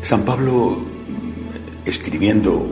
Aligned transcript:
San 0.00 0.24
Pablo, 0.24 0.78
escribiendo 1.84 2.66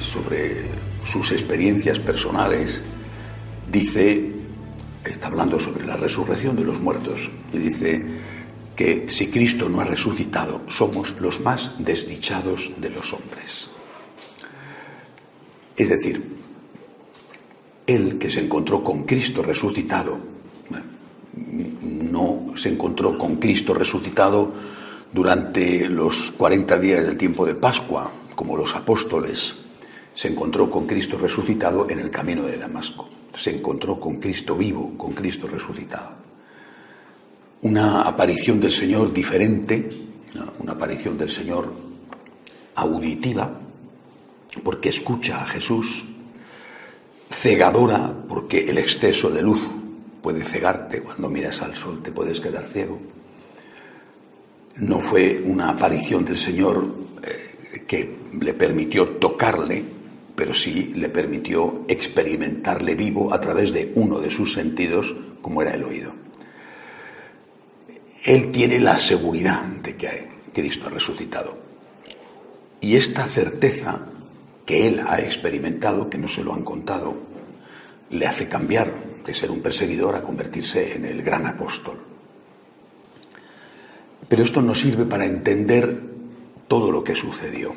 sobre 0.00 0.64
sus 1.04 1.30
experiencias 1.32 1.98
personales, 1.98 2.80
dice, 3.70 4.32
está 5.04 5.26
hablando 5.26 5.60
sobre 5.60 5.86
la 5.86 5.96
resurrección 5.96 6.56
de 6.56 6.64
los 6.64 6.80
muertos, 6.80 7.30
y 7.52 7.58
dice 7.58 8.02
que 8.74 9.10
si 9.10 9.28
Cristo 9.28 9.68
no 9.68 9.80
ha 9.80 9.84
resucitado, 9.84 10.62
somos 10.68 11.20
los 11.20 11.40
más 11.40 11.74
desdichados 11.78 12.72
de 12.78 12.88
los 12.88 13.12
hombres. 13.12 13.70
Es 15.76 15.88
decir, 15.90 16.34
él 17.86 18.18
que 18.18 18.30
se 18.30 18.40
encontró 18.40 18.82
con 18.82 19.04
Cristo 19.04 19.42
resucitado, 19.42 20.18
no 22.10 22.56
se 22.56 22.68
encontró 22.68 23.16
con 23.16 23.36
Cristo 23.36 23.74
resucitado 23.74 24.52
durante 25.12 25.88
los 25.88 26.32
40 26.32 26.78
días 26.78 27.06
del 27.06 27.16
tiempo 27.16 27.44
de 27.44 27.54
Pascua, 27.54 28.10
como 28.34 28.56
los 28.56 28.74
apóstoles, 28.74 29.54
se 30.14 30.28
encontró 30.28 30.70
con 30.70 30.86
Cristo 30.86 31.18
resucitado 31.18 31.88
en 31.88 31.98
el 31.98 32.10
camino 32.10 32.42
de 32.42 32.58
Damasco. 32.58 33.08
Se 33.34 33.54
encontró 33.54 33.98
con 33.98 34.16
Cristo 34.16 34.56
vivo, 34.56 34.92
con 34.96 35.12
Cristo 35.12 35.46
resucitado. 35.46 36.10
Una 37.62 38.02
aparición 38.02 38.60
del 38.60 38.70
Señor 38.70 39.12
diferente, 39.12 39.88
una 40.58 40.72
aparición 40.72 41.18
del 41.18 41.30
Señor 41.30 41.72
auditiva, 42.74 43.50
porque 44.64 44.88
escucha 44.88 45.42
a 45.42 45.46
Jesús, 45.46 46.04
cegadora, 47.30 48.12
porque 48.28 48.68
el 48.68 48.78
exceso 48.78 49.30
de 49.30 49.42
luz 49.42 49.79
puede 50.22 50.44
cegarte, 50.44 51.00
cuando 51.00 51.28
miras 51.28 51.62
al 51.62 51.74
sol 51.74 52.02
te 52.02 52.12
puedes 52.12 52.40
quedar 52.40 52.64
ciego. 52.64 53.00
No 54.76 55.00
fue 55.00 55.42
una 55.44 55.70
aparición 55.70 56.24
del 56.24 56.36
Señor 56.36 56.94
eh, 57.22 57.84
que 57.86 58.16
le 58.40 58.54
permitió 58.54 59.08
tocarle, 59.08 59.82
pero 60.34 60.54
sí 60.54 60.92
le 60.96 61.08
permitió 61.08 61.84
experimentarle 61.88 62.94
vivo 62.94 63.32
a 63.32 63.40
través 63.40 63.72
de 63.72 63.92
uno 63.94 64.20
de 64.20 64.30
sus 64.30 64.52
sentidos, 64.52 65.14
como 65.42 65.62
era 65.62 65.74
el 65.74 65.84
oído. 65.84 66.14
Él 68.24 68.50
tiene 68.50 68.78
la 68.78 68.98
seguridad 68.98 69.62
de 69.62 69.96
que 69.96 70.28
Cristo 70.52 70.86
ha 70.86 70.90
resucitado. 70.90 71.58
Y 72.80 72.96
esta 72.96 73.26
certeza 73.26 74.06
que 74.64 74.86
él 74.88 75.02
ha 75.06 75.20
experimentado, 75.20 76.08
que 76.08 76.18
no 76.18 76.28
se 76.28 76.44
lo 76.44 76.54
han 76.54 76.62
contado, 76.62 77.16
le 78.10 78.26
hace 78.26 78.48
cambiar 78.48 78.92
de 79.30 79.34
ser 79.34 79.50
un 79.52 79.62
perseguidor 79.62 80.16
a 80.16 80.22
convertirse 80.22 80.96
en 80.96 81.04
el 81.04 81.22
gran 81.22 81.46
apóstol. 81.46 81.96
Pero 84.28 84.42
esto 84.42 84.60
nos 84.60 84.80
sirve 84.80 85.04
para 85.04 85.24
entender 85.24 86.02
todo 86.66 86.90
lo 86.90 87.04
que 87.04 87.14
sucedió. 87.14 87.72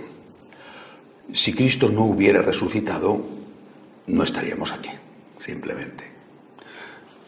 Si 1.32 1.54
Cristo 1.54 1.90
no 1.90 2.06
hubiera 2.06 2.42
resucitado, 2.42 3.24
no 4.08 4.24
estaríamos 4.24 4.72
aquí, 4.72 4.90
simplemente. 5.38 6.04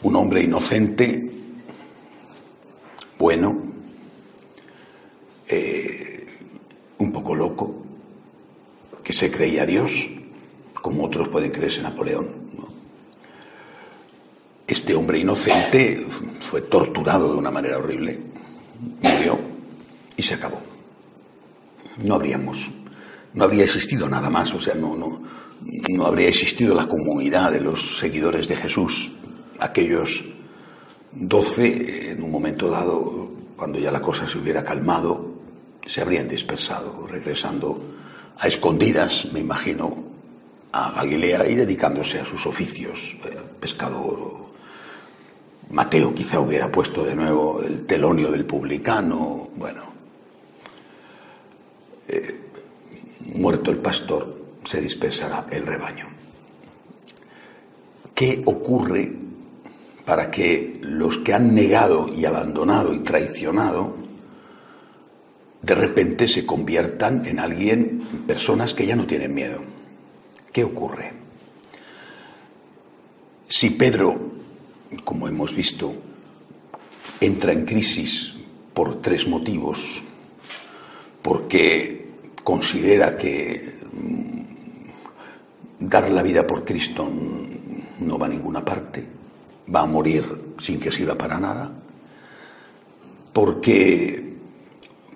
Un 0.01 0.15
hombre 0.15 0.41
inocente, 0.41 1.31
bueno, 3.19 3.61
eh, 5.47 6.25
un 6.97 7.11
poco 7.11 7.35
loco, 7.35 7.75
que 9.03 9.13
se 9.13 9.29
creía 9.29 9.67
Dios, 9.67 10.09
como 10.73 11.05
otros 11.05 11.29
pueden 11.29 11.51
creerse 11.51 11.83
Napoleón. 11.83 12.44
Este 14.67 14.95
hombre 14.95 15.19
inocente 15.19 16.07
fue 16.49 16.61
torturado 16.61 17.31
de 17.31 17.37
una 17.37 17.51
manera 17.51 17.77
horrible, 17.77 18.19
murió 19.01 19.39
y 20.17 20.23
se 20.23 20.33
acabó. 20.33 20.59
No 22.03 22.15
habríamos, 22.15 22.71
no 23.35 23.43
habría 23.43 23.63
existido 23.63 24.09
nada 24.09 24.29
más, 24.29 24.53
o 24.55 24.59
sea, 24.59 24.73
no, 24.73 24.95
no, 24.95 26.05
habría 26.05 26.29
existido 26.29 26.73
la 26.73 26.87
comunidad 26.87 27.51
de 27.51 27.61
los 27.61 27.99
seguidores 27.99 28.47
de 28.47 28.55
Jesús, 28.55 29.11
aquellos 29.59 30.25
doce, 31.11 32.11
en 32.11 32.23
un 32.23 32.31
momento 32.31 32.69
dado, 32.69 33.29
cuando 33.55 33.77
ya 33.79 33.91
la 33.91 34.01
cosa 34.01 34.27
se 34.27 34.39
hubiera 34.39 34.63
calmado, 34.63 35.35
se 35.85 36.01
habrían 36.01 36.27
dispersado, 36.27 37.05
regresando 37.07 37.79
a 38.39 38.47
escondidas, 38.47 39.27
me 39.31 39.41
imagino, 39.41 40.03
a 40.71 40.91
Galilea 40.91 41.47
y 41.47 41.55
dedicándose 41.55 42.19
a 42.19 42.25
sus 42.25 42.45
oficios, 42.47 43.15
eh, 43.25 43.37
pescador. 43.59 44.44
Mateo 45.75 46.15
quizá 46.15 46.39
hubiera 46.39 46.71
puesto 46.71 47.03
de 47.03 47.13
nuevo 47.15 47.61
el 47.61 47.85
telonio 47.85 48.31
del 48.31 48.45
publicano, 48.45 49.49
bueno. 49.57 49.83
Eh, 52.07 52.39
muerto 53.35 53.71
el 53.71 53.79
pastor, 53.79 54.37
se 54.63 54.79
dispersará 54.79 55.45
el 55.51 55.65
rebaño. 55.65 56.07
¿Qué 58.13 58.41
ocurre 58.45 59.11
para 60.05 60.31
que 60.31 60.79
los 60.81 61.17
que 61.17 61.33
han 61.33 61.53
negado 61.53 62.07
y 62.07 62.23
abandonado 62.23 62.93
y 62.93 62.99
traicionado 62.99 63.95
de 65.61 65.75
repente 65.75 66.29
se 66.29 66.45
conviertan 66.45 67.25
en 67.25 67.37
alguien, 67.37 68.07
en 68.13 68.19
personas 68.19 68.73
que 68.73 68.85
ya 68.85 68.95
no 68.95 69.07
tienen 69.07 69.33
miedo. 69.33 69.59
¿Qué 70.53 70.63
ocurre? 70.63 71.11
Si 73.49 73.71
Pedro, 73.71 74.34
como 75.03 75.27
hemos 75.27 75.55
visto, 75.55 75.93
entra 77.19 77.51
en 77.51 77.65
crisis 77.65 78.35
por 78.73 79.01
tres 79.01 79.27
motivos, 79.27 80.01
porque 81.21 82.09
considera 82.43 83.17
que 83.17 83.79
mm, 83.93 85.87
dar 85.87 86.09
la 86.11 86.21
vida 86.21 86.45
por 86.45 86.63
Cristo 86.63 87.09
no 87.99 88.19
va 88.19 88.25
a 88.27 88.29
ninguna 88.29 88.63
parte, 88.63 89.05
va 89.73 89.81
a 89.81 89.85
morir 89.85 90.53
sin 90.59 90.79
que 90.79 90.91
sirva 90.91 91.17
para 91.17 91.39
nada, 91.39 91.73
porque 93.33 94.35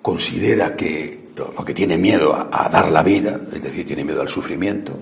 considera 0.02 0.74
que, 0.76 1.30
que 1.64 1.74
tiene 1.74 1.98
miedo 1.98 2.34
a, 2.34 2.68
dar 2.68 2.90
la 2.90 3.02
vida, 3.02 3.40
es 3.52 3.62
decir, 3.62 3.86
tiene 3.86 4.04
miedo 4.04 4.20
al 4.20 4.28
sufrimiento, 4.28 4.98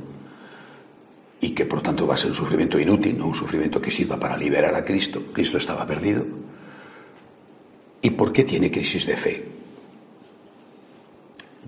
y 1.40 1.50
que 1.50 1.66
por 1.66 1.80
tanto 1.80 2.06
va 2.06 2.14
a 2.14 2.18
ser 2.18 2.30
un 2.30 2.36
sufrimiento 2.36 2.78
inútil, 2.78 3.16
no 3.16 3.28
un 3.28 3.34
sufrimiento 3.34 3.80
que 3.80 3.90
sirva 3.90 4.18
para 4.18 4.36
liberar 4.36 4.74
a 4.74 4.84
Cristo. 4.84 5.22
Cristo 5.32 5.58
estaba 5.58 5.86
perdido. 5.86 6.24
¿Y 8.02 8.10
por 8.10 8.32
qué 8.32 8.44
tiene 8.44 8.70
crisis 8.70 9.06
de 9.06 9.16
fe? 9.16 9.44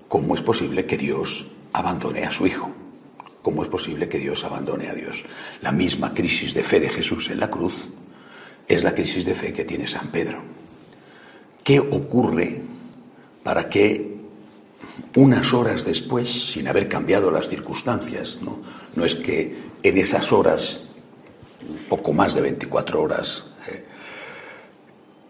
¿Cómo 0.08 0.34
es 0.34 0.42
posible 0.42 0.86
que 0.86 0.97
Dios 0.97 1.53
abandone 1.72 2.25
a 2.25 2.31
su 2.31 2.47
Hijo? 2.47 2.72
¿Cómo 3.42 3.62
es 3.62 3.69
posible 3.69 4.08
que 4.08 4.19
Dios 4.19 4.44
abandone 4.44 4.88
a 4.88 4.94
Dios? 4.94 5.25
La 5.62 5.72
misma 5.72 6.12
crisis 6.12 6.52
de 6.52 6.62
fe 6.62 6.81
de 6.81 6.88
Jesús 6.88 7.31
en 7.31 7.41
la 7.41 7.48
cruz 7.48 7.88
es 8.66 8.82
la 8.84 8.94
crisis 8.94 9.25
de 9.25 9.34
fe 9.34 9.52
que 9.52 9.64
tiene 9.64 9.87
San 9.87 10.08
Pedro. 10.08 10.42
¿Qué 11.62 11.78
ocurre 11.81 12.60
para 13.42 13.69
que 13.69 14.19
unas 15.16 15.52
horas 15.52 15.84
después, 15.84 16.28
sin 16.52 16.69
haber 16.69 16.88
cambiado 16.88 17.31
las 17.31 17.48
circunstancias, 17.48 18.38
no, 18.42 18.60
no 18.94 19.04
es 19.04 19.14
que 19.14 19.54
en 19.82 19.98
esas 19.98 20.32
horas, 20.32 20.84
poco 21.88 22.12
más 22.12 22.34
de 22.34 22.40
24 22.40 23.02
horas, 23.02 23.44
eh, 23.68 23.84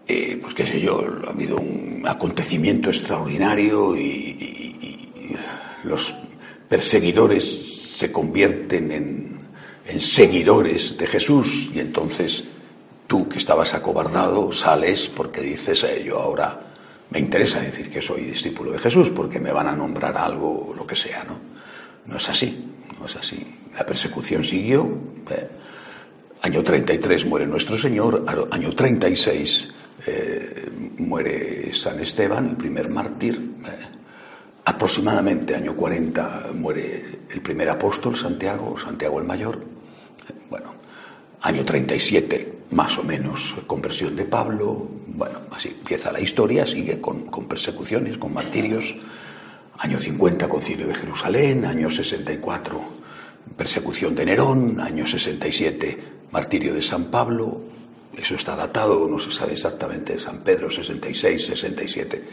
eh, 0.07 0.39
pues 0.41 0.53
qué 0.53 0.65
sé 0.65 0.81
yo, 0.81 1.03
ha 1.25 1.29
habido 1.29 1.57
un 1.57 2.03
acontecimiento 2.05 2.89
extraordinario 2.89 3.95
y, 3.95 4.57
los 5.83 6.13
perseguidores 6.69 7.97
se 7.97 8.11
convierten 8.11 8.91
en, 8.91 9.39
en 9.87 9.99
seguidores 9.99 10.95
de 10.95 11.07
Jesús 11.07 11.71
y 11.73 11.79
entonces 11.79 12.43
tú 13.07 13.27
que 13.27 13.39
estabas 13.39 13.73
acobardado 13.73 14.53
sales 14.53 15.07
porque 15.13 15.41
dices, 15.41 15.83
eh, 15.83 16.03
yo 16.05 16.19
ahora 16.19 16.61
me 17.09 17.19
interesa 17.19 17.59
decir 17.59 17.89
que 17.91 18.01
soy 18.01 18.21
discípulo 18.21 18.71
de 18.71 18.79
Jesús 18.79 19.09
porque 19.09 19.37
me 19.39 19.51
van 19.51 19.67
a 19.67 19.75
nombrar 19.75 20.15
algo, 20.15 20.73
lo 20.77 20.87
que 20.87 20.95
sea, 20.95 21.25
¿no? 21.25 21.37
No 22.05 22.15
es 22.15 22.29
así, 22.29 22.65
es 23.05 23.15
así. 23.15 23.45
La 23.77 23.85
persecución 23.85 24.43
siguió. 24.43 24.83
¿eh? 25.29 25.47
Año 26.41 26.63
33 26.63 27.25
muere 27.25 27.45
nuestro 27.45 27.77
Señor, 27.77 28.25
año 28.49 28.73
36 28.73 29.69
eh, 30.07 30.69
muere 30.97 31.73
San 31.73 31.99
Esteban, 31.99 32.49
el 32.49 32.57
primer 32.57 32.89
mártir. 32.89 33.35
¿eh? 33.35 33.87
Aproximadamente 34.65 35.55
año 35.55 35.75
40 35.75 36.51
muere 36.55 37.03
el 37.29 37.41
primer 37.41 37.69
apóstol, 37.69 38.15
Santiago, 38.15 38.77
Santiago 38.77 39.19
el 39.19 39.25
Mayor. 39.25 39.63
Bueno, 40.49 40.73
año 41.41 41.63
37 41.63 42.61
más 42.71 42.97
o 42.97 43.03
menos 43.03 43.55
conversión 43.67 44.15
de 44.15 44.25
Pablo, 44.25 44.89
bueno, 45.07 45.39
así 45.51 45.69
empieza 45.69 46.11
la 46.11 46.21
historia, 46.21 46.65
sigue 46.65 46.99
con, 47.01 47.25
persecuciones, 47.47 48.17
con 48.17 48.33
martirios, 48.33 48.95
año 49.81 49.99
50 49.99 50.47
concilio 50.47 50.87
de 50.87 50.95
Jerusalén, 50.95 51.65
año 51.65 51.89
64 51.89 53.01
persecución 53.57 54.15
de 54.15 54.25
Nerón, 54.25 54.79
año 54.79 55.05
67 55.05 55.97
martirio 56.31 56.73
de 56.73 56.81
San 56.81 57.05
Pablo, 57.05 57.61
eso 58.15 58.35
está 58.35 58.55
datado, 58.55 59.07
no 59.07 59.19
se 59.19 59.31
sabe 59.31 59.53
exactamente, 59.53 60.19
San 60.19 60.39
Pedro 60.39 60.69
66, 60.69 61.45
67. 61.45 62.23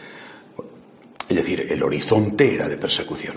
Es 1.28 1.36
decir, 1.36 1.66
el 1.68 1.82
horizonte 1.82 2.54
era 2.54 2.68
de 2.68 2.76
persecución. 2.76 3.34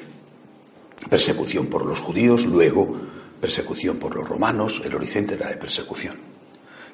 Persecución 1.09 1.67
por 1.67 1.85
los 1.85 1.99
judíos, 1.99 2.45
luego 2.45 2.95
persecución 3.39 3.97
por 3.97 4.15
los 4.15 4.27
romanos, 4.27 4.81
el 4.85 4.93
horizonte 4.93 5.33
era 5.33 5.49
de 5.49 5.57
persecución. 5.57 6.15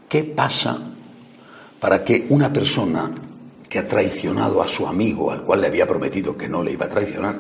¿Qué 0.08 0.24
pasa 0.24 0.80
para 1.80 2.04
que 2.04 2.26
una 2.30 2.52
persona 2.52 3.12
que 3.70 3.80
ha 3.80 3.88
traicionado 3.88 4.62
a 4.62 4.68
su 4.68 4.88
amigo, 4.88 5.32
al 5.32 5.44
cual 5.44 5.62
le 5.62 5.68
había 5.68 5.88
prometido 5.88 6.38
que 6.38 6.48
no 6.48 6.64
le 6.64 6.72
iba 6.72 6.86
a 6.86 6.90
traicionar, 6.90 7.40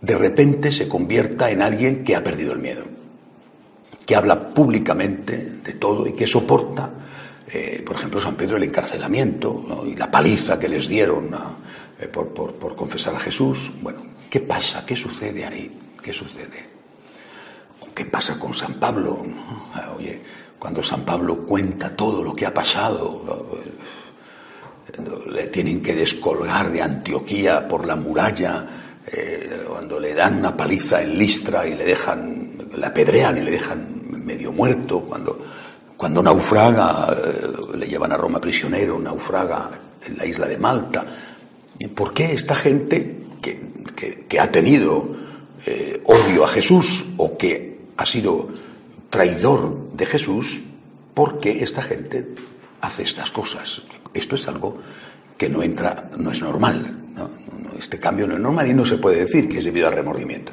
de 0.00 0.16
repente 0.16 0.70
se 0.70 0.88
convierta 0.88 1.50
en 1.50 1.62
alguien 1.62 2.04
que 2.04 2.14
ha 2.14 2.22
perdido 2.22 2.52
el 2.52 2.60
miedo, 2.60 2.84
que 4.06 4.14
habla 4.14 4.48
públicamente 4.50 5.36
de 5.64 5.72
todo 5.74 6.06
y 6.06 6.12
que 6.12 6.26
soporta, 6.26 6.92
eh, 7.50 7.82
por 7.84 7.96
ejemplo, 7.96 8.20
San 8.20 8.36
Pedro, 8.36 8.56
el 8.56 8.62
encarcelamiento 8.64 9.84
y 9.86 9.96
la 9.96 10.10
paliza 10.10 10.58
que 10.58 10.68
les 10.68 10.86
dieron 10.86 11.30
eh, 11.98 12.06
por, 12.06 12.28
por 12.28 12.76
confesar 12.76 13.14
a 13.14 13.18
Jesús. 13.18 13.72
Bueno, 13.80 14.02
¿qué 14.30 14.40
pasa? 14.40 14.84
¿Qué 14.86 14.94
sucede 14.94 15.44
ahí? 15.44 15.70
¿Qué 16.00 16.12
sucede? 16.12 16.78
¿Qué 17.98 18.04
pasa 18.04 18.38
con 18.38 18.54
San 18.54 18.74
Pablo? 18.74 19.26
Oye, 19.96 20.20
cuando 20.56 20.84
San 20.84 21.00
Pablo 21.00 21.44
cuenta 21.44 21.96
todo 21.96 22.22
lo 22.22 22.32
que 22.32 22.46
ha 22.46 22.54
pasado, 22.54 23.50
le 25.30 25.46
tienen 25.48 25.82
que 25.82 25.94
descolgar 25.94 26.70
de 26.70 26.82
Antioquía 26.82 27.66
por 27.66 27.86
la 27.86 27.96
muralla, 27.96 28.66
eh, 29.06 29.64
cuando 29.68 29.98
le 29.98 30.14
dan 30.14 30.38
una 30.38 30.56
paliza 30.56 31.02
en 31.02 31.18
Listra 31.18 31.66
y 31.66 31.74
le 31.74 31.84
dejan, 31.84 32.52
la 32.76 32.88
apedrean 32.88 33.38
y 33.38 33.42
le 33.42 33.52
dejan 33.52 34.24
medio 34.24 34.52
muerto, 34.52 35.00
cuando, 35.00 35.38
cuando 35.96 36.22
naufraga, 36.22 37.16
eh, 37.16 37.76
le 37.76 37.86
llevan 37.86 38.12
a 38.12 38.16
Roma 38.16 38.40
prisionero, 38.40 38.98
naufraga 38.98 39.70
en 40.06 40.18
la 40.18 40.26
isla 40.26 40.46
de 40.46 40.58
Malta. 40.58 41.04
¿Por 41.94 42.12
qué 42.12 42.32
esta 42.32 42.54
gente 42.54 43.18
que, 43.40 44.38
ha 44.38 44.50
tenido 44.50 45.08
eh, 45.66 46.02
odio 46.04 46.44
a 46.44 46.48
Jesús 46.48 47.06
o 47.16 47.36
que 47.36 47.80
ha 47.96 48.06
sido 48.06 48.48
traidor 49.10 49.90
de 49.92 50.06
Jesús, 50.06 50.60
¿por 51.14 51.40
qué 51.40 51.62
esta 51.64 51.82
gente 51.82 52.34
hace 52.80 53.02
estas 53.02 53.30
cosas? 53.30 53.82
Esto 54.12 54.34
es 54.34 54.48
algo 54.48 54.78
que 55.36 55.48
no 55.48 55.62
entra, 55.62 56.10
no 56.16 56.30
es 56.32 56.42
normal. 56.42 56.96
Este 57.78 57.98
cambio 58.00 58.26
no 58.26 58.34
es 58.34 58.40
normal 58.40 58.68
y 58.68 58.74
no 58.74 58.84
se 58.84 58.98
puede 58.98 59.20
decir 59.20 59.48
que 59.48 59.58
es 59.58 59.64
debido 59.64 59.86
al 59.86 59.94
remordimiento. 59.94 60.52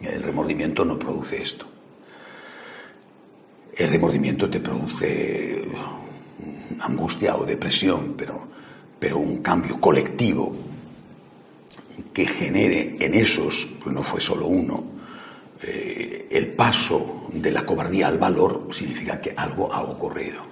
El 0.00 0.22
remordimiento 0.22 0.84
no 0.84 0.98
produce 0.98 1.42
esto. 1.42 1.66
El 3.76 3.90
remordimiento 3.90 4.48
te 4.50 4.60
produce 4.60 5.64
angustia 6.80 7.36
o 7.36 7.44
depresión, 7.44 8.14
pero, 8.16 8.46
pero 8.98 9.18
un 9.18 9.38
cambio 9.38 9.80
colectivo 9.80 10.52
que 12.12 12.26
genere 12.26 12.96
en 13.00 13.14
esos, 13.14 13.68
no 13.86 14.02
fue 14.02 14.20
solo 14.20 14.46
uno, 14.46 14.84
eh, 15.62 16.28
el 16.30 16.48
paso 16.48 17.26
de 17.32 17.50
la 17.50 17.64
cobardía 17.64 18.08
al 18.08 18.18
valor 18.18 18.68
significa 18.72 19.20
que 19.20 19.34
algo 19.36 19.72
ha 19.72 19.82
ocurrido. 19.82 20.42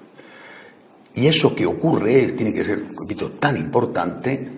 Y 1.21 1.27
eso 1.27 1.55
que 1.55 1.67
ocurre 1.67 2.33
tiene 2.33 2.55
que 2.55 2.65
ser, 2.65 2.83
repito, 2.99 3.33
tan 3.33 3.59
importante 3.59 4.49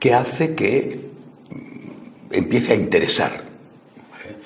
que 0.00 0.14
hace 0.14 0.54
que 0.54 1.10
mm, 1.50 2.32
empiece 2.32 2.72
a 2.72 2.76
interesar. 2.76 3.32
¿eh? 3.32 4.36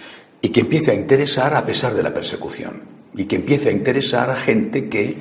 Y 0.40 0.48
que 0.48 0.60
empiece 0.60 0.90
a 0.90 0.94
interesar 0.94 1.54
a 1.54 1.64
pesar 1.64 1.94
de 1.94 2.02
la 2.02 2.12
persecución. 2.12 2.82
Y 3.14 3.26
que 3.26 3.36
empiece 3.36 3.68
a 3.68 3.72
interesar 3.72 4.30
a 4.30 4.36
gente 4.36 4.88
que, 4.88 5.16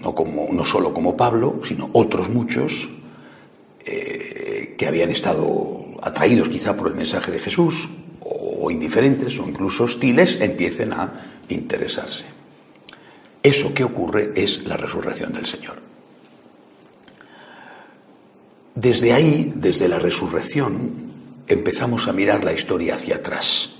no, 0.00 0.14
como, 0.14 0.48
no 0.52 0.66
solo 0.66 0.92
como 0.92 1.16
Pablo, 1.16 1.62
sino 1.64 1.88
otros 1.94 2.28
muchos, 2.28 2.90
eh, 3.86 4.74
que 4.76 4.86
habían 4.86 5.08
estado 5.08 5.96
atraídos 6.02 6.50
quizá 6.50 6.76
por 6.76 6.88
el 6.88 6.94
mensaje 6.94 7.32
de 7.32 7.38
Jesús, 7.38 7.88
o 8.20 8.70
indiferentes, 8.70 9.38
o 9.38 9.48
incluso 9.48 9.84
hostiles, 9.84 10.42
empiecen 10.42 10.92
a 10.92 11.10
interesarse. 11.48 12.37
Eso 13.48 13.72
que 13.72 13.82
ocurre 13.82 14.32
es 14.34 14.66
la 14.66 14.76
resurrección 14.76 15.32
del 15.32 15.46
Señor. 15.46 15.76
Desde 18.74 19.14
ahí, 19.14 19.54
desde 19.56 19.88
la 19.88 19.98
resurrección, 19.98 20.92
empezamos 21.46 22.08
a 22.08 22.12
mirar 22.12 22.44
la 22.44 22.52
historia 22.52 22.96
hacia 22.96 23.16
atrás. 23.16 23.76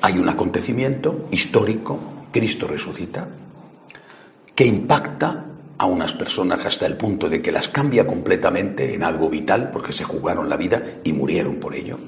Hay 0.00 0.16
un 0.16 0.30
acontecimiento 0.30 1.28
histórico, 1.30 2.00
Cristo 2.32 2.66
resucita, 2.66 3.28
que 4.54 4.64
impacta 4.64 5.44
a 5.76 5.84
unas 5.84 6.14
personas 6.14 6.64
hasta 6.64 6.86
el 6.86 6.96
punto 6.96 7.28
de 7.28 7.42
que 7.42 7.52
las 7.52 7.68
cambia 7.68 8.06
completamente 8.06 8.94
en 8.94 9.02
algo 9.02 9.28
vital, 9.28 9.70
porque 9.70 9.92
se 9.92 10.04
jugaron 10.04 10.48
la 10.48 10.56
vida 10.56 10.82
y 11.04 11.12
murieron 11.12 11.56
por 11.56 11.74
ello, 11.74 11.98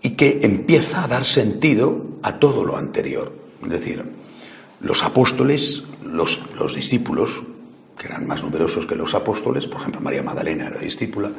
y 0.00 0.12
que 0.12 0.40
empieza 0.44 1.04
a 1.04 1.08
dar 1.08 1.26
sentido 1.26 2.06
a 2.22 2.38
todo 2.38 2.64
lo 2.64 2.78
anterior. 2.78 3.44
Es 3.62 3.70
decir, 3.70 4.04
los 4.80 5.02
apóstoles, 5.02 5.84
los, 6.04 6.74
discípulos, 6.74 7.42
que 7.98 8.06
eran 8.06 8.26
más 8.26 8.42
numerosos 8.42 8.86
que 8.86 8.94
los 8.94 9.14
apóstoles, 9.14 9.66
por 9.66 9.80
ejemplo, 9.80 10.00
María 10.00 10.22
Magdalena 10.22 10.68
era 10.68 10.78
discípula, 10.78 11.30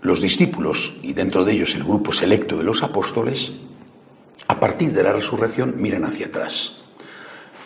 los 0.00 0.20
discípulos 0.20 0.98
y 1.02 1.12
dentro 1.12 1.44
de 1.44 1.52
ellos 1.52 1.74
el 1.74 1.84
grupo 1.84 2.12
selecto 2.12 2.56
de 2.56 2.64
los 2.64 2.82
apóstoles, 2.82 3.52
a 4.48 4.58
partir 4.58 4.92
de 4.92 5.02
la 5.02 5.12
resurrección 5.12 5.74
miran 5.76 6.04
hacia 6.04 6.26
atrás, 6.26 6.82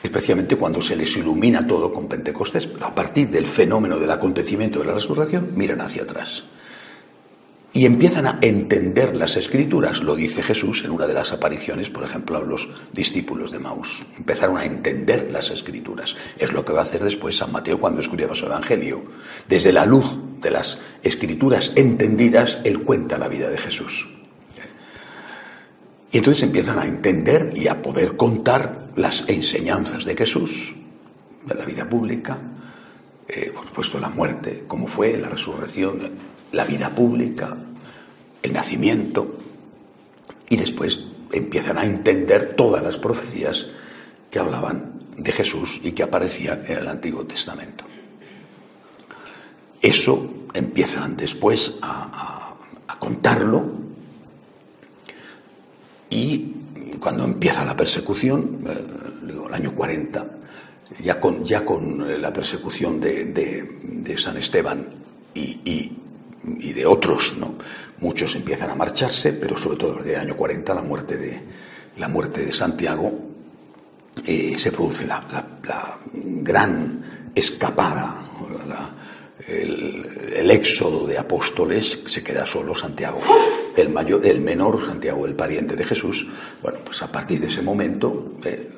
especialmente 0.02 0.56
cuando 0.56 0.82
se 0.82 0.96
les 0.96 1.16
ilumina 1.16 1.66
todo 1.66 1.92
con 1.92 2.08
Pentecostés, 2.08 2.66
pero 2.66 2.86
a 2.86 2.94
partir 2.94 3.28
del 3.28 3.46
fenómeno 3.46 3.98
del 3.98 4.10
acontecimiento 4.10 4.80
de 4.80 4.86
la 4.86 4.94
resurrección 4.94 5.50
miran 5.54 5.80
hacia 5.80 6.02
atrás 6.02 6.44
y 7.74 7.86
empiezan 7.86 8.26
a 8.26 8.38
entender 8.42 9.16
las 9.16 9.36
escrituras, 9.36 10.02
lo 10.02 10.14
dice 10.14 10.42
Jesús 10.42 10.84
en 10.84 10.90
una 10.90 11.06
de 11.06 11.14
las 11.14 11.32
apariciones, 11.32 11.88
por 11.88 12.04
ejemplo, 12.04 12.36
a 12.36 12.42
los 12.42 12.69
discípulos 12.92 13.50
de 13.50 13.60
Maús. 13.60 14.04
Empezaron 14.19 14.58
a 14.58 14.66
entender 14.66 15.30
las 15.32 15.50
escrituras. 15.50 16.16
Es 16.38 16.52
lo 16.52 16.66
que 16.66 16.74
va 16.74 16.80
a 16.80 16.84
hacer 16.84 17.02
después 17.02 17.38
San 17.38 17.50
Mateo 17.50 17.80
cuando 17.80 18.02
escriba 18.02 18.34
su 18.34 18.44
evangelio. 18.44 19.02
Desde 19.48 19.72
la 19.72 19.86
luz 19.86 20.06
de 20.42 20.50
las 20.50 20.80
escrituras 21.02 21.72
entendidas, 21.76 22.60
él 22.64 22.80
cuenta 22.80 23.16
la 23.16 23.28
vida 23.28 23.48
de 23.48 23.56
Jesús. 23.56 24.06
Y 26.10 26.19
entonces 26.19 26.43
empiezan 26.43 26.79
a 26.79 26.84
entender 26.84 27.52
y 27.56 27.69
a 27.69 27.81
poder 27.81 28.19
contar 28.19 28.91
las 28.96 29.24
enseñanzas 29.29 30.05
de 30.05 30.14
Jesús, 30.14 30.74
de 31.46 31.55
la 31.55 31.64
vida 31.64 31.88
pública, 31.88 32.36
eh, 33.26 33.50
por 33.55 33.64
supuesto 33.64 33.98
la 33.98 34.10
muerte, 34.10 34.64
cómo 34.69 34.88
fue, 34.88 35.17
la 35.17 35.31
resurrección, 35.31 36.31
la 36.53 36.65
vida 36.65 36.91
pública, 36.91 37.56
el 38.43 38.53
nacimiento, 38.53 39.39
y 40.49 40.56
después 40.56 41.05
empiezan 41.32 41.79
a 41.79 41.85
entender 41.85 42.55
todas 42.55 42.82
las 42.82 42.99
profecías 42.99 43.67
que 44.31 44.39
hablaban 44.39 44.93
de 45.17 45.32
Jesús 45.32 45.81
y 45.82 45.93
que 45.93 46.03
aparecían 46.03 46.65
en 46.67 46.79
el 46.79 46.89
Antiguo 46.89 47.25
Testamento. 47.25 47.85
Eso 49.81 50.47
empiezan 50.55 51.17
después 51.17 51.79
a, 51.82 52.39
contarlo 52.99 53.65
y 56.09 56.53
cuando 57.01 57.25
empieza 57.25 57.65
la 57.65 57.77
persecución, 57.77 58.61
eh, 58.65 59.47
el 59.49 59.53
año 59.53 59.75
40, 59.75 60.31
ya 61.01 61.19
con, 61.19 61.44
ya 61.44 61.65
con 61.65 62.23
la 62.23 62.32
persecución 62.32 63.01
de, 63.01 64.15
San 64.17 64.37
Esteban 64.37 64.87
y, 65.35 65.41
y 65.65 66.02
de 66.43 66.87
otros, 66.87 67.34
¿no? 67.39 67.55
Muchos 67.99 68.34
empiezan 68.34 68.70
a 68.70 68.75
marcharse, 68.75 69.32
pero 69.32 69.56
sobre 69.56 69.77
todo 69.77 69.94
desde 69.94 70.15
el 70.15 70.20
año 70.20 70.37
40, 70.37 70.75
la 70.75 70.82
muerte 70.82 71.17
de, 71.17 71.41
la 71.99 72.08
muerte 72.08 72.44
de 72.44 72.53
Santiago, 72.53 73.13
eh, 74.27 74.56
se 74.58 74.72
produce 74.72 75.06
la, 75.06 75.22
gran 76.13 77.31
escapada, 77.34 78.22
el, 79.49 80.51
éxodo 80.51 81.06
de 81.06 81.17
apóstoles, 81.17 82.01
se 82.06 82.22
queda 82.22 82.44
solo 82.44 82.75
Santiago, 82.75 83.20
el, 83.77 83.89
mayor, 83.89 84.27
el 84.27 84.41
menor, 84.41 84.84
Santiago, 84.84 85.25
el 85.25 85.34
pariente 85.34 85.77
de 85.77 85.84
Jesús. 85.84 86.27
Bueno, 86.61 86.79
pues 86.84 87.01
a 87.03 87.11
partir 87.11 87.41
de 87.41 87.46
ese 87.46 87.63
momento 87.63 88.34
eh, 88.44 88.69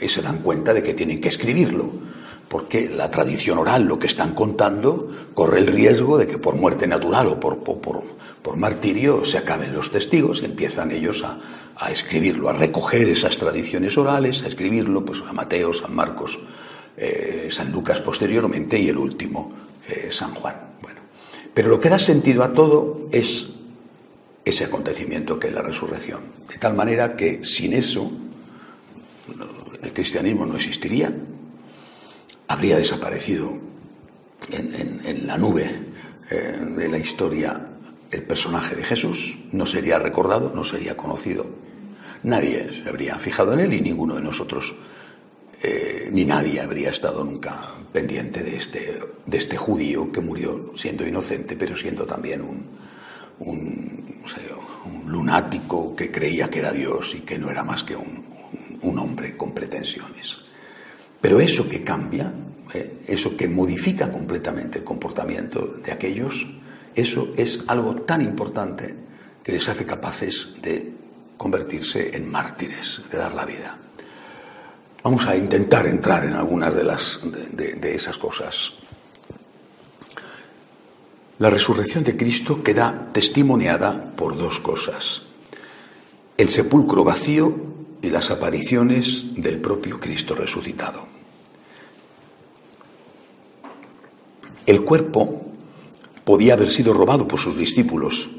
eh, 0.00 0.08
se 0.08 0.20
dan 0.20 0.38
cuenta 0.38 0.74
de 0.74 0.82
que 0.82 0.94
tienen 0.94 1.20
que 1.20 1.28
escribirlo 1.28 2.07
porque 2.48 2.88
la 2.88 3.10
tradición 3.10 3.58
oral, 3.58 3.84
lo 3.84 3.98
que 3.98 4.06
están 4.06 4.34
contando, 4.34 5.08
corre 5.34 5.60
el 5.60 5.66
riesgo 5.66 6.16
de 6.16 6.26
que 6.26 6.38
por 6.38 6.56
muerte 6.56 6.86
natural 6.86 7.26
o 7.28 7.40
por, 7.40 7.58
por, 7.58 8.56
martirio 8.56 9.26
se 9.26 9.36
acaben 9.36 9.74
los 9.74 9.92
testigos 9.92 10.40
y 10.40 10.46
empiezan 10.46 10.90
ellos 10.90 11.22
a, 11.22 11.90
escribirlo, 11.90 12.48
a 12.48 12.54
recoger 12.54 13.06
esas 13.08 13.36
tradiciones 13.38 13.98
orales, 13.98 14.42
a 14.42 14.46
escribirlo, 14.46 15.04
pues 15.04 15.20
a 15.20 15.32
Mateo, 15.34 15.74
San 15.74 15.94
Marcos, 15.94 16.38
eh, 16.96 17.50
San 17.52 17.70
Lucas 17.70 18.00
posteriormente 18.00 18.78
y 18.78 18.88
el 18.88 18.96
último, 18.96 19.52
eh, 19.86 20.08
San 20.10 20.34
Juan. 20.34 20.56
Bueno, 20.80 21.00
pero 21.52 21.68
lo 21.68 21.78
que 21.78 21.90
da 21.90 21.98
sentido 21.98 22.42
a 22.42 22.54
todo 22.54 23.08
es 23.12 23.50
ese 24.44 24.64
acontecimiento 24.64 25.38
que 25.38 25.48
es 25.48 25.52
la 25.52 25.62
resurrección. 25.62 26.20
De 26.48 26.56
tal 26.56 26.72
manera 26.74 27.14
que 27.14 27.44
sin 27.44 27.74
eso 27.74 28.10
el 29.82 29.92
cristianismo 29.92 30.46
no 30.46 30.56
existiría, 30.56 31.12
habría 32.48 32.78
desaparecido 32.78 33.60
en, 34.50 35.26
la 35.26 35.36
nube 35.36 35.70
eh, 36.30 36.58
de 36.76 36.88
la 36.88 36.98
historia 36.98 37.66
el 38.10 38.22
personaje 38.22 38.74
de 38.74 38.82
Jesús, 38.82 39.38
no 39.52 39.66
sería 39.66 39.98
recordado, 39.98 40.50
no 40.54 40.64
sería 40.64 40.96
conocido. 40.96 41.46
Nadie 42.22 42.70
se 42.72 42.88
habría 42.88 43.18
fijado 43.18 43.52
en 43.52 43.60
él 43.60 43.74
y 43.74 43.82
ninguno 43.82 44.14
de 44.14 44.22
nosotros, 44.22 44.74
eh, 45.62 46.08
ni 46.10 46.24
nadie 46.24 46.60
habría 46.60 46.90
estado 46.90 47.22
nunca 47.22 47.60
pendiente 47.92 48.42
de 48.42 48.56
este, 48.56 48.98
de 49.26 49.36
este 49.36 49.58
judío 49.58 50.10
que 50.10 50.22
murió 50.22 50.72
siendo 50.76 51.06
inocente, 51.06 51.54
pero 51.54 51.76
siendo 51.76 52.06
también 52.06 52.40
un, 52.40 52.66
un, 53.40 54.04
lunático 55.06 55.94
que 55.94 56.10
creía 56.10 56.48
que 56.48 56.60
era 56.60 56.72
Dios 56.72 57.14
y 57.14 57.20
que 57.20 57.38
no 57.38 57.50
era 57.50 57.62
más 57.62 57.84
que 57.84 57.96
un 57.96 58.98
hombre 58.98 59.36
con 59.36 59.52
pretensiones. 59.52 60.47
Pero 61.20 61.40
eso 61.40 61.68
que 61.68 61.82
cambia, 61.82 62.32
eh, 62.74 63.02
eso 63.06 63.36
que 63.36 63.48
modifica 63.48 64.10
completamente 64.10 64.78
el 64.78 64.84
comportamiento 64.84 65.78
de 65.84 65.92
aquellos, 65.92 66.46
eso 66.94 67.32
es 67.36 67.64
algo 67.66 67.96
tan 68.02 68.22
importante 68.22 68.94
que 69.42 69.52
les 69.52 69.68
hace 69.68 69.86
capaces 69.86 70.50
de 70.62 70.92
convertirse 71.36 72.16
en 72.16 72.30
mártires, 72.30 73.00
de 73.10 73.18
dar 73.18 73.34
la 73.34 73.44
vida. 73.44 73.78
Vamos 75.02 75.26
a 75.26 75.36
intentar 75.36 75.86
entrar 75.86 76.24
en 76.24 76.32
algunas 76.34 76.74
de, 76.74 76.84
las, 76.84 77.20
de, 77.52 77.94
esas 77.94 78.18
cosas. 78.18 78.74
La 81.38 81.50
resurrección 81.50 82.02
de 82.02 82.16
Cristo 82.16 82.62
queda 82.64 83.10
testimoniada 83.12 84.12
por 84.16 84.36
dos 84.36 84.58
cosas. 84.58 85.22
El 86.36 86.48
sepulcro 86.48 87.04
vacío 87.04 87.67
y 88.02 88.10
las 88.10 88.30
apariciones 88.30 89.34
del 89.36 89.58
propio 89.58 89.98
Cristo 89.98 90.34
resucitado. 90.34 91.06
El 94.66 94.82
cuerpo 94.82 95.46
podía 96.24 96.54
haber 96.54 96.68
sido 96.68 96.92
robado 96.92 97.26
por 97.26 97.40
sus 97.40 97.56
discípulos, 97.56 98.30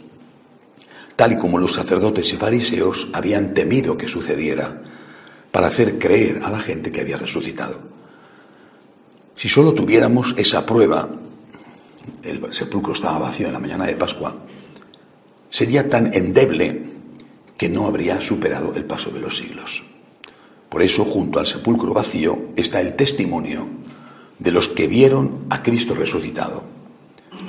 tal 1.16 1.34
y 1.34 1.38
como 1.38 1.58
los 1.58 1.74
sacerdotes 1.74 2.32
y 2.32 2.38
fariseos 2.38 3.10
habían 3.14 3.54
temido 3.54 3.98
que 3.98 4.08
sucediera 4.08 4.82
para 5.52 5.68
hacer 5.68 5.98
creer 5.98 6.42
a 6.44 6.52
la 6.52 6.60
gente 6.60 6.92
que 6.92 7.02
había 7.02 7.18
resucitado. 7.18 7.80
Si 9.36 9.50
solo 9.50 9.74
tuviéramos 9.74 10.36
esa 10.38 10.66
prueba, 10.66 11.10
el 12.24 12.54
sepulcro 12.54 12.94
estaba 12.94 13.20
vacío 13.20 13.48
en 13.48 13.54
la 13.54 13.60
mañana 13.60 13.86
de 13.86 13.96
Pascua, 13.96 14.36
sería 15.50 15.90
tan 15.90 16.14
endeble 16.14 16.89
que 17.60 17.68
no 17.68 17.88
habría 17.88 18.22
superado 18.22 18.74
el 18.76 18.86
paso 18.86 19.12
de 19.12 19.20
los 19.20 19.38
siglos. 19.38 19.84
Por 20.70 20.82
eso, 20.82 21.04
junto 21.04 21.40
al 21.40 21.46
sepulcro 21.46 21.94
vacío, 21.94 22.40
está 22.56 22.80
el 22.80 22.96
testimonio 22.96 23.68
de 24.40 24.52
los 24.52 24.70
que 24.70 24.88
vieron 24.88 25.40
a 25.50 25.62
Cristo 25.62 25.94
resucitado. 25.94 26.64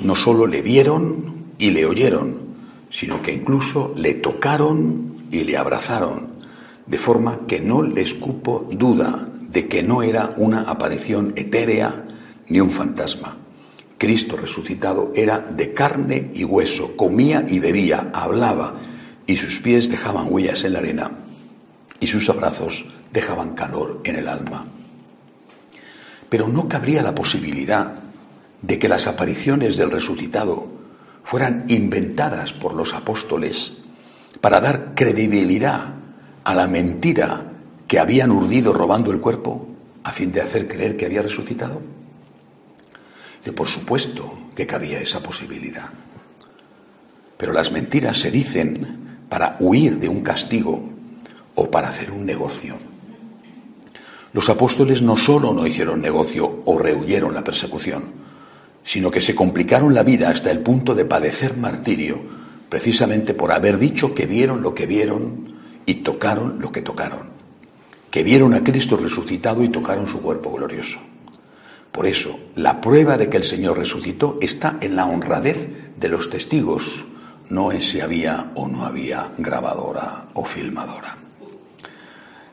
No 0.03 0.15
solo 0.15 0.47
le 0.47 0.61
vieron 0.61 1.53
y 1.57 1.71
le 1.71 1.85
oyeron, 1.85 2.41
sino 2.89 3.21
que 3.21 3.33
incluso 3.33 3.93
le 3.95 4.15
tocaron 4.15 5.27
y 5.31 5.45
le 5.45 5.55
abrazaron 5.55 6.27
de 6.85 6.97
forma 6.97 7.47
que 7.47 7.61
no 7.61 7.81
les 7.81 8.13
cupo 8.13 8.67
duda 8.69 9.29
de 9.39 9.69
que 9.69 9.81
no 9.81 10.03
era 10.03 10.33
una 10.35 10.63
aparición 10.63 11.31
etérea 11.37 12.05
ni 12.49 12.59
un 12.59 12.69
fantasma. 12.69 13.37
Cristo 13.97 14.35
resucitado 14.35 15.13
era 15.15 15.39
de 15.39 15.73
carne 15.73 16.31
y 16.33 16.43
hueso, 16.43 16.97
comía 16.97 17.45
y 17.47 17.59
bebía, 17.59 18.09
hablaba, 18.13 18.75
y 19.31 19.37
sus 19.37 19.61
pies 19.61 19.87
dejaban 19.87 20.27
huellas 20.29 20.65
en 20.65 20.73
la 20.73 20.79
arena, 20.79 21.11
y 22.01 22.07
sus 22.07 22.29
abrazos 22.29 22.85
dejaban 23.13 23.55
calor 23.55 24.01
en 24.03 24.17
el 24.17 24.27
alma. 24.27 24.65
Pero 26.27 26.49
no 26.49 26.67
cabría 26.67 27.01
la 27.01 27.15
posibilidad 27.15 27.93
de 28.61 28.77
que 28.77 28.89
las 28.89 29.07
apariciones 29.07 29.77
del 29.77 29.89
resucitado 29.89 30.67
fueran 31.23 31.63
inventadas 31.69 32.51
por 32.51 32.73
los 32.73 32.93
apóstoles 32.93 33.77
para 34.41 34.59
dar 34.59 34.95
credibilidad 34.95 35.93
a 36.43 36.55
la 36.55 36.67
mentira 36.67 37.53
que 37.87 37.99
habían 37.99 38.31
urdido 38.31 38.73
robando 38.73 39.11
el 39.11 39.21
cuerpo 39.21 39.67
a 40.03 40.11
fin 40.11 40.33
de 40.33 40.41
hacer 40.41 40.67
creer 40.67 40.97
que 40.97 41.05
había 41.05 41.21
resucitado? 41.21 41.81
De 43.45 43.53
por 43.53 43.67
supuesto 43.67 44.49
que 44.55 44.67
cabía 44.67 44.99
esa 44.99 45.21
posibilidad. 45.23 45.89
Pero 47.37 47.53
las 47.53 47.71
mentiras 47.71 48.19
se 48.19 48.29
dicen 48.29 49.00
para 49.31 49.55
huir 49.61 49.97
de 49.97 50.09
un 50.09 50.19
castigo 50.19 50.83
o 51.55 51.71
para 51.71 51.87
hacer 51.87 52.11
un 52.11 52.25
negocio. 52.25 52.75
Los 54.33 54.49
apóstoles 54.49 55.01
no 55.01 55.15
solo 55.15 55.53
no 55.53 55.65
hicieron 55.65 56.01
negocio 56.01 56.63
o 56.65 56.77
rehuyeron 56.77 57.33
la 57.33 57.41
persecución, 57.41 58.03
sino 58.83 59.09
que 59.09 59.21
se 59.21 59.33
complicaron 59.33 59.93
la 59.93 60.03
vida 60.03 60.29
hasta 60.29 60.51
el 60.51 60.59
punto 60.59 60.95
de 60.95 61.05
padecer 61.05 61.55
martirio, 61.55 62.19
precisamente 62.67 63.33
por 63.33 63.53
haber 63.53 63.77
dicho 63.77 64.13
que 64.13 64.25
vieron 64.25 64.61
lo 64.61 64.75
que 64.75 64.85
vieron 64.85 65.55
y 65.85 66.03
tocaron 66.03 66.59
lo 66.59 66.73
que 66.73 66.81
tocaron, 66.81 67.29
que 68.09 68.23
vieron 68.23 68.53
a 68.53 68.65
Cristo 68.65 68.97
resucitado 68.97 69.63
y 69.63 69.69
tocaron 69.69 70.07
su 70.07 70.21
cuerpo 70.21 70.51
glorioso. 70.51 70.99
Por 71.93 72.05
eso, 72.05 72.37
la 72.57 72.81
prueba 72.81 73.17
de 73.17 73.29
que 73.29 73.37
el 73.37 73.45
Señor 73.45 73.77
resucitó 73.77 74.37
está 74.41 74.77
en 74.81 74.97
la 74.97 75.05
honradez 75.05 75.69
de 75.97 76.09
los 76.09 76.29
testigos, 76.29 77.05
no 77.51 77.71
en 77.71 77.81
si 77.81 77.99
había 77.99 78.51
o 78.55 78.67
no 78.67 78.85
había 78.85 79.31
grabadora 79.37 80.29
o 80.33 80.45
filmadora. 80.45 81.17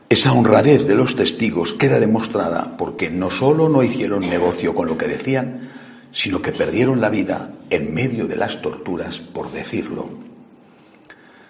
Esa 0.09 0.33
honradez 0.33 0.87
de 0.87 0.95
los 0.95 1.15
testigos 1.15 1.73
queda 1.73 1.99
demostrada 1.99 2.77
porque 2.77 3.09
no 3.09 3.31
solo 3.31 3.69
no 3.69 3.83
hicieron 3.83 4.21
negocio 4.21 4.75
con 4.75 4.87
lo 4.87 4.97
que 4.97 5.07
decían, 5.07 5.69
sino 6.11 6.41
que 6.41 6.51
perdieron 6.51 7.01
la 7.01 7.09
vida 7.09 7.51
en 7.69 7.93
medio 7.93 8.27
de 8.27 8.35
las 8.35 8.61
torturas 8.61 9.19
por 9.19 9.51
decirlo 9.51 10.29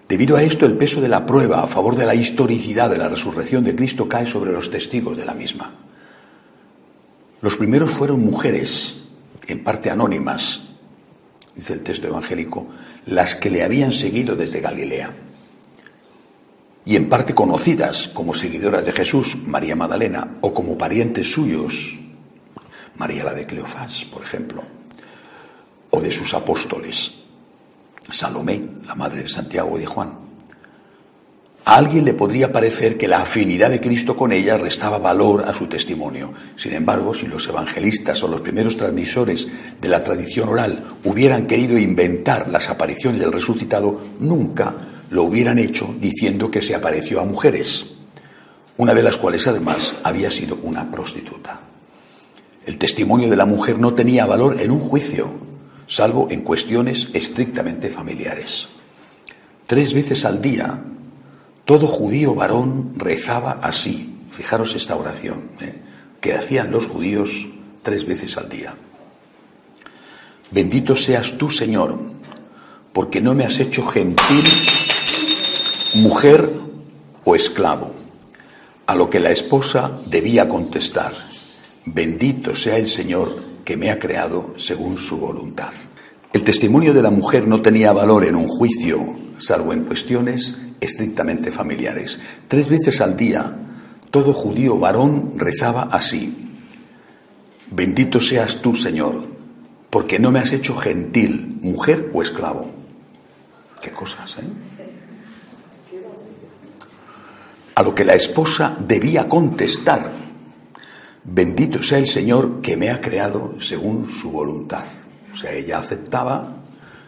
Debido 0.09 0.37
a 0.37 0.41
esto, 0.41 0.65
el 0.65 0.75
peso 0.75 1.01
de 1.01 1.07
la 1.07 1.27
prueba 1.27 1.61
a 1.61 1.67
favor 1.67 1.95
de 1.95 2.07
la 2.07 2.15
historicidad 2.15 2.89
de 2.89 2.97
la 2.97 3.09
resurrección 3.09 3.63
de 3.63 3.75
Cristo 3.75 4.09
cae 4.09 4.25
sobre 4.25 4.51
los 4.51 4.71
testigos 4.71 5.15
de 5.15 5.23
la 5.23 5.35
misma. 5.35 5.71
Los 7.41 7.57
primeros 7.57 7.91
fueron 7.91 8.19
mujeres, 8.21 9.03
en 9.45 9.63
parte 9.63 9.91
anónimas, 9.91 10.61
dice 11.55 11.73
el 11.73 11.83
texto 11.83 12.07
evangélico, 12.07 12.65
las 13.09 13.35
que 13.35 13.49
le 13.49 13.63
habían 13.63 13.91
seguido 13.91 14.35
desde 14.35 14.61
Galilea, 14.61 15.11
y 16.85 16.95
en 16.95 17.09
parte 17.09 17.33
conocidas 17.33 18.07
como 18.07 18.35
seguidoras 18.35 18.85
de 18.85 18.91
Jesús, 18.91 19.35
María 19.45 19.75
Magdalena, 19.75 20.37
o 20.41 20.53
como 20.53 20.77
parientes 20.77 21.31
suyos, 21.31 21.97
María 22.97 23.23
la 23.23 23.33
de 23.33 23.47
Cleofás, 23.47 24.05
por 24.05 24.21
ejemplo, 24.21 24.63
o 25.89 25.99
de 25.99 26.11
sus 26.11 26.33
apóstoles. 26.35 27.23
Salomé, 28.11 28.61
la 28.85 28.93
madre 28.93 29.23
de 29.23 29.29
Santiago 29.29 29.75
y 29.77 29.81
de 29.81 29.85
Juan. 29.87 30.28
A 31.69 31.75
alguien 31.75 32.03
le 32.03 32.15
podría 32.15 32.51
parecer 32.51 32.97
que 32.97 33.07
la 33.07 33.21
afinidad 33.21 33.69
de 33.69 33.79
Cristo 33.79 34.17
con 34.17 34.31
ella 34.31 34.57
restaba 34.57 34.97
valor 34.97 35.43
a 35.47 35.53
su 35.53 35.67
testimonio. 35.67 36.33
Sin 36.55 36.73
embargo, 36.73 37.13
si 37.13 37.27
los 37.27 37.47
evangelistas 37.47 38.23
o 38.23 38.27
los 38.27 38.41
primeros 38.41 38.75
transmisores 38.75 39.47
de 39.79 39.87
la 39.87 40.03
tradición 40.03 40.49
oral 40.49 40.83
hubieran 41.03 41.45
querido 41.45 41.77
inventar 41.77 42.49
las 42.49 42.71
apariciones 42.71 43.21
del 43.21 43.31
resucitado, 43.31 44.01
nunca 44.19 44.73
lo 45.11 45.21
hubieran 45.21 45.59
hecho 45.59 45.93
diciendo 46.01 46.49
que 46.49 46.63
se 46.63 46.73
apareció 46.73 47.21
a 47.21 47.25
mujeres, 47.25 47.91
una 48.77 48.95
de 48.95 49.03
las 49.03 49.17
cuales 49.17 49.45
además 49.45 49.93
había 50.01 50.31
sido 50.31 50.57
una 50.63 50.89
prostituta. 50.89 51.59
El 52.65 52.79
testimonio 52.79 53.29
de 53.29 53.35
la 53.35 53.45
mujer 53.45 53.77
no 53.77 53.93
tenía 53.93 54.25
valor 54.25 54.59
en 54.59 54.71
un 54.71 54.79
juicio, 54.79 55.29
salvo 55.85 56.29
en 56.31 56.41
cuestiones 56.41 57.09
estrictamente 57.13 57.89
familiares. 57.89 58.69
Tres 59.67 59.93
veces 59.93 60.25
al 60.25 60.41
día, 60.41 60.81
todo 61.69 61.85
judío 61.85 62.33
varón 62.33 62.93
rezaba 62.95 63.59
así. 63.61 64.25
Fijaros 64.31 64.73
esta 64.73 64.95
oración 64.95 65.51
¿eh? 65.61 65.75
que 66.19 66.33
hacían 66.33 66.71
los 66.71 66.87
judíos 66.87 67.47
tres 67.83 68.07
veces 68.07 68.37
al 68.37 68.49
día. 68.49 68.73
Bendito 70.49 70.95
seas 70.95 71.37
tú, 71.37 71.51
Señor, 71.51 71.95
porque 72.91 73.21
no 73.21 73.35
me 73.35 73.45
has 73.45 73.59
hecho 73.59 73.85
gentil, 73.85 74.43
mujer 75.93 76.51
o 77.23 77.35
esclavo. 77.35 77.93
A 78.87 78.95
lo 78.95 79.07
que 79.07 79.19
la 79.19 79.29
esposa 79.29 79.95
debía 80.07 80.49
contestar, 80.49 81.13
bendito 81.85 82.55
sea 82.55 82.77
el 82.77 82.87
Señor 82.87 83.43
que 83.63 83.77
me 83.77 83.91
ha 83.91 83.99
creado 83.99 84.55
según 84.57 84.97
su 84.97 85.17
voluntad. 85.17 85.73
El 86.33 86.43
testimonio 86.43 86.95
de 86.95 87.03
la 87.03 87.11
mujer 87.11 87.47
no 87.47 87.61
tenía 87.61 87.93
valor 87.93 88.25
en 88.25 88.35
un 88.35 88.47
juicio, 88.47 89.19
salvo 89.37 89.71
en 89.71 89.83
cuestiones 89.83 90.65
estrictamente 90.79 91.51
familiares. 91.51 92.19
Tres 92.47 92.69
veces 92.69 93.01
al 93.01 93.17
día, 93.17 93.55
todo 94.11 94.33
judío 94.33 94.77
varón 94.77 95.33
rezaba 95.35 95.83
así. 95.83 96.55
Bendito 97.71 98.19
seas 98.19 98.61
tú, 98.61 98.75
Señor, 98.75 99.27
porque 99.89 100.19
no 100.19 100.31
me 100.31 100.39
has 100.39 100.51
hecho 100.51 100.75
gentil, 100.75 101.59
mujer 101.61 102.09
o 102.13 102.21
esclavo. 102.21 102.71
Qué 103.81 103.91
cosas, 103.91 104.37
¿eh? 104.39 104.43
A 107.75 107.83
lo 107.83 107.95
que 107.95 108.03
la 108.03 108.13
esposa 108.13 108.75
debía 108.77 109.29
contestar, 109.29 110.11
bendito 111.23 111.81
sea 111.81 111.97
el 111.97 112.07
Señor 112.07 112.59
que 112.59 112.75
me 112.75 112.89
ha 112.89 112.99
creado 112.99 113.55
según 113.61 114.09
su 114.09 114.31
voluntad. 114.31 114.83
O 115.31 115.37
sea, 115.37 115.53
ella 115.53 115.79
aceptaba 115.79 116.57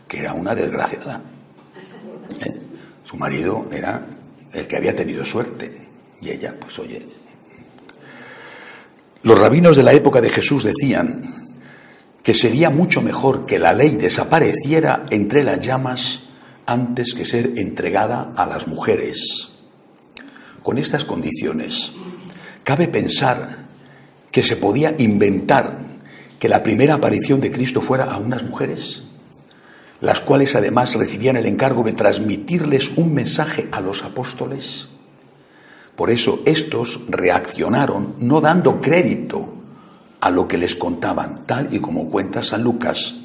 que 0.07 0.19
era 0.19 0.33
una 0.33 0.55
desgraciada. 0.55 1.21
¿Eh? 2.39 2.60
Su 3.11 3.17
marido 3.17 3.67
era 3.73 4.07
el 4.53 4.67
que 4.67 4.77
había 4.77 4.95
tenido 4.95 5.25
suerte. 5.25 5.69
Y 6.21 6.29
ella, 6.29 6.55
pues 6.57 6.79
oye. 6.79 7.05
Los 9.23 9.37
rabinos 9.37 9.75
de 9.75 9.83
la 9.83 9.91
época 9.91 10.21
de 10.21 10.29
Jesús 10.29 10.63
decían 10.63 11.57
que 12.23 12.33
sería 12.33 12.69
mucho 12.69 13.01
mejor 13.01 13.45
que 13.45 13.59
la 13.59 13.73
ley 13.73 13.97
desapareciera 13.97 15.03
entre 15.09 15.43
las 15.43 15.59
llamas 15.59 16.29
antes 16.65 17.13
que 17.13 17.25
ser 17.25 17.51
entregada 17.57 18.31
a 18.33 18.45
las 18.45 18.65
mujeres. 18.67 19.49
Con 20.63 20.77
estas 20.77 21.03
condiciones, 21.03 21.91
cabe 22.63 22.87
pensar 22.87 23.65
que 24.31 24.41
se 24.41 24.55
podía 24.55 24.95
inventar 24.99 25.79
que 26.39 26.47
la 26.47 26.63
primera 26.63 26.93
aparición 26.93 27.41
de 27.41 27.51
Cristo 27.51 27.81
fuera 27.81 28.05
a 28.05 28.15
unas 28.15 28.43
mujeres, 28.43 29.03
las 30.01 30.19
cuales 30.19 30.55
además 30.55 30.95
recibían 30.95 31.37
el 31.37 31.45
encargo 31.45 31.83
de 31.83 31.93
transmitirles 31.93 32.89
un 32.97 33.13
mensaje 33.13 33.69
a 33.71 33.81
los 33.81 34.03
apóstoles. 34.03 34.87
Por 35.95 36.09
eso 36.09 36.41
estos 36.45 37.01
reaccionaron 37.07 38.15
no 38.17 38.41
dando 38.41 38.81
crédito 38.81 39.53
a 40.19 40.31
lo 40.31 40.47
que 40.47 40.57
les 40.57 40.75
contaban, 40.75 41.45
tal 41.45 41.73
y 41.73 41.79
como 41.79 42.09
cuenta 42.09 42.41
San 42.41 42.63
Lucas. 42.63 43.15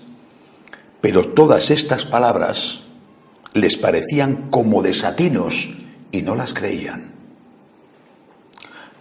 Pero 1.01 1.29
todas 1.29 1.71
estas 1.71 2.05
palabras 2.05 2.83
les 3.55 3.79
parecían 3.79 4.51
como 4.51 4.83
desatinos 4.83 5.75
y 6.13 6.21
no 6.23 6.35
las 6.35 6.53
creían. 6.53 7.13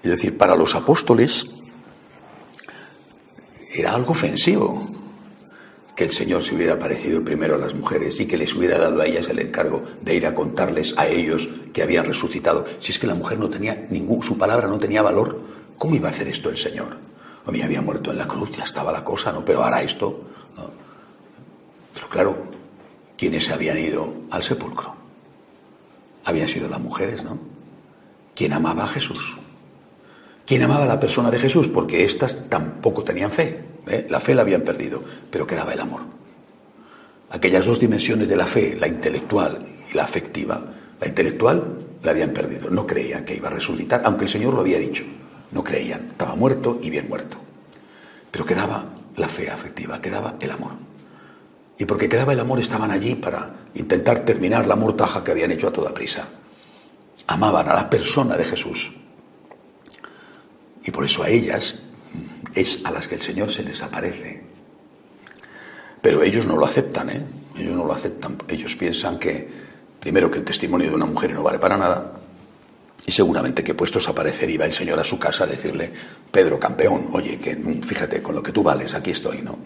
Es 0.02 0.12
decir, 0.12 0.38
para 0.38 0.56
los 0.56 0.76
apóstoles 0.76 1.48
era 3.74 3.94
algo 3.94 4.12
ofensivo 4.12 4.95
que 5.96 6.04
el 6.04 6.12
Señor 6.12 6.44
se 6.44 6.56
hubiera 6.56 6.74
aparecido 6.74 7.24
primero 7.24 7.56
a 7.56 7.58
las 7.58 7.74
mujeres 7.74 8.20
y 8.20 8.28
que 8.28 8.38
les 8.38 8.54
hubiera 8.54 8.78
dado 8.78 9.02
a 9.02 9.06
ellas 9.06 9.30
el 9.30 9.40
encargo 9.40 9.84
de 10.02 10.16
ir 10.16 10.28
a 10.28 10.36
contarles 10.36 10.98
a 10.98 11.08
ellos 11.08 11.48
que 11.74 11.82
habían 11.82 12.06
resucitado. 12.06 12.66
Si 12.80 12.92
es 12.92 13.00
que 13.00 13.08
la 13.08 13.16
mujer 13.16 13.40
no 13.40 13.50
tenía 13.50 13.88
ningún, 13.90 14.22
su 14.22 14.38
palabra 14.38 14.68
no 14.68 14.78
tenía 14.78 15.02
valor, 15.02 15.40
¿cómo 15.78 15.96
iba 15.96 16.10
a 16.10 16.12
hacer 16.12 16.28
esto 16.28 16.50
el 16.50 16.58
Señor? 16.58 16.98
Mí 17.52 17.62
había 17.62 17.82
muerto 17.82 18.12
en 18.12 18.18
la 18.18 18.28
cruz, 18.28 18.50
ya 18.58 18.64
estaba 18.64 18.92
la 18.92 19.04
cosa, 19.04 19.32
¿no? 19.32 19.46
Pero 19.46 19.64
hará 19.64 19.82
esto, 19.82 20.20
¿no? 20.58 20.70
Pero 21.94 22.10
claro, 22.10 22.38
¿quiénes 23.18 23.46
se 23.46 23.54
habían 23.54 23.78
ido 23.78 24.14
al 24.32 24.42
sepulcro? 24.42 24.96
Habían 26.26 26.48
sido 26.48 26.68
las 26.68 26.82
mujeres, 26.82 27.24
¿no? 27.24 27.38
¿Quién 28.36 28.52
amaba 28.52 28.86
a 28.86 28.88
Jesús? 28.88 29.38
¿Quién 30.46 30.64
amaba 30.64 30.86
a 30.86 30.88
la 30.88 31.00
persona 31.00 31.32
de 31.32 31.40
Jesús? 31.40 31.68
Porque 31.68 32.04
éstas 32.04 32.50
tampoco 32.50 33.04
tenían 33.04 33.32
fe. 33.32 33.75
¿Eh? 33.88 34.08
La 34.10 34.20
fe 34.20 34.36
la 34.36 34.42
habían 34.42 34.62
perdido, 34.62 35.04
pero 35.30 35.48
quedaba 35.48 35.74
el 35.74 35.80
amor. 35.80 36.02
Aquellas 37.30 37.66
dos 37.66 37.80
dimensiones 37.80 38.28
de 38.28 38.36
la 38.36 38.46
fe, 38.46 38.78
la 38.80 38.88
intelectual 38.88 39.66
y 39.92 39.96
la 39.96 40.04
afectiva, 40.04 40.62
la 41.00 41.08
intelectual 41.08 41.64
la 42.04 42.12
habían 42.12 42.32
perdido. 42.32 42.70
No 42.70 42.86
creían 42.86 43.26
que 43.26 43.36
iba 43.36 43.50
a 43.50 43.52
resucitar, 43.52 44.02
aunque 44.06 44.26
el 44.26 44.30
Señor 44.30 44.54
lo 44.54 44.62
había 44.62 44.78
dicho. 44.78 45.04
No 45.52 45.64
creían. 45.64 46.10
Estaba 46.12 46.36
muerto 46.36 46.80
y 46.82 46.90
bien 46.90 47.08
muerto. 47.10 47.38
Pero 48.32 48.46
quedaba 48.46 48.86
la 49.18 49.28
fe 49.28 49.50
afectiva, 49.50 50.02
quedaba 50.02 50.36
el 50.40 50.52
amor. 50.52 50.72
Y 51.78 51.86
porque 51.86 52.08
quedaba 52.08 52.34
el 52.34 52.40
amor 52.40 52.60
estaban 52.60 52.92
allí 52.92 53.16
para 53.16 53.52
intentar 53.74 54.20
terminar 54.20 54.68
la 54.68 54.76
mortaja 54.76 55.24
que 55.24 55.32
habían 55.32 55.52
hecho 55.52 55.68
a 55.68 55.74
toda 55.74 55.94
prisa. 55.94 56.28
Amaban 57.28 57.68
a 57.70 57.74
la 57.74 57.90
persona 57.90 58.38
de 58.38 58.46
Jesús 58.46 58.92
y 60.86 60.92
por 60.92 61.04
eso 61.04 61.24
a 61.24 61.30
ellas 61.30 61.82
es 62.56 62.86
a 62.86 62.92
las 62.92 63.08
que 63.08 63.16
el 63.16 63.22
Señor 63.22 63.52
se 63.52 63.64
les 63.64 63.84
aparece. 63.84 64.44
Pero 66.02 66.24
ellos 66.24 66.48
no 66.48 66.56
lo 66.56 66.66
aceptan, 66.66 67.10
¿eh? 67.10 67.22
Ellos 67.58 67.76
no 67.76 67.86
lo 67.86 67.94
aceptan. 67.94 68.38
Ellos 68.48 68.76
piensan 68.76 69.20
que, 69.20 69.48
primero, 70.00 70.32
que 70.32 70.40
el 70.40 70.46
testimonio 70.46 70.90
de 70.90 70.96
una 70.96 71.06
mujer 71.06 71.34
no 71.34 71.44
vale 71.44 71.60
para 71.60 71.78
nada. 71.78 72.14
Y 73.06 73.12
seguramente 73.12 73.64
que 73.64 73.76
puestos 73.76 74.08
a 74.08 74.12
aparecer 74.12 74.50
iba 74.50 74.66
el 74.66 74.74
Señor 74.74 75.00
a 75.00 75.04
su 75.04 75.20
casa 75.20 75.44
a 75.44 75.48
decirle, 75.48 75.92
Pedro, 76.32 76.60
campeón, 76.60 77.10
oye, 77.12 77.38
que 77.40 77.56
fíjate, 77.56 78.22
con 78.22 78.36
lo 78.36 78.42
que 78.42 78.52
tú 78.52 78.64
vales, 78.64 78.96
aquí 78.96 79.12
estoy, 79.12 79.42
¿no? 79.42 79.58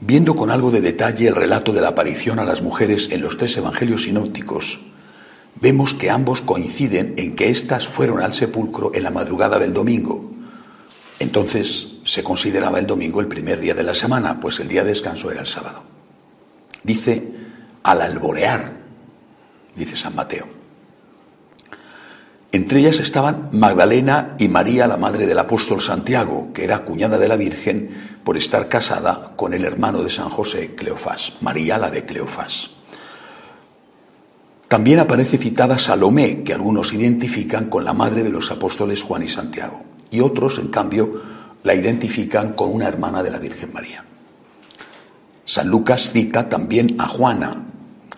Viendo 0.00 0.36
con 0.36 0.50
algo 0.50 0.70
de 0.70 0.80
detalle 0.80 1.26
el 1.26 1.34
relato 1.34 1.72
de 1.72 1.80
la 1.80 1.88
aparición 1.88 2.38
a 2.38 2.44
las 2.44 2.62
mujeres 2.62 3.10
en 3.10 3.22
los 3.22 3.36
tres 3.36 3.56
evangelios 3.56 4.04
sinópticos, 4.04 4.80
vemos 5.60 5.94
que 5.94 6.10
ambos 6.10 6.40
coinciden 6.42 7.14
en 7.16 7.34
que 7.34 7.50
éstas 7.50 7.88
fueron 7.88 8.20
al 8.20 8.34
sepulcro 8.34 8.92
en 8.94 9.02
la 9.02 9.10
madrugada 9.10 9.58
del 9.58 9.72
domingo. 9.72 10.30
Entonces 11.18 11.98
se 12.04 12.22
consideraba 12.22 12.78
el 12.78 12.86
domingo 12.86 13.20
el 13.20 13.28
primer 13.28 13.60
día 13.60 13.74
de 13.74 13.82
la 13.82 13.94
semana, 13.94 14.38
pues 14.40 14.60
el 14.60 14.68
día 14.68 14.84
de 14.84 14.90
descanso 14.90 15.30
era 15.30 15.40
el 15.40 15.46
sábado. 15.46 15.82
Dice 16.82 17.22
al 17.82 18.02
alborear, 18.02 18.72
dice 19.74 19.96
San 19.96 20.14
Mateo. 20.14 20.46
Entre 22.50 22.80
ellas 22.80 22.98
estaban 22.98 23.50
Magdalena 23.52 24.34
y 24.38 24.48
María, 24.48 24.86
la 24.86 24.96
madre 24.96 25.26
del 25.26 25.38
apóstol 25.38 25.82
Santiago, 25.82 26.50
que 26.54 26.64
era 26.64 26.84
cuñada 26.84 27.18
de 27.18 27.28
la 27.28 27.36
Virgen 27.36 27.90
por 28.24 28.38
estar 28.38 28.68
casada 28.68 29.32
con 29.36 29.52
el 29.52 29.66
hermano 29.66 30.02
de 30.02 30.08
San 30.08 30.30
José, 30.30 30.74
Cleofás, 30.74 31.34
María 31.42 31.76
la 31.76 31.90
de 31.90 32.06
Cleofás. 32.06 32.77
También 34.68 35.00
aparece 35.00 35.38
citada 35.38 35.78
Salomé, 35.78 36.42
que 36.42 36.52
algunos 36.52 36.92
identifican 36.92 37.70
con 37.70 37.84
la 37.84 37.94
madre 37.94 38.22
de 38.22 38.28
los 38.28 38.50
apóstoles 38.50 39.02
Juan 39.02 39.22
y 39.22 39.28
Santiago, 39.28 39.82
y 40.10 40.20
otros, 40.20 40.58
en 40.58 40.68
cambio, 40.68 41.22
la 41.64 41.74
identifican 41.74 42.52
con 42.52 42.72
una 42.74 42.86
hermana 42.86 43.22
de 43.22 43.30
la 43.30 43.38
Virgen 43.38 43.72
María. 43.72 44.04
San 45.46 45.68
Lucas 45.68 46.12
cita 46.12 46.50
también 46.50 46.96
a 46.98 47.08
Juana, 47.08 47.64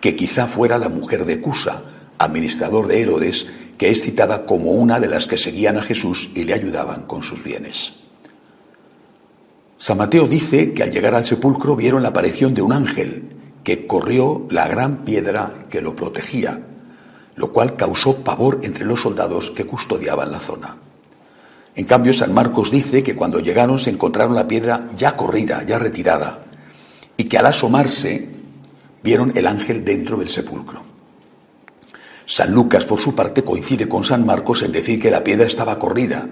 que 0.01 0.17
quizá 0.17 0.47
fuera 0.47 0.77
la 0.77 0.89
mujer 0.89 1.25
de 1.25 1.39
Cusa, 1.39 1.83
administrador 2.17 2.87
de 2.87 3.01
Herodes, 3.01 3.47
que 3.77 3.89
es 3.89 4.01
citada 4.01 4.45
como 4.45 4.71
una 4.71 4.99
de 4.99 5.07
las 5.07 5.27
que 5.27 5.37
seguían 5.37 5.77
a 5.77 5.81
Jesús 5.81 6.31
y 6.35 6.43
le 6.43 6.53
ayudaban 6.53 7.03
con 7.03 7.23
sus 7.23 7.43
bienes. 7.43 7.93
San 9.77 9.97
Mateo 9.97 10.27
dice 10.27 10.73
que 10.73 10.83
al 10.83 10.91
llegar 10.91 11.15
al 11.15 11.25
sepulcro 11.25 11.77
vieron 11.77 12.03
la 12.03 12.09
aparición 12.09 12.53
de 12.53 12.61
un 12.61 12.73
ángel 12.73 13.40
que 13.63 13.87
corrió 13.87 14.47
la 14.49 14.67
gran 14.67 14.97
piedra 15.05 15.65
que 15.69 15.81
lo 15.81 15.95
protegía, 15.95 16.59
lo 17.35 17.51
cual 17.51 17.75
causó 17.75 18.23
pavor 18.23 18.59
entre 18.63 18.85
los 18.85 19.01
soldados 19.01 19.51
que 19.51 19.65
custodiaban 19.65 20.31
la 20.31 20.39
zona. 20.39 20.77
En 21.75 21.85
cambio, 21.85 22.13
San 22.13 22.33
Marcos 22.33 22.71
dice 22.71 23.01
que 23.01 23.15
cuando 23.15 23.39
llegaron 23.39 23.79
se 23.79 23.91
encontraron 23.91 24.35
la 24.35 24.47
piedra 24.47 24.89
ya 24.95 25.15
corrida, 25.15 25.63
ya 25.63 25.79
retirada, 25.79 26.43
y 27.15 27.25
que 27.25 27.37
al 27.37 27.45
asomarse 27.45 28.27
vieron 29.03 29.31
el 29.35 29.47
ángel 29.47 29.85
dentro 29.85 30.17
del 30.17 30.29
sepulcro. 30.29 30.83
San 32.25 32.53
Lucas, 32.53 32.85
por 32.85 32.99
su 32.99 33.15
parte, 33.15 33.43
coincide 33.43 33.87
con 33.87 34.03
San 34.03 34.25
Marcos 34.25 34.61
en 34.63 34.71
decir 34.71 34.99
que 34.99 35.11
la 35.11 35.23
piedra 35.23 35.45
estaba 35.45 35.79
corrida, 35.79 36.27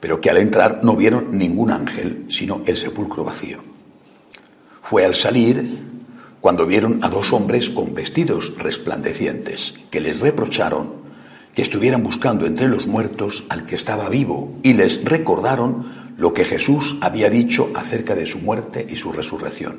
pero 0.00 0.20
que 0.20 0.30
al 0.30 0.36
entrar 0.38 0.80
no 0.82 0.96
vieron 0.96 1.36
ningún 1.36 1.70
ángel, 1.70 2.26
sino 2.28 2.62
el 2.66 2.76
sepulcro 2.76 3.24
vacío. 3.24 3.58
Fue 4.82 5.04
al 5.04 5.14
salir 5.14 5.95
cuando 6.46 6.64
vieron 6.64 7.00
a 7.02 7.08
dos 7.08 7.32
hombres 7.32 7.70
con 7.70 7.92
vestidos 7.92 8.54
resplandecientes, 8.58 9.74
que 9.90 10.00
les 10.00 10.20
reprocharon 10.20 10.92
que 11.52 11.62
estuvieran 11.62 12.04
buscando 12.04 12.46
entre 12.46 12.68
los 12.68 12.86
muertos 12.86 13.42
al 13.48 13.66
que 13.66 13.74
estaba 13.74 14.08
vivo 14.08 14.52
y 14.62 14.74
les 14.74 15.04
recordaron 15.04 15.84
lo 16.16 16.32
que 16.32 16.44
Jesús 16.44 16.98
había 17.00 17.30
dicho 17.30 17.70
acerca 17.74 18.14
de 18.14 18.26
su 18.26 18.38
muerte 18.38 18.86
y 18.88 18.94
su 18.94 19.10
resurrección. 19.10 19.78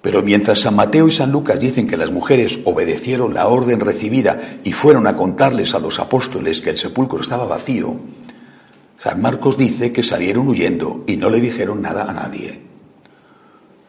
Pero 0.00 0.22
mientras 0.22 0.60
San 0.60 0.76
Mateo 0.76 1.08
y 1.08 1.10
San 1.10 1.32
Lucas 1.32 1.58
dicen 1.58 1.88
que 1.88 1.96
las 1.96 2.12
mujeres 2.12 2.60
obedecieron 2.64 3.34
la 3.34 3.48
orden 3.48 3.80
recibida 3.80 4.40
y 4.62 4.72
fueron 4.72 5.08
a 5.08 5.16
contarles 5.16 5.74
a 5.74 5.80
los 5.80 5.98
apóstoles 5.98 6.60
que 6.60 6.70
el 6.70 6.76
sepulcro 6.76 7.20
estaba 7.20 7.46
vacío, 7.46 7.96
San 8.96 9.20
Marcos 9.20 9.58
dice 9.58 9.90
que 9.90 10.04
salieron 10.04 10.46
huyendo 10.46 11.02
y 11.08 11.16
no 11.16 11.30
le 11.30 11.40
dijeron 11.40 11.82
nada 11.82 12.08
a 12.08 12.12
nadie. 12.12 12.71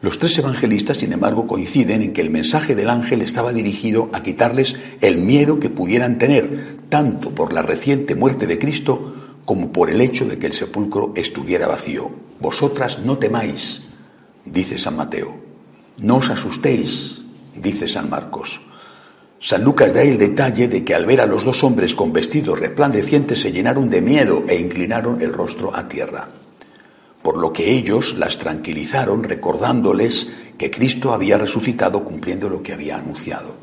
Los 0.04 0.18
tres 0.18 0.38
evangelistas, 0.38 0.98
sin 0.98 1.14
embargo, 1.14 1.46
coinciden 1.46 2.02
en 2.02 2.12
que 2.12 2.20
el 2.20 2.28
mensaje 2.28 2.74
del 2.74 2.90
ángel 2.90 3.22
estaba 3.22 3.54
dirigido 3.54 4.10
a 4.12 4.22
quitarles 4.22 4.76
el 5.00 5.16
miedo 5.16 5.58
que 5.58 5.70
pudieran 5.70 6.18
tener, 6.18 6.76
tanto 6.90 7.30
por 7.30 7.54
la 7.54 7.62
reciente 7.62 8.14
muerte 8.14 8.46
de 8.46 8.58
Cristo 8.58 9.14
como 9.46 9.72
por 9.72 9.88
el 9.88 10.02
hecho 10.02 10.26
de 10.26 10.38
que 10.38 10.44
el 10.46 10.52
sepulcro 10.52 11.14
estuviera 11.16 11.68
vacío. 11.68 12.10
Vosotras 12.38 12.98
no 12.98 13.16
temáis, 13.16 13.84
dice 14.44 14.76
San 14.76 14.98
Mateo. 14.98 15.38
No 15.96 16.16
os 16.16 16.28
asustéis, 16.28 17.22
dice 17.54 17.88
San 17.88 18.10
Marcos. 18.10 18.60
San 19.40 19.64
Lucas 19.64 19.94
da 19.94 20.02
el 20.02 20.18
detalle 20.18 20.68
de 20.68 20.84
que 20.84 20.94
al 20.94 21.06
ver 21.06 21.22
a 21.22 21.26
los 21.26 21.46
dos 21.46 21.64
hombres 21.64 21.94
con 21.94 22.12
vestidos 22.12 22.60
resplandecientes 22.60 23.40
se 23.40 23.52
llenaron 23.52 23.88
de 23.88 24.02
miedo 24.02 24.44
e 24.50 24.60
inclinaron 24.60 25.22
el 25.22 25.32
rostro 25.32 25.74
a 25.74 25.88
tierra 25.88 26.28
por 27.24 27.38
lo 27.38 27.54
que 27.54 27.70
ellos 27.70 28.16
las 28.18 28.38
tranquilizaron 28.38 29.24
recordándoles 29.24 30.30
que 30.58 30.70
Cristo 30.70 31.14
había 31.14 31.38
resucitado 31.38 32.04
cumpliendo 32.04 32.50
lo 32.50 32.62
que 32.62 32.74
había 32.74 32.98
anunciado. 32.98 33.56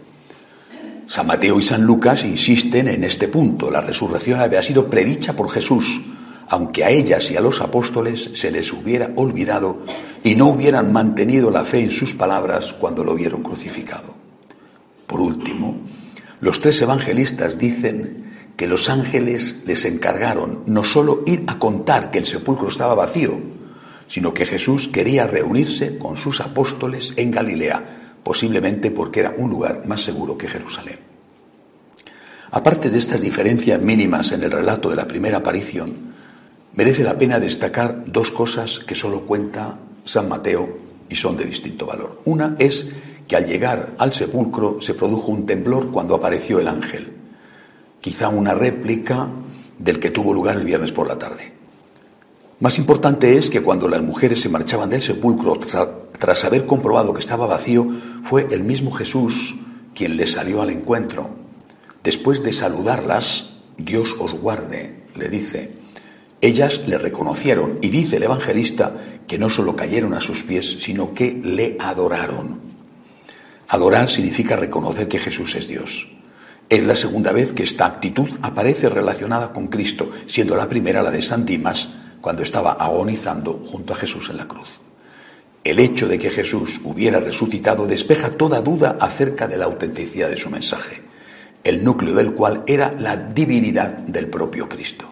San 1.06 1.28
Mateo 1.28 1.60
y 1.60 1.62
San 1.62 1.84
Lucas 1.84 2.26
insisten 2.26 2.88
en 2.88 3.04
este 3.04 3.28
punto. 3.28 3.70
La 3.70 3.82
resurrección 3.82 4.40
había 4.40 4.64
sido 4.64 4.88
predicha 4.88 5.36
por 5.36 5.52
Jesús, 5.52 6.02
aunque 6.50 6.84
a 6.84 6.90
ellas 6.90 7.30
y 7.30 7.38
a 7.38 7.42
los 7.42 7.62
apóstoles 7.62 8.32
se 8.34 8.50
les 8.50 8.74
hubiera 8.74 9.12
olvidado 9.16 9.86
y 10.24 10.34
no 10.34 10.48
hubieran 10.48 10.92
mantenido 10.92 11.52
la 11.52 11.64
fe 11.64 11.82
en 11.82 11.92
sus 11.92 12.16
palabras 12.16 12.74
cuando 12.74 13.04
lo 13.04 13.14
vieron 13.14 13.44
crucificado. 13.44 14.16
Por 15.06 15.22
último, 15.22 15.78
los 16.40 16.62
tres 16.62 16.82
evangelistas 16.82 17.60
dicen 17.60 18.31
que 18.62 18.68
los 18.68 18.92
ángeles 18.92 19.64
les 19.66 19.86
encargaron 19.86 20.62
no 20.68 20.84
solo 20.84 21.24
ir 21.26 21.46
a 21.48 21.58
contar 21.58 22.12
que 22.12 22.20
el 22.20 22.28
sepulcro 22.28 22.68
estaba 22.68 22.94
vacío, 22.94 23.40
sino 24.08 24.36
que 24.36 24.46
Jesús 24.46 24.88
quería 24.88 25.26
reunirse 25.26 25.98
con 25.98 26.16
sus 26.16 26.42
apóstoles 26.42 27.14
en 27.16 27.32
Galilea, 27.32 27.84
posiblemente 28.24 28.92
porque 28.92 29.22
era 29.22 29.34
un 29.36 29.50
lugar 29.50 29.88
más 29.88 30.04
seguro 30.04 30.38
que 30.38 30.48
Jerusalén. 30.48 31.00
Aparte 32.52 32.92
de 32.92 33.00
estas 33.00 33.20
diferencias 33.20 33.82
mínimas 33.82 34.32
en 34.32 34.44
el 34.44 34.52
relato 34.52 34.92
de 34.92 34.96
la 34.96 35.08
primera 35.08 35.38
aparición, 35.38 36.14
merece 36.76 37.04
la 37.04 37.18
pena 37.18 37.40
destacar 37.40 38.04
dos 38.06 38.30
cosas 38.30 38.78
que 38.78 38.94
solo 38.94 39.22
cuenta 39.22 39.80
San 40.06 40.30
Mateo 40.30 40.78
y 41.10 41.16
son 41.16 41.36
de 41.36 41.46
distinto 41.46 41.88
valor. 41.88 42.22
Una 42.26 42.56
es 42.60 42.90
que 43.28 43.36
al 43.36 43.48
llegar 43.48 43.94
al 43.98 44.14
sepulcro 44.14 44.80
se 44.82 44.94
produjo 44.94 45.32
un 45.32 45.48
temblor 45.48 45.90
cuando 45.90 46.14
apareció 46.14 46.60
el 46.60 46.68
ángel, 46.68 47.11
quizá 48.02 48.30
una 48.30 48.54
réplica 48.54 49.30
del 49.78 50.00
que 50.00 50.12
tuvo 50.12 50.34
lugar 50.34 50.58
el 50.58 50.66
viernes 50.66 50.92
por 50.92 51.08
la 51.08 51.18
tarde. 51.18 51.54
Más 52.60 52.78
importante 52.78 53.38
es 53.38 53.50
que 53.50 53.62
cuando 53.62 53.88
las 53.88 54.04
mujeres 54.04 54.42
se 54.42 54.50
marchaban 54.50 54.90
del 54.90 55.02
sepulcro 55.02 55.60
tras 56.20 56.44
haber 56.44 56.66
comprobado 56.68 57.14
que 57.14 57.20
estaba 57.20 57.48
vacío, 57.48 57.88
fue 58.24 58.48
el 58.52 58.64
mismo 58.64 58.92
Jesús 58.92 59.56
quien 59.96 60.18
les 60.18 60.34
salió 60.34 60.62
al 60.62 60.70
encuentro. 60.70 61.30
Después 62.04 62.44
de 62.44 62.54
saludarlas, 62.54 63.58
Dios 63.78 64.16
os 64.20 64.34
guarde, 64.34 65.06
le 65.16 65.30
dice. 65.30 65.72
Ellas 66.40 66.82
le 66.88 66.98
reconocieron 66.98 67.80
y 67.82 67.90
dice 67.90 68.18
el 68.18 68.24
evangelista 68.24 68.96
que 69.28 69.38
no 69.38 69.50
solo 69.50 69.76
cayeron 69.76 70.14
a 70.14 70.22
sus 70.22 70.44
pies, 70.44 70.84
sino 70.84 71.14
que 71.14 71.40
le 71.44 71.78
adoraron. 71.80 72.60
Adorar 73.68 74.10
significa 74.10 74.56
reconocer 74.56 75.08
que 75.08 75.20
Jesús 75.20 75.56
es 75.56 75.68
Dios. 75.68 76.10
Es 76.72 76.82
la 76.84 76.96
segunda 76.96 77.34
vez 77.34 77.52
que 77.52 77.64
esta 77.64 77.86
actitud 77.86 78.30
aparece 78.42 78.88
relacionada 78.88 79.52
con 79.52 79.68
Cristo, 79.68 80.10
siendo 80.26 80.56
la 80.56 80.70
primera 80.70 81.04
la 81.04 81.12
de 81.12 81.22
San 81.22 81.46
Dimas, 81.46 81.90
cuando 82.22 82.44
estaba 82.44 82.72
agonizando 82.72 83.62
junto 83.70 83.92
a 83.92 83.98
Jesús 83.98 84.30
en 84.30 84.38
la 84.38 84.48
cruz. 84.48 84.80
El 85.66 85.80
hecho 85.80 86.08
de 86.08 86.18
que 86.18 86.30
Jesús 86.30 86.80
hubiera 86.86 87.20
resucitado 87.20 87.88
despeja 87.88 88.38
toda 88.38 88.62
duda 88.62 88.96
acerca 89.02 89.50
de 89.50 89.58
la 89.58 89.66
autenticidad 89.66 90.30
de 90.30 90.38
su 90.38 90.50
mensaje, 90.50 91.02
el 91.66 91.84
núcleo 91.84 92.16
del 92.16 92.32
cual 92.32 92.64
era 92.66 92.94
la 92.98 93.18
divinidad 93.18 93.90
del 93.90 94.28
propio 94.28 94.70
Cristo. 94.70 95.12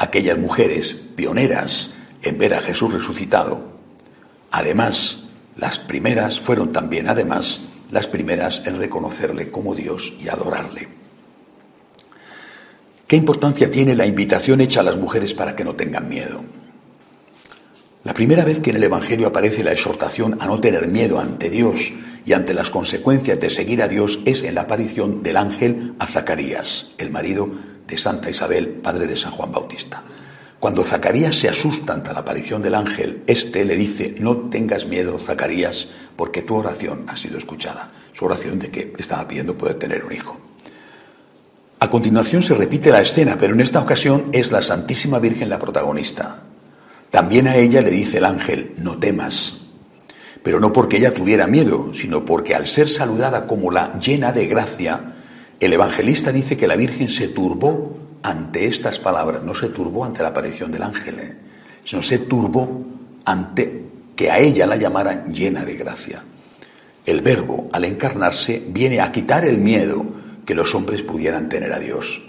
Aquellas 0.00 0.38
mujeres 0.38 0.92
pioneras 1.14 1.90
en 2.20 2.36
ver 2.36 2.52
a 2.52 2.60
Jesús 2.60 2.92
resucitado, 2.92 3.62
además, 4.50 5.26
las 5.56 5.78
primeras 5.78 6.40
fueron 6.40 6.72
también, 6.72 7.08
además, 7.08 7.60
las 7.94 8.08
primeras 8.08 8.60
en 8.66 8.76
reconocerle 8.76 9.52
como 9.52 9.72
Dios 9.72 10.14
y 10.20 10.26
adorarle. 10.28 10.88
¿Qué 13.06 13.14
importancia 13.14 13.70
tiene 13.70 13.94
la 13.94 14.04
invitación 14.04 14.60
hecha 14.60 14.80
a 14.80 14.82
las 14.82 14.96
mujeres 14.96 15.32
para 15.32 15.54
que 15.54 15.62
no 15.62 15.76
tengan 15.76 16.08
miedo? 16.08 16.42
La 18.02 18.12
primera 18.12 18.44
vez 18.44 18.58
que 18.58 18.70
en 18.70 18.76
el 18.76 18.82
Evangelio 18.82 19.28
aparece 19.28 19.62
la 19.62 19.70
exhortación 19.70 20.36
a 20.40 20.46
no 20.46 20.58
tener 20.58 20.88
miedo 20.88 21.20
ante 21.20 21.50
Dios 21.50 21.92
y 22.26 22.32
ante 22.32 22.52
las 22.52 22.70
consecuencias 22.70 23.38
de 23.38 23.48
seguir 23.48 23.80
a 23.80 23.86
Dios 23.86 24.18
es 24.24 24.42
en 24.42 24.56
la 24.56 24.62
aparición 24.62 25.22
del 25.22 25.36
ángel 25.36 25.94
a 26.00 26.08
Zacarías, 26.08 26.90
el 26.98 27.10
marido 27.10 27.48
de 27.86 27.96
Santa 27.96 28.28
Isabel, 28.28 28.70
padre 28.70 29.06
de 29.06 29.16
San 29.16 29.30
Juan 29.30 29.52
Bautista. 29.52 30.02
Cuando 30.64 30.82
Zacarías 30.82 31.36
se 31.36 31.50
asusta 31.50 31.92
ante 31.92 32.10
la 32.14 32.20
aparición 32.20 32.62
del 32.62 32.74
ángel, 32.74 33.22
éste 33.26 33.66
le 33.66 33.76
dice, 33.76 34.14
no 34.20 34.48
tengas 34.48 34.86
miedo, 34.86 35.18
Zacarías, 35.18 35.88
porque 36.16 36.40
tu 36.40 36.54
oración 36.54 37.04
ha 37.06 37.18
sido 37.18 37.36
escuchada. 37.36 37.90
Su 38.14 38.24
oración 38.24 38.58
de 38.58 38.70
que 38.70 38.94
estaba 38.96 39.28
pidiendo 39.28 39.58
poder 39.58 39.78
tener 39.78 40.02
un 40.02 40.14
hijo. 40.14 40.40
A 41.80 41.90
continuación 41.90 42.42
se 42.42 42.54
repite 42.54 42.88
la 42.88 43.02
escena, 43.02 43.36
pero 43.38 43.52
en 43.52 43.60
esta 43.60 43.78
ocasión 43.78 44.30
es 44.32 44.52
la 44.52 44.62
Santísima 44.62 45.18
Virgen 45.18 45.50
la 45.50 45.58
protagonista. 45.58 46.44
También 47.10 47.46
a 47.46 47.56
ella 47.56 47.82
le 47.82 47.90
dice 47.90 48.16
el 48.16 48.24
ángel, 48.24 48.72
no 48.78 48.96
temas, 48.96 49.66
pero 50.42 50.60
no 50.60 50.72
porque 50.72 50.96
ella 50.96 51.12
tuviera 51.12 51.46
miedo, 51.46 51.92
sino 51.92 52.24
porque 52.24 52.54
al 52.54 52.66
ser 52.66 52.88
saludada 52.88 53.46
como 53.46 53.70
la 53.70 54.00
llena 54.00 54.32
de 54.32 54.46
gracia, 54.46 55.12
el 55.60 55.74
evangelista 55.74 56.32
dice 56.32 56.56
que 56.56 56.66
la 56.66 56.76
Virgen 56.76 57.10
se 57.10 57.28
turbó 57.28 58.03
ante 58.24 58.66
estas 58.66 58.98
palabras, 58.98 59.42
no 59.42 59.54
se 59.54 59.68
turbó 59.68 60.02
ante 60.02 60.22
la 60.22 60.30
aparición 60.30 60.72
del 60.72 60.82
ángel, 60.82 61.18
¿eh? 61.20 61.36
sino 61.84 62.02
se 62.02 62.20
turbó 62.20 62.82
ante 63.26 63.84
que 64.16 64.30
a 64.30 64.38
ella 64.38 64.66
la 64.66 64.76
llamaran 64.76 65.30
llena 65.30 65.62
de 65.62 65.74
gracia. 65.76 66.24
El 67.04 67.20
verbo, 67.20 67.68
al 67.70 67.84
encarnarse, 67.84 68.64
viene 68.66 69.02
a 69.02 69.12
quitar 69.12 69.44
el 69.44 69.58
miedo 69.58 70.06
que 70.46 70.54
los 70.54 70.74
hombres 70.74 71.02
pudieran 71.02 71.50
tener 71.50 71.70
a 71.74 71.78
Dios. 71.78 72.22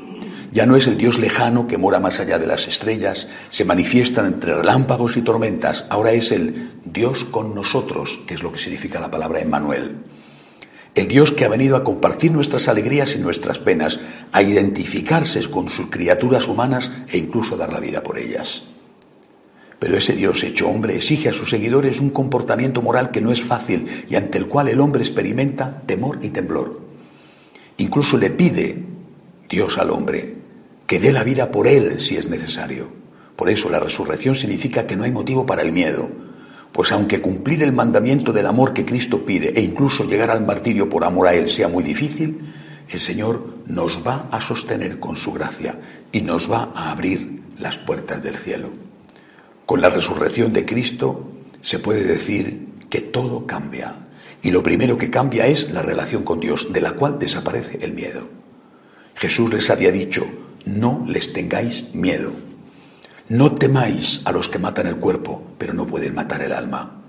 Ya 0.51 0.65
no 0.65 0.75
es 0.75 0.87
el 0.87 0.97
Dios 0.97 1.17
lejano 1.17 1.65
que 1.65 1.77
mora 1.77 2.01
más 2.01 2.19
allá 2.19 2.39
de 2.39 2.47
las 2.47 2.67
estrellas, 2.67 3.29
se 3.49 3.63
manifiestan 3.63 4.25
entre 4.25 4.53
relámpagos 4.53 5.15
y 5.15 5.21
tormentas, 5.21 5.85
ahora 5.89 6.11
es 6.11 6.33
el 6.33 6.71
Dios 6.83 7.23
con 7.23 7.55
nosotros, 7.55 8.19
que 8.27 8.33
es 8.33 8.43
lo 8.43 8.51
que 8.51 8.59
significa 8.59 8.99
la 8.99 9.11
palabra 9.11 9.39
Emmanuel. 9.39 9.95
El 10.95 11.09
Dios 11.09 11.33
que 11.33 11.43
ha 11.43 11.49
venido 11.49 11.75
a 11.75 11.83
compartir 11.83 12.31
nuestras 12.31 12.69
alegrías 12.69 13.15
y 13.15 13.19
nuestras 13.19 13.59
penas, 13.59 13.99
a 14.31 14.41
identificarse 14.41 15.41
con 15.49 15.67
sus 15.67 15.87
criaturas 15.89 16.47
humanas 16.47 16.89
e 17.11 17.17
incluso 17.17 17.57
dar 17.57 17.73
la 17.73 17.81
vida 17.81 18.01
por 18.01 18.17
ellas. 18.17 18.63
Pero 19.77 19.97
ese 19.97 20.13
Dios 20.13 20.41
hecho 20.43 20.69
hombre 20.69 20.95
exige 20.95 21.27
a 21.27 21.33
sus 21.33 21.49
seguidores 21.49 21.99
un 21.99 22.11
comportamiento 22.11 22.81
moral 22.81 23.11
que 23.11 23.19
no 23.19 23.33
es 23.33 23.41
fácil 23.41 23.85
y 24.09 24.15
ante 24.15 24.37
el 24.37 24.47
cual 24.47 24.69
el 24.69 24.79
hombre 24.79 25.01
experimenta 25.01 25.81
temor 25.85 26.19
y 26.21 26.29
temblor. 26.29 26.79
Incluso 27.77 28.17
le 28.17 28.29
pide 28.29 28.81
Dios 29.49 29.77
al 29.77 29.89
hombre 29.89 30.35
que 30.87 30.99
dé 30.99 31.11
la 31.11 31.25
vida 31.25 31.51
por 31.51 31.67
él 31.67 31.99
si 31.99 32.15
es 32.15 32.29
necesario. 32.29 32.89
Por 33.35 33.49
eso 33.49 33.69
la 33.69 33.81
resurrección 33.81 34.33
significa 34.33 34.87
que 34.87 34.95
no 34.95 35.03
hay 35.03 35.11
motivo 35.11 35.45
para 35.45 35.61
el 35.61 35.73
miedo, 35.73 36.09
pues 36.75 36.91
aunque 36.91 37.21
cumplir 37.21 37.63
el 37.63 37.71
mandamiento 37.71 38.33
del 38.33 38.47
amor 38.47 38.73
que 38.73 38.83
Cristo 38.83 39.25
pide 39.25 39.53
e 39.55 39.61
incluso 39.61 40.03
llegar 40.03 40.29
al 40.29 40.45
martirio 40.45 40.89
por 40.89 41.05
amor 41.05 41.27
a 41.27 41.33
Él 41.33 41.47
sea 41.49 41.69
muy 41.69 41.85
difícil, 41.85 42.41
el 42.89 42.99
Señor 42.99 43.59
nos 43.65 44.05
va 44.05 44.27
a 44.29 44.41
sostener 44.41 44.99
con 44.99 45.15
su 45.15 45.31
gracia 45.31 45.79
y 46.11 46.19
nos 46.19 46.51
va 46.51 46.73
a 46.75 46.91
abrir 46.91 47.43
las 47.59 47.77
puertas 47.77 48.21
del 48.21 48.35
cielo. 48.35 48.71
Con 49.65 49.79
la 49.79 49.89
resurrección 49.89 50.51
de 50.51 50.65
Cristo 50.65 51.31
se 51.61 51.79
puede 51.79 52.03
decir 52.03 52.67
que 52.89 52.99
todo 52.99 53.47
cambia. 53.47 53.95
Y 54.43 54.51
lo 54.51 54.61
primero 54.61 54.97
que 54.97 55.09
cambia 55.09 55.47
es 55.47 55.71
la 55.71 55.81
relación 55.81 56.23
con 56.23 56.41
Dios, 56.41 56.73
de 56.73 56.81
la 56.81 56.91
cual 56.91 57.17
desaparece 57.17 57.79
el 57.83 57.93
miedo. 57.93 58.27
Jesús 59.15 59.53
les 59.53 59.69
había 59.69 59.93
dicho, 59.93 60.27
no 60.65 61.05
les 61.07 61.31
tengáis 61.31 61.95
miedo. 61.95 62.33
No 63.27 63.55
temáis 63.55 64.21
a 64.25 64.31
los 64.31 64.49
que 64.49 64.59
matan 64.59 64.85
el 64.85 64.97
cuerpo, 64.97 65.41
pero 65.57 65.73
no 65.73 65.87
pueden 65.87 66.13
matar 66.13 66.43
el 66.43 66.51
alma. 66.51 67.01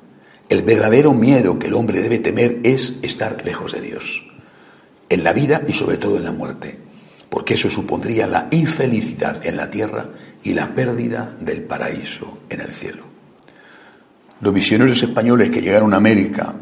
El 0.49 0.63
verdadero 0.63 1.13
miedo 1.13 1.59
que 1.59 1.67
el 1.67 1.75
hombre 1.75 2.01
debe 2.01 2.19
temer 2.19 2.61
es 2.63 3.01
estar 3.03 3.45
lejos 3.45 3.73
de 3.73 3.83
Dios, 3.83 4.25
en 5.11 5.25
la 5.25 5.35
vida 5.35 5.63
y 5.69 5.75
sobre 5.75 5.99
todo 5.99 6.17
en 6.17 6.25
la 6.25 6.33
muerte, 6.33 6.79
porque 7.29 7.55
eso 7.55 7.69
supondría 7.69 8.27
la 8.27 8.49
infelicidad 8.51 9.45
en 9.47 9.59
la 9.59 9.69
tierra 9.69 10.09
y 10.43 10.55
la 10.55 10.75
pérdida 10.75 11.37
del 11.41 11.65
paraíso 11.65 12.39
en 12.49 12.61
el 12.63 12.71
cielo. 12.71 13.03
Los 14.41 14.55
misioneros 14.55 15.03
españoles 15.03 15.51
que 15.51 15.61
llegaron 15.61 15.93
a 15.93 15.99
América 15.99 16.55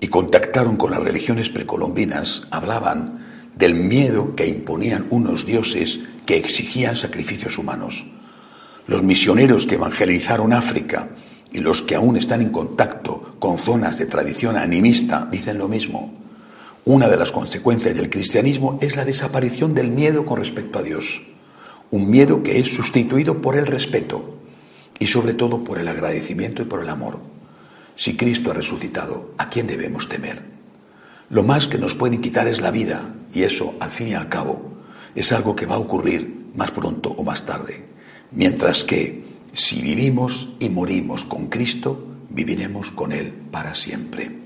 y 0.00 0.08
contactaron 0.08 0.76
con 0.76 0.90
las 0.90 1.02
religiones 1.02 1.50
precolombinas, 1.50 2.46
hablaban 2.50 3.26
del 3.56 3.74
miedo 3.74 4.34
que 4.34 4.46
imponían 4.46 5.06
unos 5.10 5.44
dioses 5.44 6.00
que 6.24 6.36
exigían 6.36 6.96
sacrificios 6.96 7.58
humanos. 7.58 8.06
Los 8.86 9.02
misioneros 9.02 9.66
que 9.66 9.76
evangelizaron 9.76 10.52
África 10.52 11.08
y 11.52 11.58
los 11.58 11.82
que 11.82 11.94
aún 11.94 12.16
están 12.16 12.40
en 12.40 12.50
contacto 12.50 13.34
con 13.38 13.58
zonas 13.58 13.98
de 13.98 14.06
tradición 14.06 14.56
animista 14.56 15.28
dicen 15.30 15.58
lo 15.58 15.68
mismo. 15.68 16.12
Una 16.84 17.08
de 17.08 17.16
las 17.16 17.30
consecuencias 17.30 17.94
del 17.94 18.10
cristianismo 18.10 18.78
es 18.80 18.96
la 18.96 19.04
desaparición 19.04 19.72
del 19.72 19.88
miedo 19.88 20.26
con 20.26 20.38
respecto 20.38 20.80
a 20.80 20.82
Dios, 20.82 21.22
un 21.92 22.10
miedo 22.10 22.42
que 22.42 22.58
es 22.58 22.74
sustituido 22.74 23.40
por 23.40 23.56
el 23.56 23.66
respeto 23.66 24.38
y 24.98 25.06
sobre 25.06 25.34
todo 25.34 25.62
por 25.62 25.78
el 25.78 25.86
agradecimiento 25.86 26.62
y 26.62 26.64
por 26.64 26.80
el 26.82 26.88
amor. 26.88 27.20
Si 27.94 28.16
Cristo 28.16 28.50
ha 28.50 28.54
resucitado, 28.54 29.32
¿a 29.38 29.48
quién 29.48 29.68
debemos 29.68 30.08
temer? 30.08 30.42
Lo 31.30 31.44
más 31.44 31.68
que 31.68 31.78
nos 31.78 31.94
pueden 31.94 32.20
quitar 32.20 32.48
es 32.48 32.60
la 32.60 32.70
vida, 32.70 33.14
y 33.32 33.42
eso, 33.42 33.74
al 33.78 33.90
fin 33.90 34.08
y 34.08 34.14
al 34.14 34.28
cabo, 34.28 34.72
es 35.14 35.30
algo 35.32 35.54
que 35.54 35.66
va 35.66 35.76
a 35.76 35.78
ocurrir 35.78 36.46
más 36.54 36.72
pronto 36.72 37.10
o 37.10 37.22
más 37.22 37.46
tarde. 37.46 37.91
Mientras 38.32 38.84
que, 38.84 39.24
si 39.52 39.82
vivimos 39.82 40.54
y 40.58 40.68
morimos 40.68 41.24
con 41.24 41.46
Cristo, 41.46 42.06
viviremos 42.30 42.90
con 42.90 43.12
Él 43.12 43.32
para 43.50 43.74
siempre. 43.74 44.42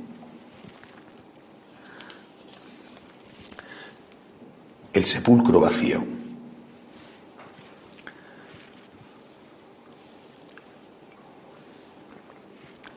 el 4.96 5.04
sepulcro 5.04 5.60
vacío. 5.60 6.02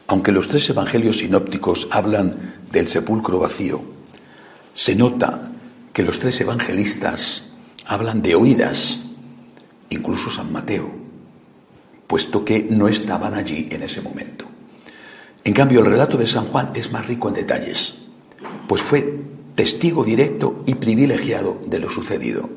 Aunque 0.08 0.32
los 0.32 0.48
tres 0.48 0.70
evangelios 0.70 1.20
sinópticos 1.20 1.88
hablan 1.92 2.64
del 2.72 2.88
sepulcro 2.88 3.40
vacío, 3.40 3.84
se 4.74 4.96
nota 4.96 5.52
que 5.94 6.04
los 6.04 6.20
tres 6.20 6.40
evangelistas 6.42 7.50
hablan 7.86 8.22
de 8.22 8.36
oídas, 8.36 9.00
incluso 10.10 10.32
San 10.32 10.52
Mateo, 10.52 10.90
puesto 12.08 12.44
que 12.44 12.66
no 12.68 12.88
estaban 12.88 13.36
allí 13.36 13.68
en 13.70 13.84
ese 13.84 14.02
momento. 14.02 14.46
En 15.44 15.54
cambio, 15.54 15.82
el 15.82 15.86
relato 15.86 16.18
de 16.18 16.26
San 16.26 16.46
Juan 16.46 16.72
es 16.74 16.92
más 16.92 17.06
rico 17.06 17.28
en 17.28 17.36
detalles, 17.36 18.00
pues 18.68 18.82
fue 18.82 19.22
testigo 19.54 20.04
directo 20.04 20.64
y 20.66 20.74
privilegiado 20.74 21.62
de 21.64 21.78
lo 21.78 21.92
sucedido. 21.92 22.50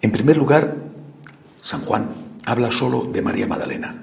En 0.00 0.10
primer 0.10 0.38
lugar, 0.38 0.76
San 1.62 1.82
Juan 1.82 2.08
habla 2.46 2.70
solo 2.70 3.02
de 3.02 3.20
María 3.20 3.46
Magdalena, 3.46 4.02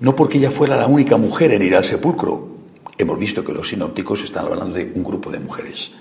no 0.00 0.16
porque 0.16 0.38
ella 0.38 0.50
fuera 0.50 0.76
la 0.76 0.88
única 0.88 1.16
mujer 1.16 1.52
en 1.52 1.62
ir 1.62 1.76
al 1.76 1.84
sepulcro, 1.84 2.56
hemos 2.98 3.18
visto 3.20 3.44
que 3.44 3.52
los 3.52 3.68
sinópticos 3.68 4.24
están 4.24 4.46
hablando 4.46 4.74
de 4.74 4.90
un 4.96 5.04
grupo 5.04 5.30
de 5.30 5.38
mujeres, 5.38 5.92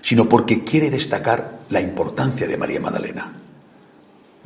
sino 0.00 0.28
porque 0.28 0.62
quiere 0.62 0.90
destacar 0.90 1.62
la 1.70 1.80
importancia 1.80 2.46
de 2.46 2.56
María 2.56 2.78
Magdalena. 2.78 3.38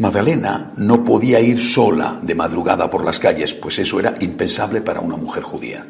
Magdalena 0.02 0.72
no 0.78 1.04
podía 1.04 1.38
ir 1.38 1.62
sola 1.62 2.18
de 2.20 2.34
madrugada 2.34 2.90
por 2.90 3.04
las 3.04 3.20
calles, 3.20 3.54
pues 3.54 3.78
eso 3.78 4.00
era 4.00 4.16
impensable 4.18 4.80
para 4.80 4.98
una 4.98 5.14
mujer 5.14 5.44
judía. 5.44 5.86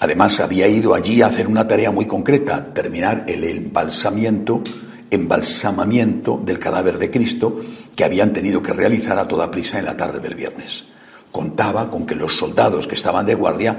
Además, 0.00 0.40
había 0.40 0.66
ido 0.68 0.94
allí 0.94 1.20
a 1.20 1.26
hacer 1.26 1.46
una 1.46 1.68
tarea 1.68 1.90
muy 1.90 2.06
concreta, 2.06 2.72
terminar 2.72 3.24
el 3.28 3.44
embalsamiento, 3.44 4.62
embalsamamiento 5.10 6.40
del 6.42 6.58
cadáver 6.58 6.96
de 6.96 7.10
Cristo 7.10 7.60
que 7.94 8.04
habían 8.04 8.32
tenido 8.32 8.62
que 8.62 8.72
realizar 8.72 9.18
a 9.18 9.28
toda 9.28 9.50
prisa 9.50 9.78
en 9.78 9.84
la 9.84 9.98
tarde 9.98 10.20
del 10.20 10.34
viernes. 10.34 10.86
Contaba 11.30 11.90
con 11.90 12.06
que 12.06 12.14
los 12.14 12.38
soldados 12.38 12.86
que 12.86 12.94
estaban 12.94 13.26
de 13.26 13.34
guardia, 13.34 13.78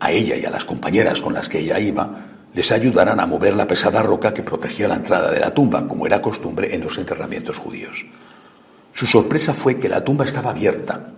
a 0.00 0.12
ella 0.12 0.36
y 0.38 0.46
a 0.46 0.50
las 0.50 0.64
compañeras 0.64 1.20
con 1.20 1.34
las 1.34 1.50
que 1.50 1.58
ella 1.58 1.78
iba, 1.78 2.24
les 2.54 2.72
ayudaran 2.72 3.20
a 3.20 3.26
mover 3.26 3.54
la 3.54 3.68
pesada 3.68 4.02
roca 4.02 4.32
que 4.32 4.42
protegía 4.42 4.88
la 4.88 4.94
entrada 4.96 5.30
de 5.30 5.40
la 5.40 5.52
tumba, 5.52 5.86
como 5.86 6.06
era 6.06 6.22
costumbre 6.22 6.74
en 6.74 6.80
los 6.80 6.96
enterramientos 6.96 7.58
judíos. 7.58 8.06
Su 8.92 9.06
sorpresa 9.06 9.54
fue 9.54 9.78
que 9.78 9.88
la 9.88 10.04
tumba 10.04 10.24
estaba 10.24 10.50
abierta, 10.50 11.12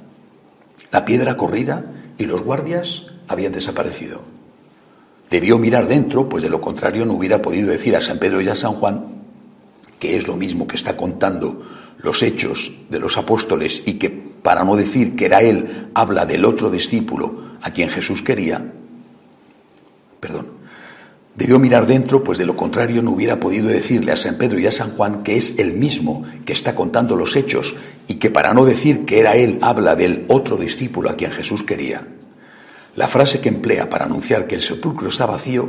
la 0.91 1.05
piedra 1.05 1.37
corrida 1.37 1.85
y 2.19 2.27
los 2.27 2.43
guardias 2.43 3.07
habían 3.29 3.53
desaparecido. 3.53 4.23
Debió 5.31 5.59
mirar 5.59 5.89
dentro, 5.89 6.29
pues 6.29 6.43
de 6.43 6.51
lo 6.51 6.61
contrario 6.61 7.05
no 7.05 7.15
hubiera 7.15 7.43
podido 7.43 7.71
decir 7.71 7.97
a 7.97 8.03
San 8.03 8.19
Pedro 8.19 8.41
y 8.41 8.49
a 8.49 8.55
San 8.55 8.75
Juan, 8.75 9.07
que 9.99 10.17
es 10.17 10.29
lo 10.29 10.37
mismo 10.37 10.67
que 10.67 10.77
está 10.77 10.97
contando 10.97 11.63
los 11.99 12.23
hechos 12.23 12.73
de 12.91 13.01
los 13.01 13.17
apóstoles 13.17 13.83
y 13.87 13.95
que, 13.95 14.11
para 14.11 14.63
no 14.63 14.77
decir 14.77 15.17
que 15.17 15.25
era 15.25 15.41
él, 15.41 15.89
habla 15.95 16.27
del 16.27 16.45
otro 16.45 16.71
discípulo 16.71 17.55
a 17.63 17.71
quien 17.71 17.89
Jesús 17.89 18.23
quería, 18.23 18.73
perdón, 20.21 20.54
debió 21.37 21.59
mirar 21.59 21.87
dentro, 21.87 22.23
pues 22.23 22.39
de 22.39 22.47
lo 22.47 22.57
contrario 22.57 23.03
no 23.03 23.11
hubiera 23.11 23.41
podido 23.41 23.69
decirle 23.69 24.13
a 24.13 24.17
San 24.17 24.37
Pedro 24.37 24.59
y 24.59 24.67
a 24.67 24.73
San 24.73 24.91
Juan 24.91 25.23
que 25.23 25.37
es 25.37 25.59
el 25.59 25.73
mismo 25.73 26.25
que 26.45 26.53
está 26.53 26.75
contando 26.75 27.17
los 27.17 27.37
hechos 27.37 27.75
y 28.07 28.15
que 28.15 28.31
para 28.31 28.55
no 28.55 28.65
decir 28.65 29.05
que 29.05 29.19
era 29.19 29.37
él, 29.37 29.59
habla 29.63 29.97
del 29.97 30.25
otro 30.29 30.57
discípulo 30.57 31.11
a 31.11 31.17
quien 31.17 31.31
Jesús 31.31 31.63
quería. 31.63 32.07
La 32.97 33.09
frase 33.09 33.41
que 33.41 33.49
emplea 33.49 33.91
para 33.91 34.05
anunciar 34.05 34.47
que 34.47 34.55
el 34.55 34.61
sepulcro 34.61 35.09
está 35.09 35.27
vacío, 35.27 35.69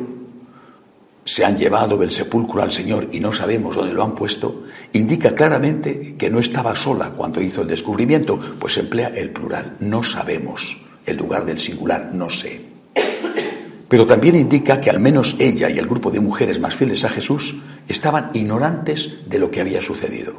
se 1.24 1.44
han 1.44 1.58
llevado 1.58 1.98
del 1.98 2.12
sepulcro 2.12 2.62
al 2.62 2.72
Señor 2.72 3.10
y 3.12 3.20
no 3.20 3.34
sabemos 3.34 3.76
dónde 3.76 3.96
lo 3.96 4.04
han 4.04 4.14
puesto, 4.14 4.66
indica 4.94 5.34
claramente 5.34 6.16
que 6.20 6.30
no 6.30 6.38
estaba 6.38 6.76
sola 6.76 7.10
cuando 7.18 7.42
hizo 7.42 7.64
el 7.64 7.68
descubrimiento, 7.68 8.40
pues 8.60 8.78
emplea 8.78 9.08
el 9.08 9.32
plural, 9.32 9.76
no 9.80 10.04
sabemos, 10.04 10.78
el 11.04 11.18
lugar 11.18 11.46
del 11.46 11.58
singular, 11.58 12.12
no 12.14 12.30
sé. 12.30 12.62
Pero 13.88 14.08
también 14.08 14.36
indica 14.36 14.82
que 14.82 14.90
al 14.90 15.00
menos 15.00 15.36
ella 15.40 15.70
y 15.70 15.78
el 15.78 15.88
grupo 15.88 16.12
de 16.12 16.20
mujeres 16.20 16.60
más 16.60 16.76
fieles 16.76 17.04
a 17.04 17.10
Jesús 17.10 17.58
estaban 17.88 18.32
ignorantes 18.34 19.20
de 19.28 19.40
lo 19.40 19.52
que 19.52 19.62
había 19.62 19.82
sucedido. 19.82 20.34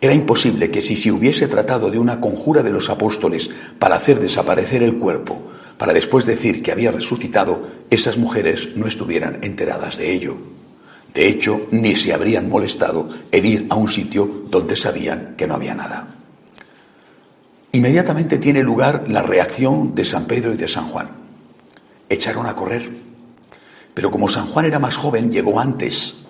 Era 0.00 0.14
imposible 0.14 0.70
que 0.70 0.80
si 0.80 0.96
se 0.96 1.12
hubiese 1.12 1.46
tratado 1.46 1.90
de 1.90 1.98
una 1.98 2.20
conjura 2.20 2.62
de 2.62 2.70
los 2.70 2.88
apóstoles 2.88 3.50
para 3.78 3.96
hacer 3.96 4.18
desaparecer 4.18 4.82
el 4.82 4.96
cuerpo, 4.96 5.50
para 5.76 5.92
después 5.92 6.24
decir 6.24 6.62
que 6.62 6.72
había 6.72 6.92
resucitado, 6.92 7.68
esas 7.90 8.16
mujeres 8.16 8.76
no 8.76 8.86
estuvieran 8.86 9.38
enteradas 9.42 9.98
de 9.98 10.12
ello. 10.12 10.38
De 11.12 11.28
hecho, 11.28 11.66
ni 11.70 11.96
se 11.96 12.14
habrían 12.14 12.48
molestado 12.48 13.10
en 13.30 13.44
ir 13.44 13.66
a 13.68 13.74
un 13.74 13.90
sitio 13.90 14.44
donde 14.48 14.76
sabían 14.76 15.34
que 15.36 15.46
no 15.46 15.54
había 15.54 15.74
nada. 15.74 16.14
Inmediatamente 17.72 18.38
tiene 18.38 18.62
lugar 18.62 19.04
la 19.08 19.22
reacción 19.22 19.94
de 19.94 20.04
San 20.04 20.26
Pedro 20.26 20.54
y 20.54 20.56
de 20.56 20.68
San 20.68 20.88
Juan. 20.88 21.19
Echaron 22.10 22.46
a 22.46 22.54
correr. 22.54 22.90
Pero 23.94 24.10
como 24.10 24.28
San 24.28 24.46
Juan 24.46 24.66
era 24.66 24.78
más 24.78 24.98
joven, 24.98 25.32
llegó 25.32 25.58
antes. 25.58 26.24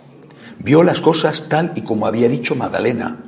Vio 0.61 0.85
las 0.85 1.01
cosas 1.01 1.49
tal 1.49 1.73
y 1.75 1.81
como 1.81 2.07
había 2.07 2.29
dicho 2.29 2.55
Magdalena, 2.55 3.19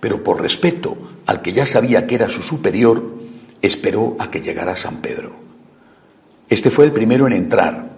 pero 0.00 0.22
por 0.22 0.42
respeto 0.42 0.98
al 1.24 1.40
que 1.40 1.52
ya 1.52 1.64
sabía 1.64 2.06
que 2.06 2.16
era 2.16 2.28
su 2.28 2.42
superior, 2.42 3.16
esperó 3.62 4.16
a 4.18 4.30
que 4.30 4.40
llegara 4.40 4.76
San 4.76 4.96
Pedro. 4.96 5.32
Este 6.48 6.70
fue 6.70 6.84
el 6.84 6.92
primero 6.92 7.26
en 7.26 7.32
entrar 7.32 7.96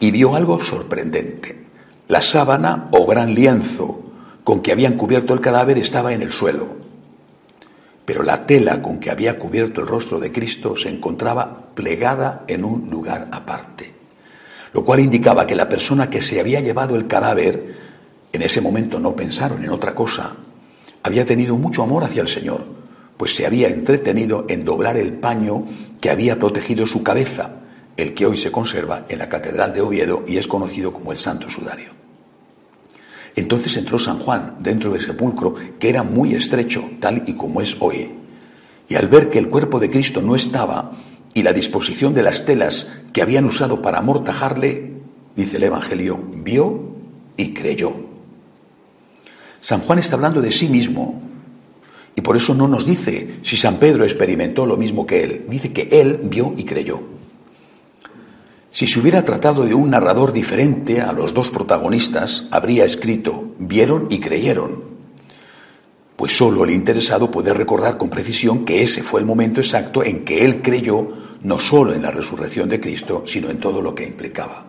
y 0.00 0.10
vio 0.10 0.34
algo 0.34 0.62
sorprendente. 0.62 1.66
La 2.08 2.22
sábana 2.22 2.88
o 2.92 3.06
gran 3.06 3.34
lienzo 3.34 4.02
con 4.44 4.60
que 4.60 4.72
habían 4.72 4.96
cubierto 4.96 5.34
el 5.34 5.40
cadáver 5.40 5.78
estaba 5.78 6.12
en 6.12 6.22
el 6.22 6.30
suelo, 6.30 6.76
pero 8.06 8.22
la 8.22 8.46
tela 8.46 8.80
con 8.80 8.98
que 8.98 9.10
había 9.10 9.36
cubierto 9.36 9.82
el 9.82 9.88
rostro 9.88 10.20
de 10.20 10.32
Cristo 10.32 10.76
se 10.76 10.88
encontraba 10.88 11.74
plegada 11.74 12.44
en 12.46 12.64
un 12.64 12.88
lugar 12.88 13.28
aparte, 13.32 13.92
lo 14.72 14.84
cual 14.84 15.00
indicaba 15.00 15.46
que 15.46 15.56
la 15.56 15.68
persona 15.68 16.08
que 16.08 16.22
se 16.22 16.38
había 16.38 16.60
llevado 16.60 16.94
el 16.94 17.08
cadáver, 17.08 17.74
en 18.32 18.42
ese 18.42 18.60
momento 18.60 19.00
no 19.00 19.16
pensaron 19.16 19.64
en 19.64 19.70
otra 19.70 19.94
cosa, 19.94 20.36
había 21.02 21.26
tenido 21.26 21.56
mucho 21.56 21.82
amor 21.82 22.04
hacia 22.04 22.22
el 22.22 22.28
Señor, 22.28 22.64
pues 23.16 23.34
se 23.34 23.44
había 23.44 23.68
entretenido 23.68 24.46
en 24.48 24.64
doblar 24.64 24.96
el 24.96 25.12
paño 25.14 25.64
que 26.00 26.10
había 26.10 26.38
protegido 26.38 26.86
su 26.86 27.02
cabeza, 27.02 27.56
el 27.96 28.14
que 28.14 28.26
hoy 28.26 28.36
se 28.36 28.52
conserva 28.52 29.06
en 29.08 29.18
la 29.18 29.28
Catedral 29.28 29.72
de 29.72 29.80
Oviedo 29.80 30.24
y 30.28 30.36
es 30.36 30.46
conocido 30.46 30.92
como 30.92 31.10
el 31.10 31.18
Santo 31.18 31.50
Sudario. 31.50 31.95
Entonces 33.36 33.76
entró 33.76 33.98
San 33.98 34.18
Juan 34.18 34.56
dentro 34.60 34.90
del 34.92 35.02
sepulcro, 35.02 35.54
que 35.78 35.90
era 35.90 36.02
muy 36.02 36.34
estrecho, 36.34 36.82
tal 37.00 37.22
y 37.26 37.34
como 37.34 37.60
es 37.60 37.76
hoy. 37.80 38.10
Y 38.88 38.94
al 38.94 39.08
ver 39.08 39.28
que 39.28 39.38
el 39.38 39.48
cuerpo 39.48 39.78
de 39.78 39.90
Cristo 39.90 40.22
no 40.22 40.34
estaba 40.34 40.92
y 41.34 41.42
la 41.42 41.52
disposición 41.52 42.14
de 42.14 42.22
las 42.22 42.46
telas 42.46 42.90
que 43.12 43.20
habían 43.20 43.44
usado 43.44 43.82
para 43.82 43.98
amortajarle, 43.98 44.94
dice 45.36 45.58
el 45.58 45.64
Evangelio, 45.64 46.18
vio 46.34 46.96
y 47.36 47.52
creyó. 47.52 47.92
San 49.60 49.80
Juan 49.80 49.98
está 49.98 50.14
hablando 50.14 50.40
de 50.40 50.50
sí 50.50 50.68
mismo, 50.68 51.20
y 52.16 52.22
por 52.22 52.36
eso 52.36 52.54
no 52.54 52.66
nos 52.66 52.86
dice 52.86 53.34
si 53.42 53.56
San 53.58 53.76
Pedro 53.76 54.04
experimentó 54.04 54.64
lo 54.64 54.78
mismo 54.78 55.06
que 55.06 55.22
él. 55.22 55.44
Dice 55.48 55.72
que 55.72 55.88
él 55.92 56.20
vio 56.22 56.54
y 56.56 56.64
creyó. 56.64 57.15
Si 58.76 58.86
se 58.86 59.00
hubiera 59.00 59.24
tratado 59.24 59.64
de 59.64 59.72
un 59.72 59.88
narrador 59.88 60.34
diferente 60.34 61.00
a 61.00 61.14
los 61.14 61.32
dos 61.32 61.50
protagonistas, 61.50 62.44
habría 62.50 62.84
escrito 62.84 63.54
vieron 63.58 64.06
y 64.10 64.20
creyeron. 64.20 64.82
Pues 66.14 66.36
solo 66.36 66.62
el 66.62 66.72
interesado 66.72 67.30
puede 67.30 67.54
recordar 67.54 67.96
con 67.96 68.10
precisión 68.10 68.66
que 68.66 68.82
ese 68.82 69.02
fue 69.02 69.20
el 69.20 69.24
momento 69.24 69.60
exacto 69.60 70.04
en 70.04 70.26
que 70.26 70.44
él 70.44 70.60
creyó 70.60 71.08
no 71.40 71.58
solo 71.58 71.94
en 71.94 72.02
la 72.02 72.10
resurrección 72.10 72.68
de 72.68 72.78
Cristo, 72.78 73.24
sino 73.26 73.48
en 73.48 73.60
todo 73.60 73.80
lo 73.80 73.94
que 73.94 74.04
implicaba. 74.04 74.66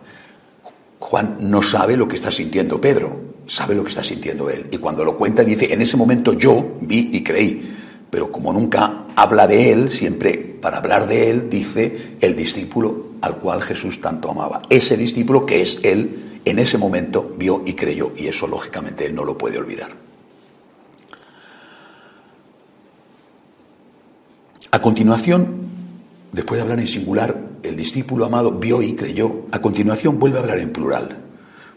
Juan 0.98 1.36
no 1.40 1.60
sabe 1.60 1.94
lo 1.94 2.08
que 2.08 2.14
está 2.14 2.32
sintiendo 2.32 2.80
Pedro, 2.80 3.14
sabe 3.46 3.74
lo 3.74 3.82
que 3.82 3.90
está 3.90 4.02
sintiendo 4.02 4.48
él. 4.48 4.68
Y 4.70 4.78
cuando 4.78 5.04
lo 5.04 5.18
cuenta 5.18 5.44
dice, 5.44 5.70
en 5.70 5.82
ese 5.82 5.98
momento 5.98 6.32
yo 6.32 6.78
vi 6.80 7.10
y 7.12 7.22
creí. 7.22 7.76
Pero 8.08 8.32
como 8.32 8.54
nunca 8.54 9.04
habla 9.14 9.46
de 9.46 9.70
él, 9.70 9.90
siempre 9.90 10.38
para 10.62 10.78
hablar 10.78 11.06
de 11.06 11.28
él 11.28 11.50
dice 11.50 12.16
el 12.22 12.34
discípulo 12.34 13.07
al 13.20 13.36
cual 13.36 13.62
Jesús 13.62 14.00
tanto 14.00 14.30
amaba. 14.30 14.62
Ese 14.70 14.96
discípulo 14.96 15.46
que 15.46 15.62
es 15.62 15.80
él, 15.82 16.40
en 16.44 16.58
ese 16.58 16.78
momento 16.78 17.34
vio 17.36 17.62
y 17.66 17.74
creyó, 17.74 18.12
y 18.16 18.26
eso 18.26 18.46
lógicamente 18.46 19.06
él 19.06 19.14
no 19.14 19.24
lo 19.24 19.36
puede 19.36 19.58
olvidar. 19.58 19.90
A 24.70 24.80
continuación, 24.80 25.68
después 26.32 26.58
de 26.58 26.62
hablar 26.62 26.80
en 26.80 26.88
singular, 26.88 27.36
el 27.62 27.76
discípulo 27.76 28.24
amado 28.24 28.52
vio 28.52 28.82
y 28.82 28.94
creyó, 28.94 29.46
a 29.50 29.60
continuación 29.60 30.18
vuelve 30.18 30.38
a 30.38 30.42
hablar 30.42 30.58
en 30.58 30.72
plural, 30.72 31.18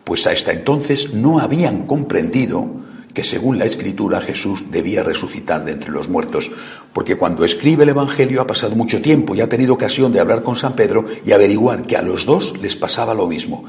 pues 0.03 0.27
hasta 0.27 0.51
entonces 0.51 1.13
no 1.13 1.39
habían 1.39 1.87
comprendido 1.87 2.81
que 3.13 3.23
según 3.23 3.57
la 3.57 3.65
escritura 3.65 4.21
Jesús 4.21 4.71
debía 4.71 5.03
resucitar 5.03 5.65
de 5.65 5.73
entre 5.73 5.91
los 5.91 6.07
muertos, 6.07 6.51
porque 6.93 7.17
cuando 7.17 7.43
escribe 7.45 7.83
el 7.83 7.89
Evangelio 7.89 8.41
ha 8.41 8.47
pasado 8.47 8.75
mucho 8.75 9.01
tiempo 9.01 9.35
y 9.35 9.41
ha 9.41 9.49
tenido 9.49 9.73
ocasión 9.73 10.13
de 10.13 10.19
hablar 10.19 10.43
con 10.43 10.55
San 10.55 10.73
Pedro 10.73 11.05
y 11.25 11.31
averiguar 11.31 11.83
que 11.83 11.97
a 11.97 12.01
los 12.01 12.25
dos 12.25 12.55
les 12.61 12.75
pasaba 12.75 13.13
lo 13.13 13.27
mismo. 13.27 13.65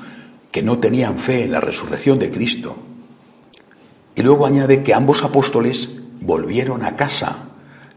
que 0.53 0.63
no 0.63 0.79
tenían 0.79 1.19
fe 1.19 1.45
en 1.45 1.53
la 1.53 1.61
resurrección 1.61 2.19
de 2.19 2.31
Cristo. 2.31 2.77
Y 4.15 4.23
luego 4.23 4.47
añade 4.47 4.83
que 4.83 4.93
ambos 4.93 5.25
apóstoles 5.25 5.97
volvieron 6.21 6.85
a 6.85 6.95
casa, 6.95 7.49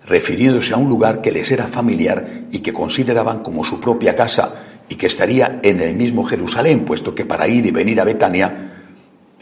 refiriéndose 0.07 0.73
a 0.73 0.77
un 0.77 0.87
lugar 0.87 1.21
que 1.21 1.33
les 1.33 1.51
era 1.51 1.67
familiar 1.67 2.25
y 2.51 2.59
que 2.59 2.71
consideraban 2.71 3.43
como 3.43 3.65
su 3.65 3.81
propia 3.81 4.15
casa 4.15 4.55
y 4.87 4.95
que 4.95 5.07
estaría 5.07 5.59
en 5.61 5.81
el 5.81 5.95
mismo 5.95 6.23
Jerusalén, 6.23 6.85
puesto 6.85 7.13
que 7.13 7.25
para 7.25 7.47
ir 7.47 7.65
y 7.65 7.71
venir 7.71 7.99
a 7.99 8.05
Betania, 8.05 8.74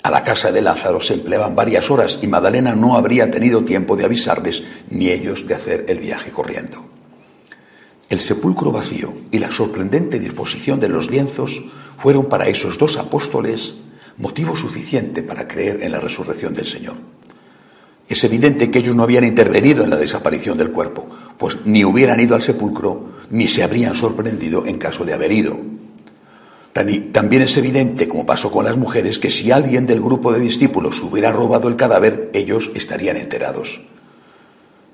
a 0.03 0.11
la 0.11 0.21
casa 0.21 0.51
de 0.51 0.61
Lázaro, 0.61 0.99
se 0.99 1.13
empleaban 1.13 1.55
varias 1.55 1.89
horas 1.89 2.19
y 2.21 2.27
Magdalena 2.27 2.75
no 2.75 2.97
habría 2.97 3.31
tenido 3.31 3.63
tiempo 3.63 3.95
de 3.95 4.03
avisarles 4.03 4.63
ni 4.89 5.09
ellos 5.09 5.47
de 5.47 5.55
hacer 5.55 5.85
el 5.87 5.99
viaje 5.99 6.31
corriendo. 6.31 6.85
El 8.09 8.19
sepulcro 8.19 8.71
vacío 8.71 9.13
y 9.31 9.39
la 9.39 9.49
sorprendente 9.49 10.19
disposición 10.19 10.79
de 10.81 10.89
los 10.89 11.09
lienzos 11.09 11.63
fueron 11.97 12.27
para 12.27 12.47
esos 12.47 12.77
dos 12.77 12.97
apóstoles 12.97 13.75
motivo 14.17 14.55
suficiente 14.55 15.23
para 15.23 15.47
creer 15.47 15.81
en 15.81 15.93
la 15.93 16.01
resurrección 16.01 16.53
del 16.53 16.65
Señor. 16.65 16.95
Es 18.09 18.23
evidente 18.25 18.69
que 18.69 18.79
ellos 18.79 18.95
no 18.95 19.03
habían 19.03 19.23
intervenido 19.23 19.83
en 19.83 19.89
la 19.89 19.95
desaparición 19.95 20.57
del 20.57 20.71
cuerpo, 20.71 21.07
pues 21.37 21.65
ni 21.65 21.85
hubieran 21.85 22.19
ido 22.19 22.35
al 22.35 22.41
sepulcro 22.41 23.13
ni 23.29 23.47
se 23.47 23.63
habrían 23.63 23.95
sorprendido 23.95 24.65
en 24.65 24.77
caso 24.77 25.05
de 25.05 25.13
haber 25.13 25.31
ido. 25.31 25.72
También 26.73 27.43
es 27.43 27.55
evidente, 27.57 28.07
como 28.07 28.25
pasó 28.25 28.51
con 28.51 28.65
las 28.65 28.77
mujeres, 28.77 29.19
que 29.19 29.29
si 29.29 29.51
alguien 29.51 29.85
del 29.85 30.01
grupo 30.01 30.33
de 30.33 30.39
discípulos 30.39 30.99
hubiera 31.01 31.31
robado 31.31 31.67
el 31.67 31.75
cadáver, 31.75 32.31
ellos 32.33 32.71
estarían 32.73 33.15
enterados. 33.15 33.81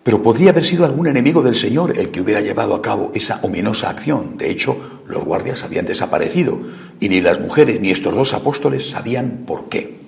Pero 0.03 0.21
podría 0.21 0.51
haber 0.51 0.65
sido 0.65 0.83
algún 0.83 1.07
enemigo 1.07 1.41
del 1.41 1.55
Señor 1.55 1.97
el 1.97 2.09
que 2.09 2.19
hubiera 2.19 2.41
llevado 2.41 2.75
a 2.75 2.81
cabo 2.81 3.11
esa 3.13 3.39
ominosa 3.43 3.89
acción. 3.89 4.37
De 4.37 4.49
hecho, 4.49 5.01
los 5.07 5.23
guardias 5.23 5.63
habían 5.63 5.85
desaparecido 5.85 6.59
y 6.99 7.07
ni 7.07 7.21
las 7.21 7.39
mujeres 7.39 7.79
ni 7.79 7.91
estos 7.91 8.13
dos 8.13 8.33
apóstoles 8.33 8.89
sabían 8.89 9.43
por 9.45 9.69
qué. 9.69 9.99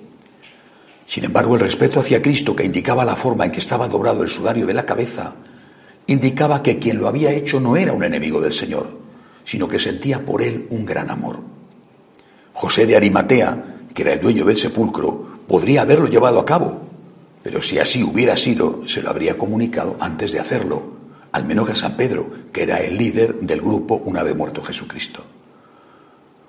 Sin 1.06 1.24
embargo, 1.24 1.54
el 1.54 1.60
respeto 1.60 2.00
hacia 2.00 2.20
Cristo 2.20 2.54
que 2.54 2.64
indicaba 2.64 3.04
la 3.04 3.16
forma 3.16 3.46
en 3.46 3.52
que 3.52 3.60
estaba 3.60 3.88
doblado 3.88 4.22
el 4.22 4.28
sudario 4.28 4.66
de 4.66 4.74
la 4.74 4.86
cabeza, 4.86 5.34
indicaba 6.06 6.62
que 6.62 6.78
quien 6.78 6.98
lo 6.98 7.08
había 7.08 7.32
hecho 7.32 7.60
no 7.60 7.76
era 7.76 7.92
un 7.92 8.04
enemigo 8.04 8.40
del 8.40 8.52
Señor, 8.52 8.98
sino 9.44 9.68
que 9.68 9.78
sentía 9.78 10.20
por 10.20 10.42
él 10.42 10.66
un 10.70 10.84
gran 10.84 11.10
amor. 11.10 11.61
José 12.54 12.86
de 12.86 12.96
Arimatea, 12.96 13.64
que 13.94 14.02
era 14.02 14.12
el 14.12 14.20
dueño 14.20 14.44
del 14.44 14.56
sepulcro, 14.56 15.38
podría 15.46 15.82
haberlo 15.82 16.06
llevado 16.06 16.38
a 16.38 16.46
cabo, 16.46 16.82
pero 17.42 17.60
si 17.60 17.78
así 17.78 18.02
hubiera 18.02 18.36
sido, 18.36 18.82
se 18.86 19.02
lo 19.02 19.10
habría 19.10 19.36
comunicado 19.36 19.96
antes 20.00 20.32
de 20.32 20.40
hacerlo, 20.40 20.92
al 21.32 21.44
menos 21.44 21.68
a 21.70 21.74
San 21.74 21.96
Pedro, 21.96 22.30
que 22.52 22.62
era 22.62 22.78
el 22.80 22.96
líder 22.96 23.40
del 23.40 23.60
grupo 23.60 24.02
una 24.04 24.22
vez 24.22 24.36
muerto 24.36 24.62
Jesucristo. 24.62 25.24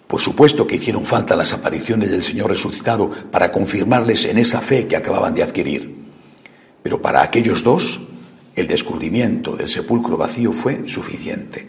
Por 0.08 0.22
supuesto 0.22 0.68
que 0.68 0.76
hicieron 0.76 1.06
falta 1.06 1.36
las 1.36 1.54
apariciones 1.54 2.12
del 2.12 2.22
Señor 2.22 2.50
resucitado 2.50 3.10
para 3.32 3.52
confirmarles 3.52 4.26
en 4.26 4.38
esa 4.38 4.62
fe 4.62 4.86
que 4.86 4.96
acababan 4.96 5.34
de 5.34 5.42
adquirir. 5.42 6.04
Pero 6.84 7.02
para 7.02 7.24
aquellos 7.24 7.64
dos, 7.64 8.02
el 8.56 8.68
descubrimiento 8.68 9.56
del 9.56 9.68
sepulcro 9.68 10.16
vacío 10.16 10.54
fue 10.54 10.88
suficiente. 10.88 11.68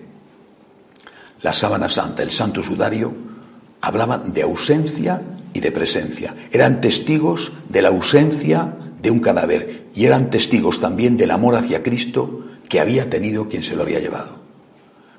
La 1.40 1.54
sábana 1.54 1.88
santa, 1.88 2.22
el 2.22 2.30
santo 2.30 2.62
sudario, 2.62 3.14
hablaban 3.86 4.32
de 4.32 4.42
ausencia 4.42 5.22
y 5.52 5.60
de 5.60 5.72
presencia. 5.72 6.34
Eran 6.52 6.80
testigos 6.80 7.52
de 7.68 7.82
la 7.82 7.88
ausencia 7.88 8.74
de 9.00 9.10
un 9.10 9.20
cadáver 9.20 9.84
y 9.94 10.04
eran 10.06 10.30
testigos 10.30 10.80
también 10.80 11.16
del 11.16 11.30
amor 11.30 11.54
hacia 11.54 11.82
Cristo 11.82 12.44
que 12.68 12.80
había 12.80 13.10
tenido 13.10 13.48
quien 13.48 13.62
se 13.62 13.76
lo 13.76 13.82
había 13.82 14.00
llevado. 14.00 14.38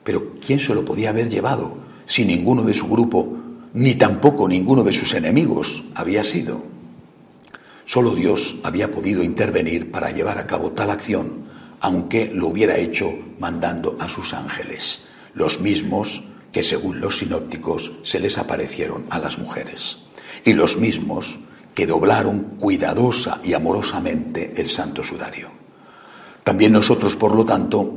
Pero 0.03 0.33
¿quién 0.45 0.59
se 0.59 0.75
lo 0.75 0.83
podía 0.83 1.09
haber 1.09 1.29
llevado? 1.29 1.85
si 2.05 2.25
ninguno 2.25 2.63
de 2.63 2.73
su 2.73 2.87
grupo, 2.87 3.37
ni 3.73 3.95
tampoco 3.95 4.47
ninguno 4.47 4.83
de 4.83 4.93
sus 4.93 5.13
enemigos 5.13 5.83
había 5.95 6.23
sido. 6.23 6.63
Solo 7.85 8.15
Dios 8.15 8.59
había 8.63 8.91
podido 8.91 9.23
intervenir 9.23 9.91
para 9.91 10.11
llevar 10.11 10.37
a 10.37 10.47
cabo 10.47 10.71
tal 10.71 10.89
acción, 10.89 11.45
aunque 11.81 12.31
lo 12.33 12.47
hubiera 12.47 12.77
hecho 12.77 13.13
mandando 13.39 13.97
a 13.99 14.09
sus 14.09 14.33
ángeles, 14.33 15.05
los 15.33 15.61
mismos 15.61 16.23
que 16.55 16.63
según 16.63 17.01
los 17.01 17.17
sinópticos 17.17 17.91
se 18.03 18.17
les 18.17 18.37
aparecieron 18.37 19.07
a 19.09 19.19
las 19.19 19.37
mujeres, 19.37 20.03
y 20.45 20.53
los 20.53 20.77
mismos 20.77 21.37
que 21.73 21.85
doblaron 21.85 22.55
cuidadosa 22.57 23.41
y 23.43 23.51
amorosamente 23.51 24.53
el 24.55 24.69
santo 24.69 25.03
sudario. 25.03 25.49
También 26.45 26.71
nosotros, 26.71 27.17
por 27.17 27.35
lo 27.35 27.43
tanto, 27.43 27.95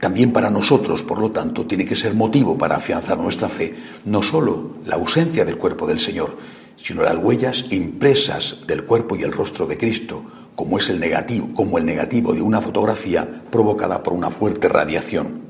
también 0.00 0.32
para 0.32 0.50
nosotros, 0.50 1.04
por 1.04 1.20
lo 1.20 1.30
tanto, 1.30 1.66
tiene 1.66 1.84
que 1.84 1.94
ser 1.94 2.14
motivo 2.14 2.58
para 2.58 2.78
afianzar 2.78 3.16
nuestra 3.16 3.48
fe 3.48 3.76
no 4.06 4.24
solo 4.24 4.78
la 4.86 4.96
ausencia 4.96 5.44
del 5.44 5.56
cuerpo 5.56 5.86
del 5.86 6.00
Señor, 6.00 6.36
sino 6.74 7.04
las 7.04 7.16
huellas 7.16 7.66
impresas 7.70 8.66
del 8.66 8.86
cuerpo 8.86 9.14
y 9.14 9.22
el 9.22 9.30
rostro 9.30 9.66
de 9.66 9.78
Cristo, 9.78 10.24
como 10.56 10.78
es 10.78 10.90
el 10.90 10.98
negativo, 10.98 11.50
como 11.54 11.78
el 11.78 11.86
negativo 11.86 12.34
de 12.34 12.42
una 12.42 12.60
fotografía 12.60 13.44
provocada 13.52 14.02
por 14.02 14.14
una 14.14 14.32
fuerte 14.32 14.68
radiación 14.68 15.49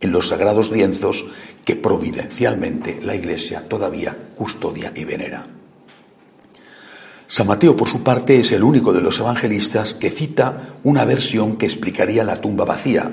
en 0.00 0.12
los 0.12 0.28
sagrados 0.28 0.70
lienzos 0.70 1.26
que 1.64 1.76
providencialmente 1.76 3.00
la 3.02 3.14
Iglesia 3.14 3.68
todavía 3.68 4.16
custodia 4.36 4.92
y 4.94 5.04
venera. 5.04 5.46
San 7.28 7.46
Mateo, 7.46 7.76
por 7.76 7.88
su 7.88 8.02
parte, 8.02 8.40
es 8.40 8.50
el 8.50 8.64
único 8.64 8.92
de 8.92 9.02
los 9.02 9.20
evangelistas 9.20 9.94
que 9.94 10.10
cita 10.10 10.74
una 10.82 11.04
versión 11.04 11.56
que 11.56 11.66
explicaría 11.66 12.24
la 12.24 12.40
tumba 12.40 12.64
vacía, 12.64 13.12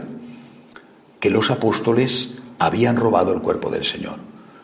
que 1.20 1.30
los 1.30 1.52
apóstoles 1.52 2.40
habían 2.58 2.96
robado 2.96 3.34
el 3.34 3.42
cuerpo 3.42 3.70
del 3.70 3.86
Señor. 3.86 4.18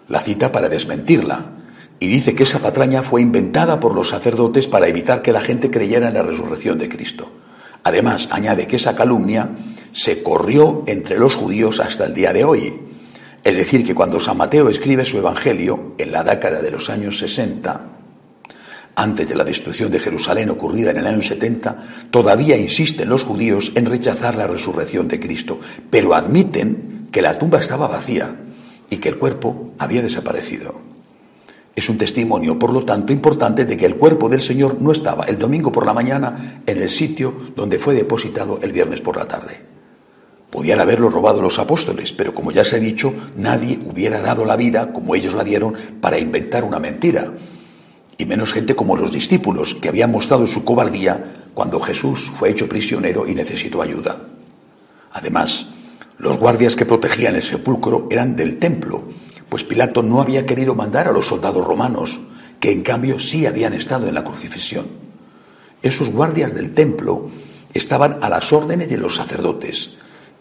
La 0.08 0.22
cita 0.22 0.52
para 0.52 0.70
desmentirla 0.70 1.52
y 2.00 2.08
dice 2.08 2.34
que 2.36 2.44
esa 2.44 2.60
patraña 2.60 3.04
fue 3.04 3.22
inventada 3.22 3.80
por 3.80 3.94
los 3.94 4.10
sacerdotes 4.10 4.68
para 4.68 4.88
evitar 4.88 5.22
que 5.22 5.32
la 5.32 5.42
gente 5.42 5.70
creyera 5.70 6.08
en 6.08 6.16
la 6.16 6.24
resurrección 6.24 6.80
de 6.80 6.90
Cristo. 6.90 7.30
Además, 7.84 8.30
añade 8.32 8.68
que 8.68 8.78
esa 8.78 8.96
calumnia 8.96 9.50
se 9.92 10.24
corrió 10.24 10.84
entre 10.88 11.20
los 11.20 11.36
judíos 11.36 11.80
hasta 11.80 12.06
el 12.06 12.14
día 12.14 12.34
de 12.34 12.44
hoy. 12.44 12.74
Es 13.44 13.56
decir, 13.56 13.86
que 13.86 13.94
cuando 13.94 14.20
San 14.20 14.38
Mateo 14.38 14.70
escribe 14.70 15.06
su 15.06 15.18
Evangelio, 15.18 15.94
en 15.98 16.12
la 16.12 16.24
década 16.24 16.62
de 16.62 16.72
los 16.72 16.90
años 16.90 17.20
60, 17.20 17.82
antes 18.96 19.28
de 19.28 19.36
la 19.36 19.44
destrucción 19.44 19.92
de 19.92 20.00
Jerusalén 20.00 20.50
ocurrida 20.50 20.92
en 20.92 20.98
el 20.98 21.08
año 21.08 21.22
70, 21.22 22.08
todavía 22.10 22.56
insisten 22.58 23.10
los 23.10 23.24
judíos 23.24 23.72
en 23.76 23.86
rechazar 23.86 24.36
la 24.36 24.48
resurrección 24.48 25.08
de 25.08 25.20
Cristo, 25.20 25.60
pero 25.90 26.14
admiten 26.14 27.08
que 27.12 27.22
la 27.22 27.38
tumba 27.38 27.60
estaba 27.60 27.88
vacía 27.88 28.36
y 28.90 28.98
que 28.98 29.10
el 29.10 29.18
cuerpo 29.18 29.74
había 29.78 30.02
desaparecido. 30.02 30.93
Es 31.76 31.90
un 31.90 31.98
testimonio, 31.98 32.60
por 32.60 32.72
lo 32.72 32.86
tanto, 32.86 33.12
importante 33.12 33.66
de 33.66 33.76
que 33.76 33.86
el 33.86 33.96
cuerpo 33.96 34.30
del 34.30 34.42
Señor 34.42 34.80
no 34.80 34.92
estaba 34.92 35.26
el 35.26 35.40
domingo 35.40 35.72
por 35.72 35.86
la 35.86 35.94
mañana 35.94 36.62
en 36.66 36.82
el 36.82 36.90
sitio 36.90 37.34
donde 37.56 37.80
fue 37.80 37.96
depositado 37.96 38.60
el 38.62 38.72
viernes 38.72 39.02
por 39.02 39.18
la 39.18 39.28
tarde. 39.28 39.74
Podían 40.52 40.80
haberlo 40.80 41.10
robado 41.10 41.42
los 41.42 41.58
apóstoles, 41.58 42.12
pero 42.12 42.36
como 42.36 42.52
ya 42.52 42.64
se 42.64 42.76
ha 42.76 42.80
dicho, 42.80 43.12
nadie 43.36 43.80
hubiera 43.92 44.22
dado 44.22 44.46
la 44.46 44.56
vida 44.56 44.94
como 44.94 45.16
ellos 45.16 45.34
la 45.34 45.44
dieron 45.44 45.74
para 46.00 46.20
inventar 46.20 46.64
una 46.64 46.78
mentira 46.78 47.34
y 48.20 48.26
menos 48.26 48.54
gente 48.54 48.76
como 48.76 48.96
los 48.96 49.12
discípulos, 49.12 49.74
que 49.74 49.90
habían 49.90 50.12
mostrado 50.12 50.46
su 50.46 50.64
cobardía 50.64 51.48
cuando 51.56 51.80
Jesús 51.80 52.32
fue 52.36 52.52
hecho 52.52 52.70
prisionero 52.70 53.28
y 53.28 53.34
necesitó 53.34 53.82
ayuda. 53.82 54.18
Además, 55.12 55.68
los 56.20 56.38
guardias 56.38 56.76
que 56.76 56.86
protegían 56.86 57.36
el 57.36 57.44
sepulcro 57.44 58.08
eran 58.10 58.36
del 58.36 58.60
templo, 58.60 59.04
pues 59.54 59.64
Pilato 59.64 60.02
no 60.02 60.20
había 60.20 60.48
querido 60.48 60.74
mandar 60.74 61.08
a 61.08 61.12
los 61.12 61.28
soldados 61.28 61.64
romanos, 61.64 62.20
que 62.60 62.72
en 62.72 62.82
cambio 62.82 63.20
sí 63.20 63.46
habían 63.46 63.76
estado 63.76 64.08
en 64.08 64.16
la 64.16 64.24
crucifixión. 64.24 64.88
Esos 65.84 66.10
guardias 66.10 66.56
del 66.56 66.74
templo 66.74 67.30
estaban 67.72 68.18
a 68.24 68.30
las 68.30 68.52
órdenes 68.52 68.90
de 68.90 68.98
los 68.98 69.14
sacerdotes, 69.14 69.92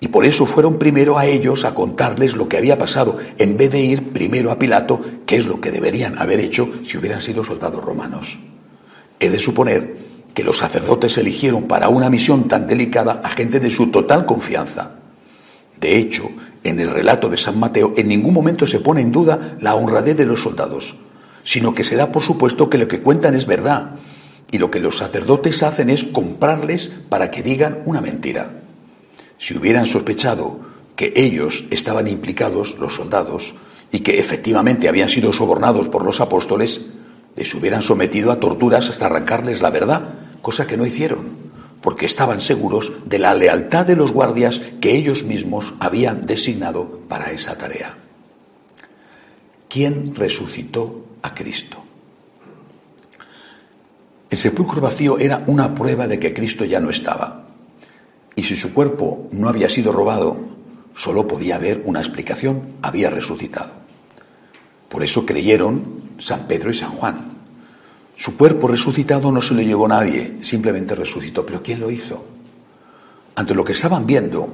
y 0.01 0.09
por 0.09 0.25
eso 0.25 0.47
fueron 0.47 0.79
primero 0.79 1.19
a 1.19 1.27
ellos 1.27 1.67
a 1.67 1.75
contarles 1.75 2.37
lo 2.37 2.49
que 2.49 2.57
había 2.57 2.79
pasado, 2.79 3.19
en 3.37 3.59
vez 3.59 3.71
de 3.73 3.83
ir 3.83 4.15
primero 4.15 4.51
a 4.51 4.59
Pilato, 4.59 4.99
que 5.27 5.37
es 5.37 5.47
lo 5.47 5.61
que 5.61 5.71
deberían 5.71 6.19
haber 6.19 6.41
hecho 6.41 6.71
si 6.87 6.97
hubieran 6.97 7.21
sido 7.21 7.45
soldados 7.45 7.85
romanos. 7.85 8.39
He 9.21 9.29
de 9.29 9.39
suponer 9.39 9.95
que 10.33 10.43
los 10.43 10.57
sacerdotes 10.57 11.19
eligieron 11.19 11.65
para 11.65 11.91
una 11.91 12.09
misión 12.09 12.49
tan 12.49 12.67
delicada 12.67 13.21
a 13.23 13.29
gente 13.29 13.61
de 13.61 13.69
su 13.69 13.89
total 13.89 14.25
confianza. 14.25 14.93
De 15.79 15.99
hecho, 15.99 16.31
en 16.65 16.81
el 16.81 16.91
relato 16.91 17.29
de 17.29 17.37
San 17.37 17.59
Mateo 17.59 17.95
en 17.97 18.09
ningún 18.09 18.35
momento 18.35 18.67
se 18.67 18.81
pone 18.81 19.01
en 19.01 19.13
duda 19.13 19.57
la 19.61 19.75
honradez 19.75 20.17
de 20.17 20.27
los 20.27 20.43
soldados, 20.43 20.97
sino 21.43 21.75
que 21.75 21.85
se 21.85 21.97
da 21.97 22.13
por 22.13 22.23
supuesto 22.23 22.71
que 22.71 22.79
lo 22.79 22.89
que 22.89 23.01
cuentan 23.01 23.35
es 23.35 23.47
verdad, 23.47 23.97
y 24.51 24.59
lo 24.59 24.71
que 24.71 24.81
los 24.81 24.99
sacerdotes 24.99 25.63
hacen 25.63 25.91
es 25.91 26.05
comprarles 26.05 26.93
para 27.09 27.31
que 27.31 27.43
digan 27.43 27.83
una 27.87 28.01
mentira. 28.01 28.61
Si 29.39 29.57
hubieran 29.57 29.87
sospechado 29.87 30.61
que 30.95 31.13
ellos 31.17 31.65
estaban 31.71 32.07
implicados, 32.07 32.79
los 32.79 32.95
soldados, 32.95 33.55
y 33.91 34.01
que 34.01 34.21
efectivamente 34.21 34.89
habían 34.89 35.09
sido 35.09 35.33
sobornados 35.33 35.89
por 35.89 36.05
los 36.05 36.21
apóstoles, 36.21 36.83
les 37.35 37.55
hubieran 37.55 37.83
sometido 37.83 38.31
a 38.31 38.41
torturas 38.41 38.91
hasta 38.91 39.07
arrancarles 39.07 39.63
la 39.63 39.71
verdad, 39.71 40.15
cosa 40.43 40.67
que 40.67 40.77
no 40.77 40.87
hicieron, 40.87 41.42
porque 41.83 42.07
estaban 42.07 42.41
seguros 42.41 42.93
de 43.05 43.19
la 43.19 43.35
lealtad 43.35 43.87
de 43.87 43.97
los 43.97 44.13
guardias 44.13 44.61
que 44.81 44.97
ellos 44.97 45.25
mismos 45.25 45.75
habían 45.81 46.25
designado 46.25 47.01
para 47.09 47.33
esa 47.33 47.59
tarea. 47.59 47.97
¿quién 49.73 50.15
resucitó 50.15 51.07
a 51.23 51.33
Cristo? 51.33 51.79
El 54.29 54.37
sepulcro 54.37 54.83
vacío 54.83 55.19
era 55.19 55.45
una 55.47 55.75
prueba 55.75 56.07
de 56.07 56.19
que 56.19 56.35
Cristo 56.35 56.67
ya 56.67 56.79
no 56.79 56.91
estaba. 56.91 57.47
Y 58.37 58.43
si 58.43 58.55
su 58.55 58.75
cuerpo 58.75 59.29
no 59.33 59.49
había 59.49 59.71
sido 59.71 59.93
robado, 59.93 60.37
solo 60.95 61.27
podía 61.27 61.57
haber 61.57 61.83
una 61.87 62.01
explicación, 62.01 62.75
había 62.83 63.09
resucitado. 63.09 63.73
Por 64.91 65.03
eso 65.03 65.25
creyeron 65.25 66.03
San 66.19 66.47
Pedro 66.47 66.71
y 66.71 66.75
San 66.75 66.91
Juan. 66.91 67.32
Su 68.17 68.37
cuerpo 68.37 68.69
resucitado 68.69 69.33
no 69.33 69.43
se 69.43 69.55
lo 69.55 69.63
llevó 69.63 69.89
nadie, 69.89 70.39
simplemente 70.43 70.95
resucitó. 70.95 71.45
Pero 71.45 71.63
¿quién 71.63 71.81
lo 71.81 71.91
hizo? 71.91 72.25
Ante 73.35 73.55
lo 73.55 73.65
que 73.65 73.73
estaban 73.73 74.07
viendo, 74.07 74.53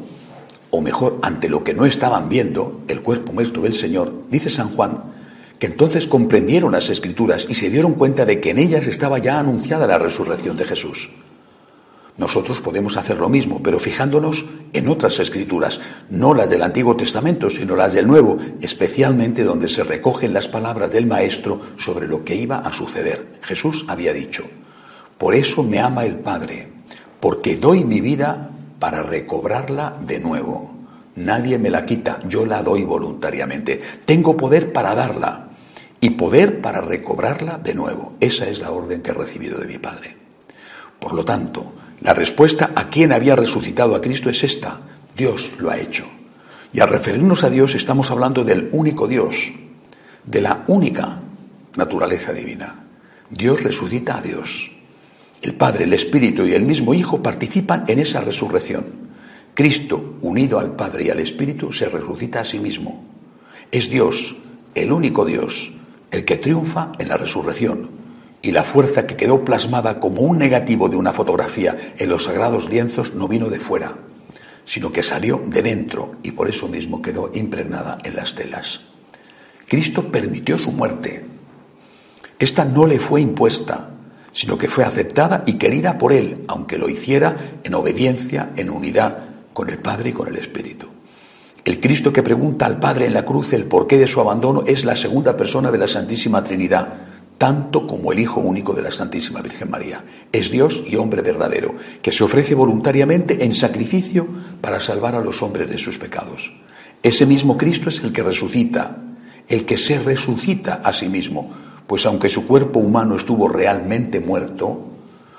o 0.70 0.80
mejor, 0.80 1.18
ante 1.22 1.48
lo 1.48 1.64
que 1.64 1.74
no 1.74 1.84
estaban 1.84 2.28
viendo, 2.28 2.82
el 2.88 3.02
cuerpo 3.02 3.32
muerto 3.32 3.60
del 3.60 3.74
Señor, 3.74 4.12
dice 4.30 4.50
San 4.50 4.70
Juan, 4.70 5.02
que 5.58 5.66
entonces 5.66 6.06
comprendieron 6.06 6.72
las 6.72 6.88
escrituras 6.88 7.46
y 7.48 7.54
se 7.54 7.70
dieron 7.70 7.94
cuenta 7.94 8.24
de 8.24 8.40
que 8.40 8.50
en 8.50 8.58
ellas 8.58 8.86
estaba 8.86 9.18
ya 9.18 9.40
anunciada 9.40 9.86
la 9.86 9.98
resurrección 9.98 10.56
de 10.56 10.64
Jesús. 10.64 11.10
Nosotros 12.18 12.60
podemos 12.60 12.96
hacer 12.96 13.18
lo 13.18 13.28
mismo, 13.28 13.62
pero 13.62 13.78
fijándonos 13.78 14.44
en 14.72 14.88
otras 14.88 15.20
escrituras, 15.20 15.80
no 16.10 16.34
las 16.34 16.50
del 16.50 16.64
Antiguo 16.64 16.96
Testamento, 16.96 17.48
sino 17.48 17.76
las 17.76 17.92
del 17.92 18.08
Nuevo, 18.08 18.38
especialmente 18.60 19.44
donde 19.44 19.68
se 19.68 19.84
recogen 19.84 20.34
las 20.34 20.48
palabras 20.48 20.90
del 20.90 21.06
Maestro 21.06 21.60
sobre 21.76 22.08
lo 22.08 22.24
que 22.24 22.34
iba 22.34 22.58
a 22.58 22.72
suceder. 22.72 23.38
Jesús 23.42 23.84
había 23.86 24.12
dicho, 24.12 24.44
por 25.16 25.36
eso 25.36 25.62
me 25.62 25.78
ama 25.78 26.04
el 26.04 26.16
Padre, 26.16 26.68
porque 27.20 27.56
doy 27.56 27.84
mi 27.84 28.00
vida 28.00 28.50
para 28.80 29.04
recobrarla 29.04 29.96
de 30.00 30.18
nuevo. 30.18 30.74
Nadie 31.14 31.56
me 31.58 31.70
la 31.70 31.86
quita, 31.86 32.20
yo 32.28 32.44
la 32.46 32.64
doy 32.64 32.82
voluntariamente. 32.82 33.80
Tengo 34.04 34.36
poder 34.36 34.72
para 34.72 34.96
darla 34.96 35.50
y 36.00 36.10
poder 36.10 36.60
para 36.60 36.80
recobrarla 36.80 37.58
de 37.58 37.74
nuevo. 37.74 38.14
Esa 38.18 38.48
es 38.48 38.60
la 38.60 38.72
orden 38.72 39.02
que 39.02 39.10
he 39.10 39.14
recibido 39.14 39.58
de 39.58 39.66
mi 39.66 39.78
Padre. 39.78 40.16
Por 40.98 41.14
lo 41.14 41.24
tanto, 41.24 41.74
la 42.00 42.14
respuesta 42.14 42.70
a 42.74 42.88
quién 42.88 43.12
había 43.12 43.34
resucitado 43.34 43.94
a 43.96 44.00
Cristo 44.00 44.30
es 44.30 44.44
esta. 44.44 44.80
Dios 45.16 45.52
lo 45.58 45.70
ha 45.70 45.78
hecho. 45.78 46.04
Y 46.72 46.80
al 46.80 46.88
referirnos 46.88 47.44
a 47.44 47.50
Dios 47.50 47.74
estamos 47.74 48.10
hablando 48.10 48.44
del 48.44 48.68
único 48.72 49.08
Dios, 49.08 49.52
de 50.24 50.40
la 50.40 50.64
única 50.68 51.18
naturaleza 51.76 52.32
divina. 52.32 52.84
Dios 53.30 53.62
resucita 53.62 54.18
a 54.18 54.22
Dios. 54.22 54.70
El 55.42 55.54
Padre, 55.54 55.84
el 55.84 55.92
Espíritu 55.92 56.44
y 56.44 56.54
el 56.54 56.62
mismo 56.62 56.94
Hijo 56.94 57.22
participan 57.22 57.84
en 57.88 57.98
esa 57.98 58.20
resurrección. 58.20 59.08
Cristo, 59.54 60.16
unido 60.22 60.58
al 60.60 60.76
Padre 60.76 61.04
y 61.06 61.10
al 61.10 61.20
Espíritu, 61.20 61.72
se 61.72 61.88
resucita 61.88 62.40
a 62.40 62.44
sí 62.44 62.60
mismo. 62.60 63.04
Es 63.72 63.90
Dios, 63.90 64.36
el 64.74 64.92
único 64.92 65.24
Dios, 65.24 65.72
el 66.10 66.24
que 66.24 66.36
triunfa 66.36 66.92
en 66.98 67.08
la 67.08 67.16
resurrección, 67.16 67.90
y 68.42 68.52
la 68.52 68.62
fuerza 68.62 69.06
que 69.06 69.16
quedó 69.16 69.44
plasmada 69.44 69.98
como 69.98 70.22
un 70.22 70.38
negativo 70.38 70.88
de 70.88 70.96
una 70.96 71.12
fotografía 71.12 71.76
en 71.98 72.08
los 72.08 72.24
sagrados 72.24 72.70
lienzos 72.70 73.14
no 73.14 73.28
vino 73.28 73.48
de 73.48 73.58
fuera, 73.58 73.94
sino 74.64 74.92
que 74.92 75.02
salió 75.02 75.42
de 75.46 75.62
dentro 75.62 76.16
y 76.22 76.32
por 76.32 76.48
eso 76.48 76.68
mismo 76.68 77.02
quedó 77.02 77.30
impregnada 77.34 77.98
en 78.04 78.16
las 78.16 78.34
telas. 78.34 78.82
Cristo 79.66 80.10
permitió 80.10 80.58
su 80.58 80.72
muerte. 80.72 81.24
Esta 82.38 82.64
no 82.64 82.86
le 82.86 82.98
fue 82.98 83.20
impuesta, 83.20 83.90
sino 84.32 84.56
que 84.56 84.68
fue 84.68 84.84
aceptada 84.84 85.42
y 85.46 85.54
querida 85.54 85.98
por 85.98 86.12
él, 86.12 86.44
aunque 86.46 86.78
lo 86.78 86.88
hiciera 86.88 87.36
en 87.64 87.74
obediencia, 87.74 88.50
en 88.56 88.70
unidad 88.70 89.18
con 89.52 89.68
el 89.68 89.78
Padre 89.78 90.10
y 90.10 90.12
con 90.12 90.28
el 90.28 90.36
Espíritu. 90.36 90.86
El 91.64 91.80
Cristo 91.80 92.12
que 92.12 92.22
pregunta 92.22 92.64
al 92.64 92.78
Padre 92.78 93.06
en 93.06 93.14
la 93.14 93.24
cruz 93.24 93.52
el 93.52 93.64
porqué 93.64 93.98
de 93.98 94.06
su 94.06 94.20
abandono 94.20 94.62
es 94.66 94.84
la 94.84 94.96
segunda 94.96 95.36
persona 95.36 95.70
de 95.70 95.78
la 95.78 95.88
Santísima 95.88 96.44
Trinidad, 96.44 97.07
tanto 97.38 97.86
como 97.86 98.12
el 98.12 98.18
Hijo 98.18 98.40
único 98.40 98.74
de 98.74 98.82
la 98.82 98.92
Santísima 98.92 99.40
Virgen 99.40 99.70
María. 99.70 100.04
Es 100.32 100.50
Dios 100.50 100.82
y 100.86 100.96
hombre 100.96 101.22
verdadero, 101.22 101.76
que 102.02 102.12
se 102.12 102.24
ofrece 102.24 102.54
voluntariamente 102.54 103.44
en 103.44 103.54
sacrificio 103.54 104.26
para 104.60 104.80
salvar 104.80 105.14
a 105.14 105.20
los 105.20 105.40
hombres 105.40 105.70
de 105.70 105.78
sus 105.78 105.98
pecados. 105.98 106.52
Ese 107.02 107.26
mismo 107.26 107.56
Cristo 107.56 107.88
es 107.88 108.02
el 108.02 108.12
que 108.12 108.24
resucita, 108.24 108.96
el 109.48 109.64
que 109.64 109.78
se 109.78 110.00
resucita 110.00 110.82
a 110.84 110.92
sí 110.92 111.08
mismo, 111.08 111.54
pues 111.86 112.04
aunque 112.06 112.28
su 112.28 112.46
cuerpo 112.46 112.80
humano 112.80 113.14
estuvo 113.14 113.48
realmente 113.48 114.20
muerto, 114.20 114.84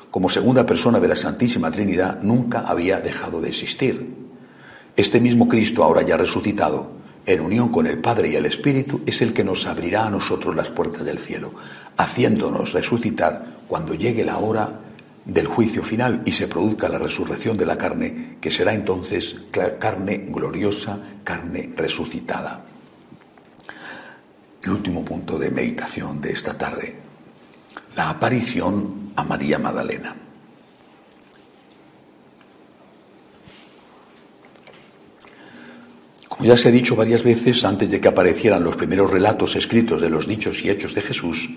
como 0.10 0.30
segunda 0.30 0.66
persona 0.66 1.00
de 1.00 1.08
la 1.10 1.16
Santísima 1.16 1.70
Trinidad 1.70 2.20
nunca 2.24 2.62
había 2.62 3.02
dejado 3.02 3.42
de 3.42 3.50
existir. 3.50 4.16
Este 4.96 5.20
mismo 5.20 5.48
Cristo, 5.48 5.84
ahora 5.84 6.02
ya 6.02 6.18
resucitado, 6.18 6.99
en 7.30 7.42
unión 7.42 7.70
con 7.70 7.86
el 7.86 8.00
Padre 8.00 8.30
y 8.30 8.36
el 8.36 8.48
Espíritu, 8.48 9.02
es 9.06 9.22
el 9.22 9.34
que 9.34 9.44
nos 9.44 9.68
abrirá 9.68 10.08
a 10.08 10.10
nosotros 10.10 10.56
las 10.56 10.70
puertas 10.70 11.06
del 11.06 11.20
cielo, 11.20 11.54
haciéndonos 11.96 12.74
resucitar 12.74 13.58
cuando 13.68 13.94
llegue 13.94 14.26
la 14.26 14.40
hora 14.40 14.80
del 15.26 15.46
juicio 15.46 15.84
final 15.84 16.24
y 16.26 16.32
se 16.32 16.48
produzca 16.48 16.90
la 16.90 16.98
resurrección 16.98 17.56
de 17.56 17.68
la 17.68 17.78
carne, 17.78 18.38
que 18.42 18.50
será 18.50 18.74
entonces 18.74 19.42
carne 19.52 20.26
gloriosa, 20.30 20.98
carne 21.24 21.70
resucitada. 21.76 22.66
El 24.64 24.72
último 24.72 25.06
punto 25.06 25.38
de 25.38 25.52
meditación 25.52 26.20
de 26.20 26.32
esta 26.32 26.58
tarde, 26.58 26.96
la 27.96 28.10
aparición 28.10 29.12
a 29.16 29.24
María 29.24 29.60
Magdalena. 29.60 30.16
Como 36.40 36.48
ya 36.52 36.58
se 36.58 36.70
ha 36.70 36.72
dicho 36.72 36.96
varias 36.96 37.22
veces, 37.22 37.66
antes 37.66 37.92
de 37.92 38.00
que 38.00 38.08
aparecieran 38.08 38.64
los 38.64 38.78
primeros 38.78 39.12
relatos 39.12 39.58
escritos 39.58 40.00
de 40.00 40.10
los 40.10 40.26
dichos 40.26 40.64
y 40.64 40.70
hechos 40.70 40.96
de 40.96 41.02
Jesús, 41.02 41.50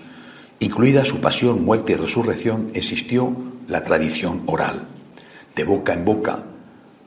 incluida 0.59 1.05
su 1.05 1.21
pasión, 1.21 1.63
muerte 1.63 1.93
y 1.93 1.95
resurrección, 1.95 2.69
existió 2.73 3.33
la 3.69 3.85
tradición 3.85 4.43
oral, 4.45 4.83
de 5.55 5.63
boca 5.63 5.93
en 5.93 6.03
boca, 6.03 6.43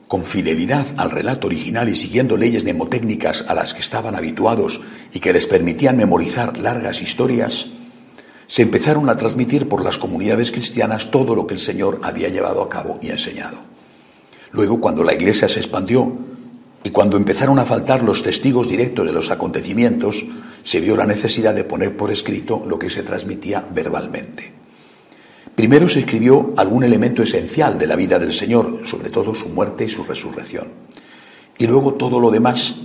con 0.07 0.23
fidelidad 0.23 0.87
al 0.97 1.11
relato 1.11 1.45
original 1.45 1.87
y 1.87 1.95
siguiendo 1.95 2.35
leyes 2.35 2.63
mnemotécnicas 2.63 3.45
a 3.47 3.53
las 3.53 3.75
que 3.75 3.81
estaban 3.81 4.15
habituados 4.15 4.81
y 5.13 5.19
que 5.19 5.31
les 5.31 5.45
permitían 5.45 5.97
memorizar 5.97 6.57
largas 6.57 7.03
historias, 7.03 7.67
se 8.47 8.63
empezaron 8.63 9.07
a 9.07 9.17
transmitir 9.17 9.69
por 9.69 9.83
las 9.83 9.99
comunidades 9.99 10.49
cristianas 10.49 11.11
todo 11.11 11.35
lo 11.35 11.45
que 11.45 11.53
el 11.53 11.59
Señor 11.59 11.99
había 12.01 12.29
llevado 12.29 12.63
a 12.63 12.69
cabo 12.69 12.97
y 13.03 13.11
enseñado. 13.11 13.59
Luego, 14.51 14.81
cuando 14.81 15.03
la 15.03 15.13
Iglesia 15.13 15.47
se 15.47 15.59
expandió 15.59 16.25
y 16.83 16.89
cuando 16.91 17.17
empezaron 17.17 17.59
a 17.59 17.65
faltar 17.65 18.03
los 18.03 18.23
testigos 18.23 18.69
directos 18.69 19.05
de 19.05 19.11
los 19.11 19.31
acontecimientos, 19.31 20.25
se 20.63 20.79
vio 20.79 20.95
la 20.95 21.05
necesidad 21.05 21.53
de 21.53 21.63
poner 21.63 21.95
por 21.95 22.11
escrito 22.11 22.63
lo 22.67 22.77
que 22.77 22.89
se 22.89 23.03
transmitía 23.03 23.65
verbalmente. 23.73 24.51
Primero 25.55 25.89
se 25.89 25.99
escribió 25.99 26.53
algún 26.55 26.83
elemento 26.83 27.23
esencial 27.23 27.79
de 27.79 27.87
la 27.87 27.95
vida 27.95 28.19
del 28.19 28.31
Señor, 28.31 28.81
sobre 28.85 29.09
todo 29.09 29.33
su 29.33 29.49
muerte 29.49 29.85
y 29.85 29.89
su 29.89 30.03
resurrección. 30.03 30.67
Y 31.57 31.65
luego 31.65 31.95
todo 31.95 32.19
lo 32.19 32.29
demás 32.29 32.75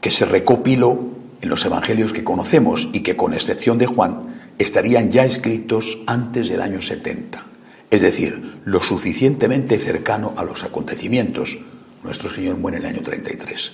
que 0.00 0.10
se 0.10 0.24
recopiló 0.24 0.98
en 1.40 1.48
los 1.48 1.64
evangelios 1.64 2.12
que 2.12 2.24
conocemos 2.24 2.88
y 2.92 3.00
que, 3.00 3.16
con 3.16 3.34
excepción 3.34 3.78
de 3.78 3.86
Juan, 3.86 4.34
estarían 4.58 5.10
ya 5.10 5.24
escritos 5.24 6.00
antes 6.06 6.48
del 6.48 6.60
año 6.60 6.82
70, 6.82 7.44
es 7.90 8.00
decir, 8.00 8.60
lo 8.64 8.82
suficientemente 8.82 9.78
cercano 9.78 10.32
a 10.36 10.44
los 10.44 10.64
acontecimientos, 10.64 11.58
nuestro 12.02 12.30
Señor 12.30 12.56
muere 12.56 12.78
en 12.78 12.84
el 12.84 12.94
año 12.94 13.02
33, 13.02 13.72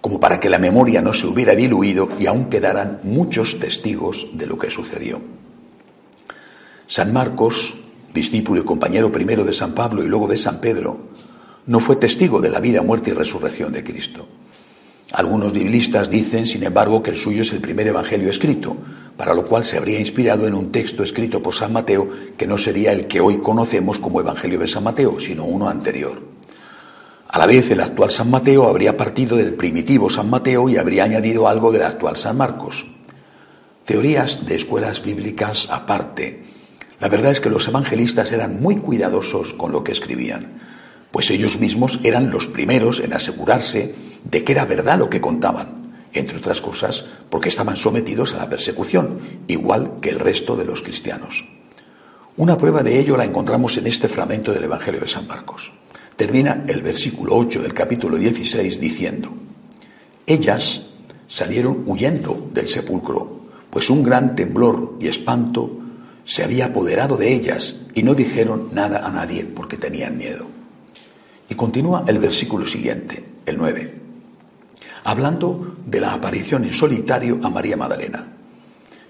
como 0.00 0.20
para 0.20 0.40
que 0.40 0.50
la 0.50 0.58
memoria 0.58 1.00
no 1.00 1.12
se 1.12 1.26
hubiera 1.26 1.54
diluido 1.54 2.08
y 2.18 2.26
aún 2.26 2.50
quedaran 2.50 3.00
muchos 3.02 3.58
testigos 3.58 4.28
de 4.32 4.46
lo 4.46 4.58
que 4.58 4.70
sucedió. 4.70 5.20
San 6.86 7.12
Marcos, 7.12 7.74
discípulo 8.12 8.60
y 8.60 8.64
compañero 8.64 9.10
primero 9.10 9.44
de 9.44 9.52
San 9.52 9.74
Pablo 9.74 10.04
y 10.04 10.08
luego 10.08 10.28
de 10.28 10.36
San 10.36 10.60
Pedro, 10.60 10.98
no 11.66 11.80
fue 11.80 11.96
testigo 11.96 12.40
de 12.40 12.50
la 12.50 12.60
vida, 12.60 12.82
muerte 12.82 13.10
y 13.10 13.14
resurrección 13.14 13.72
de 13.72 13.82
Cristo. 13.82 14.28
Algunos 15.12 15.52
biblistas 15.52 16.10
dicen, 16.10 16.46
sin 16.46 16.64
embargo, 16.64 17.02
que 17.02 17.10
el 17.10 17.16
suyo 17.16 17.42
es 17.42 17.52
el 17.52 17.60
primer 17.60 17.86
evangelio 17.86 18.30
escrito, 18.30 18.76
para 19.16 19.32
lo 19.32 19.44
cual 19.44 19.64
se 19.64 19.76
habría 19.76 19.98
inspirado 19.98 20.46
en 20.46 20.54
un 20.54 20.70
texto 20.70 21.02
escrito 21.02 21.42
por 21.42 21.54
San 21.54 21.72
Mateo 21.72 22.08
que 22.36 22.46
no 22.46 22.58
sería 22.58 22.92
el 22.92 23.06
que 23.06 23.20
hoy 23.20 23.38
conocemos 23.38 23.98
como 23.98 24.20
Evangelio 24.20 24.58
de 24.58 24.68
San 24.68 24.84
Mateo, 24.84 25.20
sino 25.20 25.44
uno 25.44 25.68
anterior. 25.68 26.33
A 27.34 27.38
la 27.38 27.46
vez, 27.46 27.68
el 27.72 27.80
actual 27.80 28.12
San 28.12 28.30
Mateo 28.30 28.68
habría 28.68 28.96
partido 28.96 29.36
del 29.36 29.54
primitivo 29.54 30.08
San 30.08 30.30
Mateo 30.30 30.68
y 30.68 30.76
habría 30.76 31.02
añadido 31.02 31.48
algo 31.48 31.72
del 31.72 31.82
actual 31.82 32.16
San 32.16 32.36
Marcos. 32.36 32.86
Teorías 33.84 34.46
de 34.46 34.54
escuelas 34.54 35.02
bíblicas 35.02 35.68
aparte. 35.72 36.44
La 37.00 37.08
verdad 37.08 37.32
es 37.32 37.40
que 37.40 37.50
los 37.50 37.66
evangelistas 37.66 38.30
eran 38.30 38.62
muy 38.62 38.76
cuidadosos 38.76 39.52
con 39.52 39.72
lo 39.72 39.82
que 39.82 39.90
escribían, 39.90 40.60
pues 41.10 41.28
ellos 41.32 41.58
mismos 41.58 41.98
eran 42.04 42.30
los 42.30 42.46
primeros 42.46 43.00
en 43.00 43.12
asegurarse 43.12 43.96
de 44.22 44.44
que 44.44 44.52
era 44.52 44.64
verdad 44.64 45.00
lo 45.00 45.10
que 45.10 45.20
contaban, 45.20 46.06
entre 46.12 46.38
otras 46.38 46.60
cosas 46.60 47.06
porque 47.30 47.48
estaban 47.48 47.76
sometidos 47.76 48.32
a 48.34 48.36
la 48.36 48.48
persecución, 48.48 49.40
igual 49.48 49.94
que 50.00 50.10
el 50.10 50.20
resto 50.20 50.54
de 50.54 50.66
los 50.66 50.82
cristianos. 50.82 51.44
Una 52.36 52.56
prueba 52.56 52.84
de 52.84 52.96
ello 52.96 53.16
la 53.16 53.24
encontramos 53.24 53.76
en 53.76 53.88
este 53.88 54.06
fragmento 54.06 54.52
del 54.52 54.62
Evangelio 54.62 55.00
de 55.00 55.08
San 55.08 55.26
Marcos. 55.26 55.72
Termina 56.16 56.64
el 56.68 56.80
versículo 56.82 57.36
8 57.36 57.62
del 57.62 57.74
capítulo 57.74 58.16
16 58.16 58.78
diciendo, 58.80 59.30
ellas 60.26 60.90
salieron 61.26 61.82
huyendo 61.86 62.48
del 62.52 62.68
sepulcro, 62.68 63.40
pues 63.68 63.90
un 63.90 64.04
gran 64.04 64.36
temblor 64.36 64.96
y 65.00 65.08
espanto 65.08 65.80
se 66.24 66.44
había 66.44 66.66
apoderado 66.66 67.16
de 67.16 67.34
ellas 67.34 67.80
y 67.94 68.04
no 68.04 68.14
dijeron 68.14 68.68
nada 68.72 69.06
a 69.06 69.10
nadie 69.10 69.44
porque 69.44 69.76
tenían 69.76 70.16
miedo. 70.16 70.46
Y 71.48 71.56
continúa 71.56 72.04
el 72.06 72.18
versículo 72.18 72.66
siguiente, 72.66 73.24
el 73.44 73.58
9, 73.58 73.94
hablando 75.02 75.76
de 75.84 76.00
la 76.00 76.14
aparición 76.14 76.64
en 76.64 76.72
solitario 76.72 77.40
a 77.42 77.50
María 77.50 77.76
Magdalena. 77.76 78.28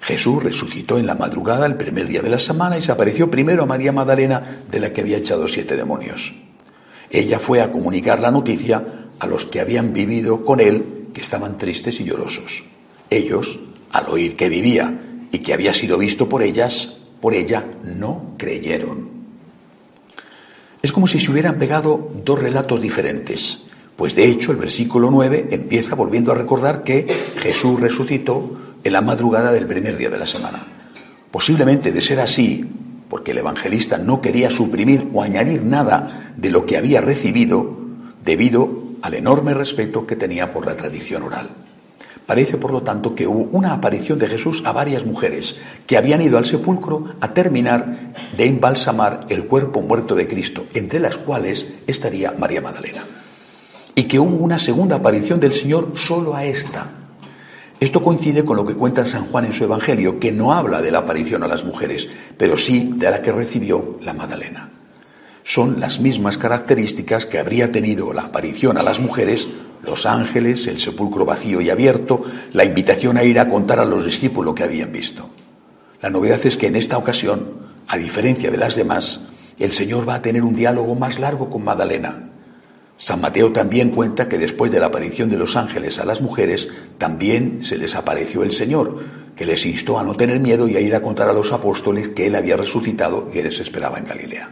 Jesús 0.00 0.42
resucitó 0.42 0.98
en 0.98 1.06
la 1.06 1.14
madrugada 1.14 1.66
el 1.66 1.76
primer 1.76 2.08
día 2.08 2.22
de 2.22 2.30
la 2.30 2.40
semana 2.40 2.76
y 2.76 2.82
se 2.82 2.92
apareció 2.92 3.30
primero 3.30 3.62
a 3.62 3.66
María 3.66 3.92
Magdalena 3.92 4.42
de 4.70 4.80
la 4.80 4.92
que 4.92 5.02
había 5.02 5.18
echado 5.18 5.46
siete 5.48 5.76
demonios. 5.76 6.34
Ella 7.14 7.38
fue 7.38 7.60
a 7.60 7.70
comunicar 7.70 8.18
la 8.18 8.32
noticia 8.32 8.84
a 9.20 9.26
los 9.28 9.44
que 9.44 9.60
habían 9.60 9.92
vivido 9.92 10.44
con 10.44 10.58
él, 10.58 11.10
que 11.14 11.20
estaban 11.20 11.56
tristes 11.56 12.00
y 12.00 12.04
llorosos. 12.04 12.64
Ellos, 13.08 13.60
al 13.92 14.08
oír 14.08 14.34
que 14.34 14.48
vivía 14.48 15.28
y 15.30 15.38
que 15.38 15.54
había 15.54 15.72
sido 15.72 15.96
visto 15.96 16.28
por 16.28 16.42
ellas, 16.42 16.96
por 17.20 17.34
ella, 17.34 17.64
no 17.84 18.34
creyeron. 18.36 19.10
Es 20.82 20.90
como 20.90 21.06
si 21.06 21.20
se 21.20 21.30
hubieran 21.30 21.56
pegado 21.56 22.10
dos 22.24 22.36
relatos 22.36 22.80
diferentes, 22.80 23.60
pues 23.94 24.16
de 24.16 24.26
hecho 24.26 24.50
el 24.50 24.56
versículo 24.56 25.08
9 25.12 25.50
empieza 25.52 25.94
volviendo 25.94 26.32
a 26.32 26.34
recordar 26.34 26.82
que 26.82 27.06
Jesús 27.36 27.78
resucitó 27.78 28.74
en 28.82 28.92
la 28.92 29.02
madrugada 29.02 29.52
del 29.52 29.68
primer 29.68 29.96
día 29.96 30.10
de 30.10 30.18
la 30.18 30.26
semana. 30.26 30.66
Posiblemente 31.30 31.92
de 31.92 32.02
ser 32.02 32.18
así, 32.18 32.64
porque 33.08 33.32
el 33.32 33.38
evangelista 33.38 33.98
no 33.98 34.20
quería 34.20 34.50
suprimir 34.50 35.08
o 35.12 35.22
añadir 35.22 35.62
nada 35.64 36.32
de 36.36 36.50
lo 36.50 36.66
que 36.66 36.76
había 36.76 37.00
recibido 37.00 37.76
debido 38.24 38.84
al 39.02 39.14
enorme 39.14 39.54
respeto 39.54 40.06
que 40.06 40.16
tenía 40.16 40.52
por 40.52 40.66
la 40.66 40.76
tradición 40.76 41.22
oral. 41.22 41.50
Parece, 42.26 42.56
por 42.56 42.72
lo 42.72 42.82
tanto, 42.82 43.14
que 43.14 43.26
hubo 43.26 43.48
una 43.52 43.74
aparición 43.74 44.18
de 44.18 44.28
Jesús 44.28 44.62
a 44.64 44.72
varias 44.72 45.04
mujeres 45.04 45.60
que 45.86 45.98
habían 45.98 46.22
ido 46.22 46.38
al 46.38 46.46
sepulcro 46.46 47.04
a 47.20 47.34
terminar 47.34 48.14
de 48.34 48.46
embalsamar 48.46 49.26
el 49.28 49.44
cuerpo 49.44 49.82
muerto 49.82 50.14
de 50.14 50.26
Cristo, 50.26 50.64
entre 50.72 51.00
las 51.00 51.18
cuales 51.18 51.68
estaría 51.86 52.32
María 52.38 52.62
Magdalena. 52.62 53.04
Y 53.94 54.04
que 54.04 54.18
hubo 54.18 54.36
una 54.36 54.58
segunda 54.58 54.96
aparición 54.96 55.38
del 55.38 55.52
Señor 55.52 55.92
solo 55.96 56.34
a 56.34 56.46
esta, 56.46 57.03
esto 57.80 58.02
coincide 58.02 58.44
con 58.44 58.56
lo 58.56 58.64
que 58.64 58.74
cuenta 58.74 59.04
San 59.04 59.26
Juan 59.26 59.46
en 59.46 59.52
su 59.52 59.64
Evangelio, 59.64 60.20
que 60.20 60.32
no 60.32 60.52
habla 60.52 60.80
de 60.80 60.90
la 60.90 61.00
aparición 61.00 61.42
a 61.42 61.48
las 61.48 61.64
mujeres, 61.64 62.08
pero 62.38 62.56
sí 62.56 62.92
de 62.96 63.10
la 63.10 63.20
que 63.20 63.32
recibió 63.32 63.98
la 64.02 64.12
Magdalena. 64.12 64.70
Son 65.42 65.80
las 65.80 66.00
mismas 66.00 66.38
características 66.38 67.26
que 67.26 67.38
habría 67.38 67.70
tenido 67.70 68.12
la 68.12 68.22
aparición 68.22 68.78
a 68.78 68.82
las 68.82 69.00
mujeres, 69.00 69.48
los 69.82 70.06
ángeles, 70.06 70.66
el 70.66 70.78
sepulcro 70.78 71.26
vacío 71.26 71.60
y 71.60 71.68
abierto, 71.68 72.24
la 72.52 72.64
invitación 72.64 73.18
a 73.18 73.24
ir 73.24 73.38
a 73.38 73.48
contar 73.48 73.80
a 73.80 73.84
los 73.84 74.04
discípulos 74.04 74.46
lo 74.46 74.54
que 74.54 74.62
habían 74.62 74.92
visto. 74.92 75.28
La 76.00 76.10
novedad 76.10 76.40
es 76.44 76.56
que 76.56 76.68
en 76.68 76.76
esta 76.76 76.96
ocasión, 76.96 77.50
a 77.88 77.98
diferencia 77.98 78.50
de 78.50 78.56
las 78.56 78.76
demás, 78.76 79.24
el 79.58 79.72
Señor 79.72 80.08
va 80.08 80.14
a 80.14 80.22
tener 80.22 80.42
un 80.42 80.56
diálogo 80.56 80.94
más 80.94 81.18
largo 81.18 81.50
con 81.50 81.64
Magdalena, 81.64 82.30
San 82.96 83.20
Mateo 83.20 83.52
también 83.52 83.90
cuenta 83.90 84.28
que 84.28 84.38
después 84.38 84.70
de 84.70 84.78
la 84.78 84.86
aparición 84.86 85.28
de 85.28 85.36
los 85.36 85.56
ángeles 85.56 85.98
a 85.98 86.04
las 86.04 86.20
mujeres, 86.20 86.68
también 86.96 87.64
se 87.64 87.76
les 87.76 87.96
apareció 87.96 88.44
el 88.44 88.52
Señor, 88.52 89.02
que 89.34 89.46
les 89.46 89.66
instó 89.66 89.98
a 89.98 90.04
no 90.04 90.16
tener 90.16 90.38
miedo 90.38 90.68
y 90.68 90.76
a 90.76 90.80
ir 90.80 90.94
a 90.94 91.02
contar 91.02 91.28
a 91.28 91.32
los 91.32 91.52
apóstoles 91.52 92.08
que 92.08 92.26
Él 92.26 92.36
había 92.36 92.56
resucitado 92.56 93.28
y 93.28 93.32
que 93.32 93.42
les 93.42 93.58
esperaba 93.58 93.98
en 93.98 94.04
Galilea. 94.04 94.50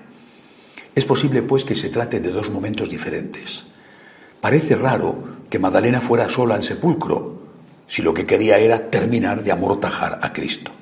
Es 0.94 1.04
posible, 1.04 1.42
pues, 1.42 1.64
que 1.64 1.76
se 1.76 1.88
trate 1.88 2.20
de 2.20 2.32
dos 2.32 2.50
momentos 2.50 2.90
diferentes. 2.90 3.64
Parece 4.40 4.74
raro 4.74 5.22
que 5.48 5.60
Magdalena 5.60 6.00
fuera 6.00 6.28
sola 6.28 6.56
al 6.56 6.64
sepulcro, 6.64 7.42
si 7.86 8.02
lo 8.02 8.12
que 8.12 8.26
quería 8.26 8.58
era 8.58 8.90
terminar 8.90 9.42
de 9.42 9.52
amortajar 9.52 10.18
a 10.20 10.32
Cristo. 10.32 10.72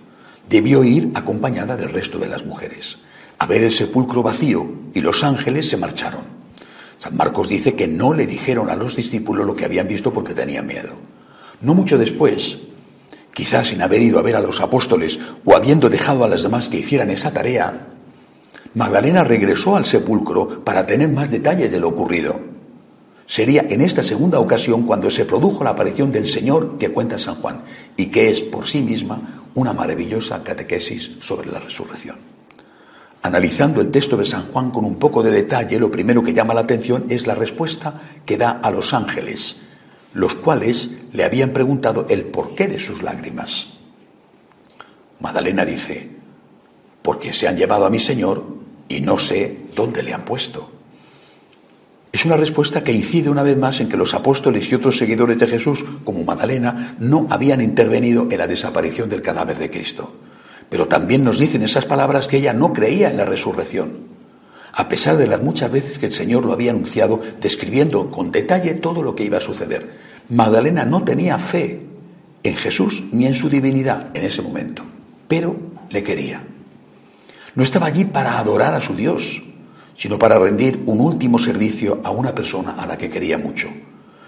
Debió 0.48 0.82
ir 0.82 1.10
acompañada 1.14 1.76
del 1.76 1.90
resto 1.90 2.18
de 2.18 2.28
las 2.28 2.44
mujeres. 2.44 2.98
A 3.38 3.46
ver 3.46 3.62
el 3.62 3.70
sepulcro 3.70 4.22
vacío 4.22 4.66
y 4.94 5.00
los 5.00 5.22
ángeles 5.22 5.68
se 5.68 5.76
marcharon. 5.76 6.39
San 7.00 7.16
Marcos 7.16 7.48
dice 7.48 7.74
que 7.74 7.88
no 7.88 8.12
le 8.12 8.26
dijeron 8.26 8.68
a 8.68 8.76
los 8.76 8.94
discípulos 8.94 9.46
lo 9.46 9.56
que 9.56 9.64
habían 9.64 9.88
visto 9.88 10.12
porque 10.12 10.34
tenían 10.34 10.66
miedo. 10.66 10.90
No 11.62 11.72
mucho 11.72 11.96
después, 11.96 12.58
quizás 13.32 13.68
sin 13.68 13.80
haber 13.80 14.02
ido 14.02 14.18
a 14.18 14.22
ver 14.22 14.36
a 14.36 14.40
los 14.40 14.60
apóstoles 14.60 15.18
o 15.46 15.56
habiendo 15.56 15.88
dejado 15.88 16.24
a 16.24 16.28
las 16.28 16.42
demás 16.42 16.68
que 16.68 16.80
hicieran 16.80 17.08
esa 17.08 17.32
tarea, 17.32 17.86
Magdalena 18.74 19.24
regresó 19.24 19.76
al 19.76 19.86
sepulcro 19.86 20.62
para 20.62 20.84
tener 20.84 21.08
más 21.08 21.30
detalles 21.30 21.72
de 21.72 21.80
lo 21.80 21.88
ocurrido. 21.88 22.38
Sería 23.26 23.64
en 23.70 23.80
esta 23.80 24.02
segunda 24.02 24.38
ocasión 24.38 24.82
cuando 24.82 25.10
se 25.10 25.24
produjo 25.24 25.64
la 25.64 25.70
aparición 25.70 26.12
del 26.12 26.26
Señor 26.26 26.76
que 26.76 26.90
cuenta 26.90 27.18
San 27.18 27.36
Juan 27.36 27.62
y 27.96 28.06
que 28.06 28.28
es 28.28 28.42
por 28.42 28.66
sí 28.66 28.82
misma 28.82 29.46
una 29.54 29.72
maravillosa 29.72 30.44
catequesis 30.44 31.12
sobre 31.20 31.50
la 31.50 31.60
resurrección. 31.60 32.29
Analizando 33.22 33.80
el 33.80 33.90
texto 33.90 34.16
de 34.16 34.24
San 34.24 34.46
Juan 34.46 34.70
con 34.70 34.84
un 34.84 34.96
poco 34.96 35.22
de 35.22 35.30
detalle, 35.30 35.78
lo 35.78 35.90
primero 35.90 36.22
que 36.22 36.32
llama 36.32 36.54
la 36.54 36.60
atención 36.60 37.04
es 37.10 37.26
la 37.26 37.34
respuesta 37.34 38.00
que 38.24 38.38
da 38.38 38.60
a 38.62 38.70
los 38.70 38.94
ángeles, 38.94 39.62
los 40.14 40.34
cuales 40.34 40.90
le 41.12 41.24
habían 41.24 41.50
preguntado 41.50 42.06
el 42.08 42.24
porqué 42.24 42.66
de 42.66 42.80
sus 42.80 43.02
lágrimas. 43.02 43.74
Magdalena 45.20 45.66
dice, 45.66 46.08
porque 47.02 47.34
se 47.34 47.46
han 47.46 47.56
llevado 47.56 47.84
a 47.84 47.90
mi 47.90 47.98
Señor 47.98 48.44
y 48.88 49.00
no 49.02 49.18
sé 49.18 49.64
dónde 49.76 50.02
le 50.02 50.14
han 50.14 50.24
puesto. 50.24 50.70
Es 52.12 52.24
una 52.24 52.36
respuesta 52.36 52.82
que 52.82 52.92
incide 52.92 53.30
una 53.30 53.42
vez 53.42 53.56
más 53.56 53.80
en 53.80 53.88
que 53.88 53.96
los 53.96 54.14
apóstoles 54.14 54.70
y 54.70 54.74
otros 54.74 54.96
seguidores 54.96 55.38
de 55.38 55.46
Jesús, 55.46 55.84
como 56.04 56.24
Magdalena, 56.24 56.96
no 56.98 57.26
habían 57.30 57.60
intervenido 57.60 58.26
en 58.30 58.38
la 58.38 58.46
desaparición 58.46 59.08
del 59.08 59.22
cadáver 59.22 59.58
de 59.58 59.70
Cristo. 59.70 60.12
Pero 60.70 60.86
también 60.86 61.24
nos 61.24 61.38
dicen 61.38 61.62
esas 61.62 61.84
palabras 61.84 62.28
que 62.28 62.38
ella 62.38 62.54
no 62.54 62.72
creía 62.72 63.10
en 63.10 63.18
la 63.18 63.26
resurrección, 63.26 63.98
a 64.72 64.88
pesar 64.88 65.16
de 65.16 65.26
las 65.26 65.42
muchas 65.42 65.70
veces 65.70 65.98
que 65.98 66.06
el 66.06 66.12
Señor 66.12 66.46
lo 66.46 66.52
había 66.52 66.70
anunciado, 66.70 67.20
describiendo 67.40 68.10
con 68.10 68.30
detalle 68.30 68.74
todo 68.74 69.02
lo 69.02 69.14
que 69.14 69.24
iba 69.24 69.38
a 69.38 69.42
suceder. 69.42 69.90
Magdalena 70.28 70.84
no 70.84 71.02
tenía 71.02 71.38
fe 71.38 71.80
en 72.42 72.54
Jesús 72.54 73.04
ni 73.12 73.26
en 73.26 73.34
su 73.34 73.50
divinidad 73.50 74.16
en 74.16 74.24
ese 74.24 74.42
momento, 74.42 74.84
pero 75.28 75.56
le 75.90 76.02
quería. 76.04 76.42
No 77.56 77.64
estaba 77.64 77.86
allí 77.86 78.04
para 78.04 78.38
adorar 78.38 78.74
a 78.74 78.80
su 78.80 78.94
Dios, 78.94 79.42
sino 79.96 80.18
para 80.18 80.38
rendir 80.38 80.82
un 80.86 81.00
último 81.00 81.38
servicio 81.38 82.00
a 82.04 82.10
una 82.10 82.34
persona 82.34 82.76
a 82.78 82.86
la 82.86 82.96
que 82.96 83.10
quería 83.10 83.38
mucho, 83.38 83.68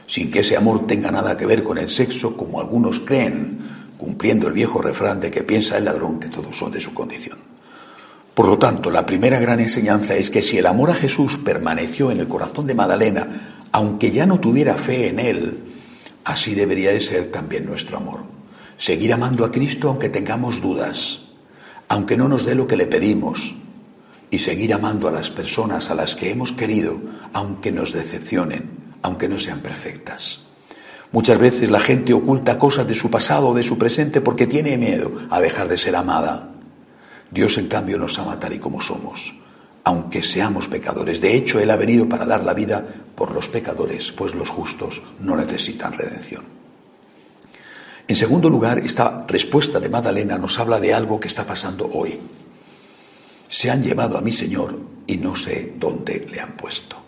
sin 0.06 0.30
que 0.30 0.40
ese 0.40 0.56
amor 0.56 0.86
tenga 0.86 1.10
nada 1.10 1.36
que 1.36 1.46
ver 1.46 1.62
con 1.62 1.78
el 1.78 1.88
sexo 1.88 2.36
como 2.36 2.60
algunos 2.60 3.00
creen, 3.00 3.58
cumpliendo 4.02 4.48
el 4.48 4.52
viejo 4.52 4.82
refrán 4.82 5.20
de 5.20 5.30
que 5.30 5.44
piensa 5.44 5.78
el 5.78 5.84
ladrón 5.84 6.18
que 6.18 6.28
todos 6.28 6.58
son 6.58 6.72
de 6.72 6.80
su 6.80 6.92
condición. 6.92 7.38
Por 8.34 8.48
lo 8.48 8.58
tanto, 8.58 8.90
la 8.90 9.06
primera 9.06 9.38
gran 9.38 9.60
enseñanza 9.60 10.16
es 10.16 10.28
que 10.28 10.42
si 10.42 10.58
el 10.58 10.66
amor 10.66 10.90
a 10.90 10.94
Jesús 10.94 11.38
permaneció 11.38 12.10
en 12.10 12.18
el 12.18 12.26
corazón 12.26 12.66
de 12.66 12.74
Magdalena, 12.74 13.68
aunque 13.70 14.10
ya 14.10 14.26
no 14.26 14.40
tuviera 14.40 14.74
fe 14.74 15.06
en 15.06 15.20
él, 15.20 15.58
así 16.24 16.56
debería 16.56 16.90
de 16.90 17.00
ser 17.00 17.30
también 17.30 17.64
nuestro 17.64 17.96
amor. 17.96 18.24
Seguir 18.76 19.12
amando 19.12 19.44
a 19.44 19.52
Cristo 19.52 19.88
aunque 19.88 20.08
tengamos 20.08 20.60
dudas, 20.60 21.28
aunque 21.86 22.16
no 22.16 22.26
nos 22.26 22.44
dé 22.44 22.56
lo 22.56 22.66
que 22.66 22.76
le 22.76 22.86
pedimos, 22.86 23.54
y 24.32 24.40
seguir 24.40 24.74
amando 24.74 25.06
a 25.06 25.12
las 25.12 25.30
personas 25.30 25.90
a 25.90 25.94
las 25.94 26.16
que 26.16 26.30
hemos 26.30 26.50
querido, 26.50 27.00
aunque 27.34 27.70
nos 27.70 27.92
decepcionen, 27.92 28.68
aunque 29.02 29.28
no 29.28 29.38
sean 29.38 29.60
perfectas. 29.60 30.51
Muchas 31.12 31.38
veces 31.38 31.70
la 31.70 31.80
gente 31.80 32.14
oculta 32.14 32.58
cosas 32.58 32.88
de 32.88 32.94
su 32.94 33.10
pasado 33.10 33.48
o 33.48 33.54
de 33.54 33.62
su 33.62 33.76
presente 33.76 34.22
porque 34.22 34.46
tiene 34.46 34.78
miedo 34.78 35.12
a 35.28 35.40
dejar 35.40 35.68
de 35.68 35.76
ser 35.76 35.94
amada. 35.94 36.48
Dios, 37.30 37.58
en 37.58 37.68
cambio, 37.68 37.98
nos 37.98 38.18
ama 38.18 38.40
tal 38.40 38.54
y 38.54 38.58
como 38.58 38.80
somos, 38.80 39.34
aunque 39.84 40.22
seamos 40.22 40.68
pecadores. 40.68 41.20
De 41.20 41.36
hecho, 41.36 41.60
Él 41.60 41.70
ha 41.70 41.76
venido 41.76 42.08
para 42.08 42.24
dar 42.24 42.44
la 42.44 42.54
vida 42.54 42.86
por 43.14 43.30
los 43.30 43.48
pecadores, 43.48 44.10
pues 44.10 44.34
los 44.34 44.48
justos 44.48 45.02
no 45.20 45.36
necesitan 45.36 45.92
redención. 45.92 46.44
En 48.08 48.16
segundo 48.16 48.48
lugar, 48.48 48.78
esta 48.78 49.24
respuesta 49.28 49.80
de 49.80 49.90
Magdalena 49.90 50.38
nos 50.38 50.58
habla 50.58 50.80
de 50.80 50.94
algo 50.94 51.20
que 51.20 51.28
está 51.28 51.44
pasando 51.46 51.90
hoy. 51.92 52.18
Se 53.48 53.70
han 53.70 53.82
llevado 53.82 54.16
a 54.16 54.22
mi 54.22 54.32
Señor 54.32 54.78
y 55.06 55.18
no 55.18 55.36
sé 55.36 55.74
dónde 55.76 56.26
le 56.30 56.40
han 56.40 56.52
puesto. 56.52 57.01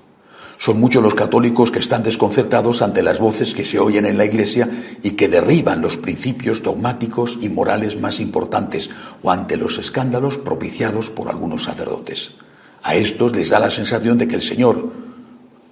Son 0.58 0.78
muchos 0.78 1.02
los 1.02 1.14
católicos 1.14 1.70
que 1.70 1.80
están 1.80 2.02
desconcertados 2.02 2.82
ante 2.82 3.02
las 3.02 3.18
voces 3.18 3.54
que 3.54 3.64
se 3.64 3.78
oyen 3.78 4.06
en 4.06 4.16
la 4.16 4.24
Iglesia 4.24 4.68
y 5.02 5.12
que 5.12 5.28
derriban 5.28 5.80
los 5.80 5.96
principios 5.96 6.62
dogmáticos 6.62 7.38
y 7.40 7.48
morales 7.48 8.00
más 8.00 8.20
importantes 8.20 8.90
o 9.22 9.30
ante 9.30 9.56
los 9.56 9.78
escándalos 9.78 10.38
propiciados 10.38 11.10
por 11.10 11.28
algunos 11.28 11.64
sacerdotes. 11.64 12.36
A 12.82 12.94
estos 12.94 13.34
les 13.34 13.50
da 13.50 13.58
la 13.58 13.70
sensación 13.70 14.16
de 14.16 14.28
que 14.28 14.36
el 14.36 14.42
Señor, 14.42 14.92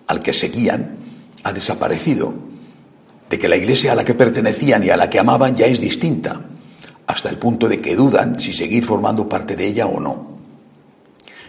al 0.09 0.20
que 0.20 0.33
seguían, 0.33 0.97
ha 1.45 1.53
desaparecido, 1.53 2.35
de 3.30 3.39
que 3.39 3.49
la 3.49 3.57
Iglesia 3.57 3.93
a 3.93 3.95
la 3.95 4.05
que 4.05 4.14
pertenecían 4.14 4.85
y 4.85 4.91
a 4.91 4.97
la 4.97 5.09
que 5.09 5.20
amaban 5.20 5.55
ya 5.55 5.66
es 5.66 5.80
distinta, 5.80 6.41
hasta 7.07 7.30
el 7.30 7.37
punto 7.37 7.68
de 7.68 7.80
que 7.80 7.97
dudan 7.97 8.39
si 8.39 8.53
seguir 8.53 8.85
formando 8.85 9.28
parte 9.28 9.57
de 9.57 9.66
ella 9.66 9.87
o 9.87 10.01
no. 10.01 10.33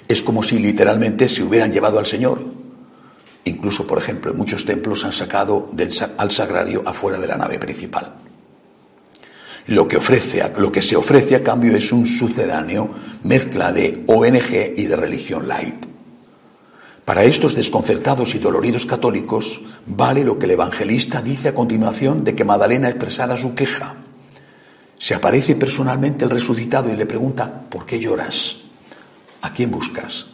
Es 0.07 0.21
como 0.21 0.43
si 0.43 0.59
literalmente 0.59 1.27
se 1.27 1.43
hubieran 1.43 1.71
llevado 1.71 1.97
al 1.97 2.05
Señor 2.05 2.62
Incluso, 3.45 3.85
por 3.85 3.97
ejemplo, 3.97 4.31
en 4.31 4.37
muchos 4.37 4.65
templos 4.65 5.03
han 5.03 5.13
sacado 5.13 5.69
al 6.17 6.31
sagrario 6.31 6.83
afuera 6.85 7.19
de 7.19 7.27
la 7.27 7.37
nave 7.37 7.59
principal. 7.59 8.13
Lo 9.67 9.87
que, 9.87 9.97
ofrece, 9.97 10.43
lo 10.57 10.71
que 10.71 10.81
se 10.81 10.95
ofrece 10.95 11.35
a 11.35 11.43
cambio 11.43 11.75
es 11.75 11.91
un 11.91 12.05
sucedáneo 12.05 12.89
mezcla 13.23 13.71
de 13.71 14.03
ONG 14.07 14.77
y 14.77 14.85
de 14.85 14.95
religión 14.95 15.47
light. 15.47 15.85
Para 17.05 17.23
estos 17.25 17.55
desconcertados 17.55 18.33
y 18.35 18.39
doloridos 18.39 18.85
católicos 18.85 19.61
vale 19.85 20.23
lo 20.23 20.39
que 20.39 20.45
el 20.45 20.51
evangelista 20.51 21.21
dice 21.21 21.49
a 21.49 21.53
continuación 21.53 22.23
de 22.23 22.35
que 22.35 22.45
Madalena 22.45 22.89
expresara 22.89 23.37
su 23.37 23.55
queja. 23.55 23.95
Se 24.97 25.13
aparece 25.13 25.55
personalmente 25.55 26.23
el 26.23 26.31
resucitado 26.31 26.91
y 26.91 26.95
le 26.95 27.05
pregunta, 27.05 27.63
¿por 27.69 27.85
qué 27.85 27.99
lloras? 27.99 28.61
¿A 29.41 29.51
quién 29.51 29.69
buscas? 29.69 30.27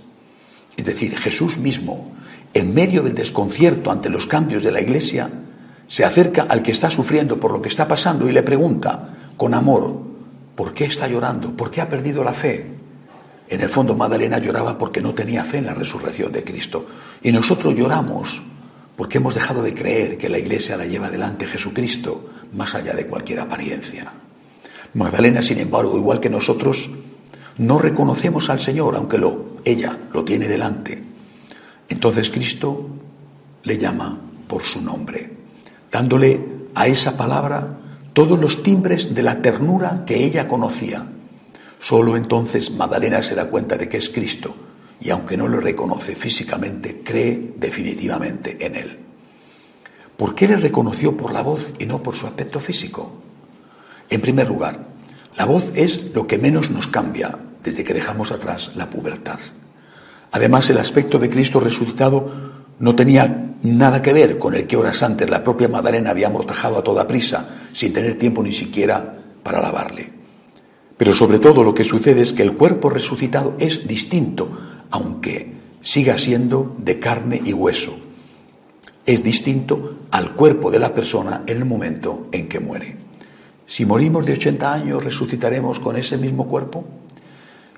Es 0.77 0.85
decir, 0.85 1.17
Jesús 1.17 1.57
mismo, 1.57 2.15
en 2.53 2.73
medio 2.73 3.03
del 3.03 3.15
desconcierto 3.15 3.91
ante 3.91 4.09
los 4.09 4.27
cambios 4.27 4.63
de 4.63 4.71
la 4.71 4.81
Iglesia, 4.81 5.29
se 5.87 6.05
acerca 6.05 6.43
al 6.43 6.61
que 6.61 6.71
está 6.71 6.89
sufriendo 6.89 7.39
por 7.39 7.51
lo 7.51 7.61
que 7.61 7.69
está 7.69 7.87
pasando 7.87 8.29
y 8.29 8.31
le 8.31 8.43
pregunta, 8.43 9.09
con 9.37 9.53
amor, 9.53 10.01
¿por 10.55 10.73
qué 10.73 10.85
está 10.85 11.07
llorando? 11.07 11.55
¿Por 11.55 11.71
qué 11.71 11.81
ha 11.81 11.89
perdido 11.89 12.23
la 12.23 12.33
fe? 12.33 12.65
En 13.47 13.61
el 13.61 13.69
fondo 13.69 13.95
Madalena 13.95 14.37
lloraba 14.37 14.77
porque 14.77 15.01
no 15.01 15.13
tenía 15.13 15.43
fe 15.43 15.57
en 15.57 15.65
la 15.65 15.73
resurrección 15.73 16.31
de 16.31 16.43
Cristo. 16.43 16.85
Y 17.23 17.31
nosotros 17.31 17.73
lloramos 17.73 18.43
porque 18.95 19.17
hemos 19.17 19.33
dejado 19.33 19.63
de 19.63 19.73
creer 19.73 20.17
que 20.17 20.29
la 20.29 20.37
Iglesia 20.37 20.77
la 20.77 20.85
lleva 20.85 21.07
adelante 21.07 21.47
Jesucristo, 21.47 22.29
más 22.53 22.75
allá 22.75 22.93
de 22.93 23.07
cualquier 23.07 23.39
apariencia. 23.39 24.11
Magdalena, 24.93 25.41
sin 25.41 25.59
embargo, 25.59 25.97
igual 25.97 26.19
que 26.19 26.29
nosotros, 26.29 26.91
no 27.57 27.79
reconocemos 27.79 28.49
al 28.49 28.59
Señor, 28.59 28.95
aunque 28.95 29.19
ella 29.65 29.97
lo 30.13 30.23
tiene 30.23 30.47
delante. 30.47 31.08
Entonces 31.89 32.29
Cristo 32.29 32.87
le 33.63 33.77
llama 33.77 34.19
por 34.47 34.63
su 34.63 34.81
nombre, 34.81 35.31
dándole 35.91 36.39
a 36.75 36.87
esa 36.87 37.17
palabra 37.17 37.77
todos 38.13 38.39
los 38.39 38.63
timbres 38.63 39.13
de 39.13 39.23
la 39.23 39.41
ternura 39.41 40.03
que 40.05 40.23
ella 40.23 40.47
conocía 40.47 41.05
Solo 41.79 42.17
entonces 42.17 42.71
Magdalena 42.71 43.23
se 43.23 43.35
da 43.35 43.49
cuenta 43.49 43.77
de 43.77 43.87
que 43.87 43.97
es 43.97 44.09
Cristo 44.09 44.53
y 44.99 45.09
aunque 45.11 45.37
no 45.37 45.47
lo 45.47 45.61
reconoce 45.61 46.13
físicamente, 46.13 47.01
cree 47.03 47.53
definitivamente 47.55 48.57
en 48.65 48.75
él. 48.75 48.99
¿Por 50.17 50.35
qué 50.35 50.49
le 50.49 50.57
reconoció 50.57 51.15
por 51.15 51.31
la 51.31 51.41
voz 51.41 51.75
y 51.79 51.85
no 51.85 52.03
por 52.03 52.15
su 52.15 52.27
aspecto 52.27 52.59
físico? 52.59 53.21
En 54.09 54.19
primer 54.19 54.49
lugar, 54.49 54.87
la 55.37 55.45
voz 55.45 55.71
es 55.73 56.13
lo 56.13 56.27
que 56.27 56.37
menos 56.37 56.69
nos 56.69 56.87
cambia 56.87 57.39
desde 57.63 57.85
que 57.85 57.93
dejamos 57.93 58.33
atrás 58.33 58.75
la 58.75 58.89
pubertad. 58.89 59.39
Además, 60.31 60.69
el 60.69 60.77
aspecto 60.77 61.19
de 61.19 61.29
Cristo 61.29 61.59
resucitado 61.59 62.31
no 62.79 62.95
tenía 62.95 63.55
nada 63.63 64.01
que 64.01 64.13
ver 64.13 64.37
con 64.37 64.55
el 64.55 64.67
que 64.67 64.77
horas 64.77 65.03
antes 65.03 65.29
la 65.29 65.43
propia 65.43 65.67
Magdalena 65.67 66.11
había 66.11 66.27
amortajado 66.27 66.77
a 66.77 66.83
toda 66.83 67.07
prisa, 67.07 67.49
sin 67.73 67.93
tener 67.93 68.17
tiempo 68.17 68.43
ni 68.43 68.53
siquiera 68.53 69.17
para 69.43 69.61
lavarle. 69.61 70.11
Pero 70.97 71.13
sobre 71.13 71.39
todo 71.39 71.63
lo 71.63 71.73
que 71.73 71.83
sucede 71.83 72.21
es 72.21 72.33
que 72.33 72.43
el 72.43 72.53
cuerpo 72.53 72.89
resucitado 72.89 73.55
es 73.59 73.87
distinto, 73.87 74.49
aunque 74.91 75.53
siga 75.81 76.17
siendo 76.17 76.75
de 76.77 76.99
carne 76.99 77.41
y 77.43 77.53
hueso. 77.53 77.97
Es 79.05 79.23
distinto 79.23 79.95
al 80.11 80.35
cuerpo 80.35 80.69
de 80.69 80.79
la 80.79 80.93
persona 80.93 81.43
en 81.47 81.57
el 81.57 81.65
momento 81.65 82.27
en 82.31 82.47
que 82.47 82.59
muere. 82.59 82.97
Si 83.65 83.85
morimos 83.85 84.25
de 84.25 84.33
80 84.33 84.73
años, 84.73 85.03
¿resucitaremos 85.03 85.79
con 85.79 85.95
ese 85.95 86.17
mismo 86.17 86.47
cuerpo? 86.47 86.85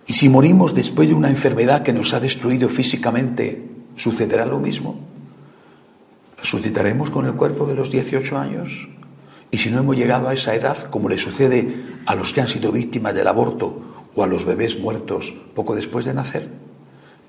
¿Y 0.08 0.14
si 0.14 0.30
morimos 0.30 0.74
después 0.74 1.08
de 1.08 1.14
una 1.14 1.30
enfermedad 1.30 1.84
que 1.84 1.94
nos 1.94 2.14
ha 2.14 2.20
destruido 2.20 2.70
físicamente, 2.70 3.64
sucederá 3.96 4.46
lo 4.46 4.60
mismo? 4.60 5.00
¿Resucitaremos 6.38 7.12
con 7.12 7.26
el 7.28 7.34
cuerpo 7.34 7.66
de 7.66 7.76
los 7.76 7.92
18 7.92 8.38
años? 8.38 8.90
Y 9.52 9.58
si 9.58 9.70
no 9.70 9.80
hemos 9.80 9.98
llegado 9.98 10.28
a 10.28 10.34
esa 10.34 10.56
edad, 10.56 10.90
como 10.90 11.10
le 11.10 11.18
sucede 11.18 11.68
a 12.06 12.16
los 12.16 12.34
que 12.34 12.42
han 12.42 12.48
sido 12.48 12.72
víctimas 12.72 13.14
del 13.14 13.28
aborto 13.28 13.82
o 14.16 14.24
a 14.24 14.28
los 14.28 14.46
bebés 14.46 14.80
muertos 14.80 15.34
poco 15.54 15.76
después 15.76 16.06
de 16.06 16.14
nacer, 16.14 16.50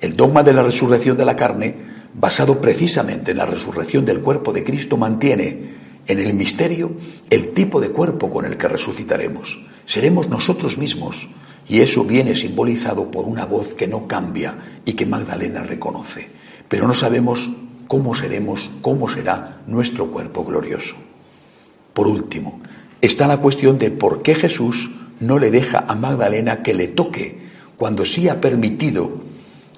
el 0.01 0.17
dogma 0.17 0.43
de 0.43 0.53
la 0.53 0.63
resurrección 0.63 1.17
de 1.17 1.25
la 1.25 1.37
carne, 1.37 1.77
basado 2.15 2.61
precisamente 2.61 3.33
en 3.33 3.37
la 3.37 3.47
resurrección 3.47 4.05
del 4.05 4.21
cuerpo 4.21 4.53
de 4.53 4.65
Cristo, 4.65 4.97
mantiene 4.97 5.73
en 6.07 6.19
el 6.19 6.35
misterio 6.35 6.93
el 7.31 7.51
tipo 7.51 7.81
de 7.81 7.91
cuerpo 7.91 8.31
con 8.31 8.45
el 8.45 8.57
que 8.57 8.69
resucitaremos. 8.69 9.65
Seremos 9.85 10.29
nosotros 10.29 10.79
mismos 10.79 11.29
y 11.69 11.81
eso 11.81 12.05
viene 12.05 12.35
simbolizado 12.35 13.11
por 13.11 13.25
una 13.25 13.45
voz 13.45 13.75
que 13.75 13.87
no 13.87 14.07
cambia 14.07 14.55
y 14.85 14.95
que 14.95 15.07
Magdalena 15.07 15.63
reconoce. 15.63 16.29
Pero 16.69 16.87
no 16.87 16.95
sabemos 16.95 17.51
cómo 17.87 18.15
seremos, 18.15 18.71
cómo 18.81 19.09
será 19.09 19.61
nuestro 19.67 20.11
cuerpo 20.11 20.45
glorioso. 20.45 20.97
Por 21.93 22.09
último, 22.09 22.61
está 23.01 23.27
la 23.27 23.39
cuestión 23.39 23.79
de 23.79 23.91
por 23.91 24.23
qué 24.23 24.35
Jesús 24.35 24.91
no 25.21 25.39
le 25.39 25.51
deja 25.51 25.85
a 25.87 25.95
Magdalena 25.95 26.63
que 26.63 26.75
le 26.75 26.89
toque 26.89 27.39
cuando 27.77 28.05
sí 28.05 28.29
ha 28.29 28.41
permitido 28.41 29.23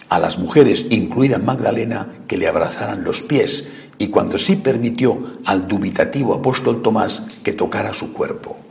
a 0.09 0.19
las 0.19 0.39
mujeres, 0.39 0.87
incluida 0.91 1.39
Magdalena, 1.39 2.19
que 2.29 2.37
le 2.37 2.47
abrazaran 2.47 3.03
los 3.05 3.23
pies 3.23 3.69
y 3.99 4.09
cuando 4.09 4.39
sí 4.39 4.57
permitió 4.57 5.39
al 5.45 5.67
dubitativo 5.69 6.35
apóstol 6.35 6.83
Tomás 6.83 7.23
que 7.43 7.53
tocara 7.53 7.93
su 7.95 8.13
cuerpo. 8.13 8.64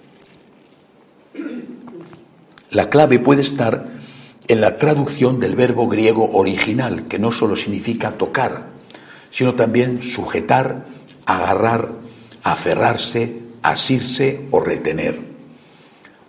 La 2.73 2.89
clave 2.89 3.19
puede 3.19 3.43
estar 3.43 3.85
en 4.47 4.59
la 4.59 4.77
traducción 4.77 5.39
del 5.39 5.55
verbo 5.55 5.87
griego 5.87 6.31
original, 6.33 7.07
que 7.07 7.19
no 7.19 7.31
solo 7.31 7.55
significa 7.55 8.13
tocar, 8.13 8.65
sino 9.29 9.53
también 9.53 10.01
sujetar, 10.01 10.85
agarrar, 11.27 11.89
aferrarse, 12.41 13.41
asirse 13.61 14.47
o 14.49 14.59
retener. 14.59 15.19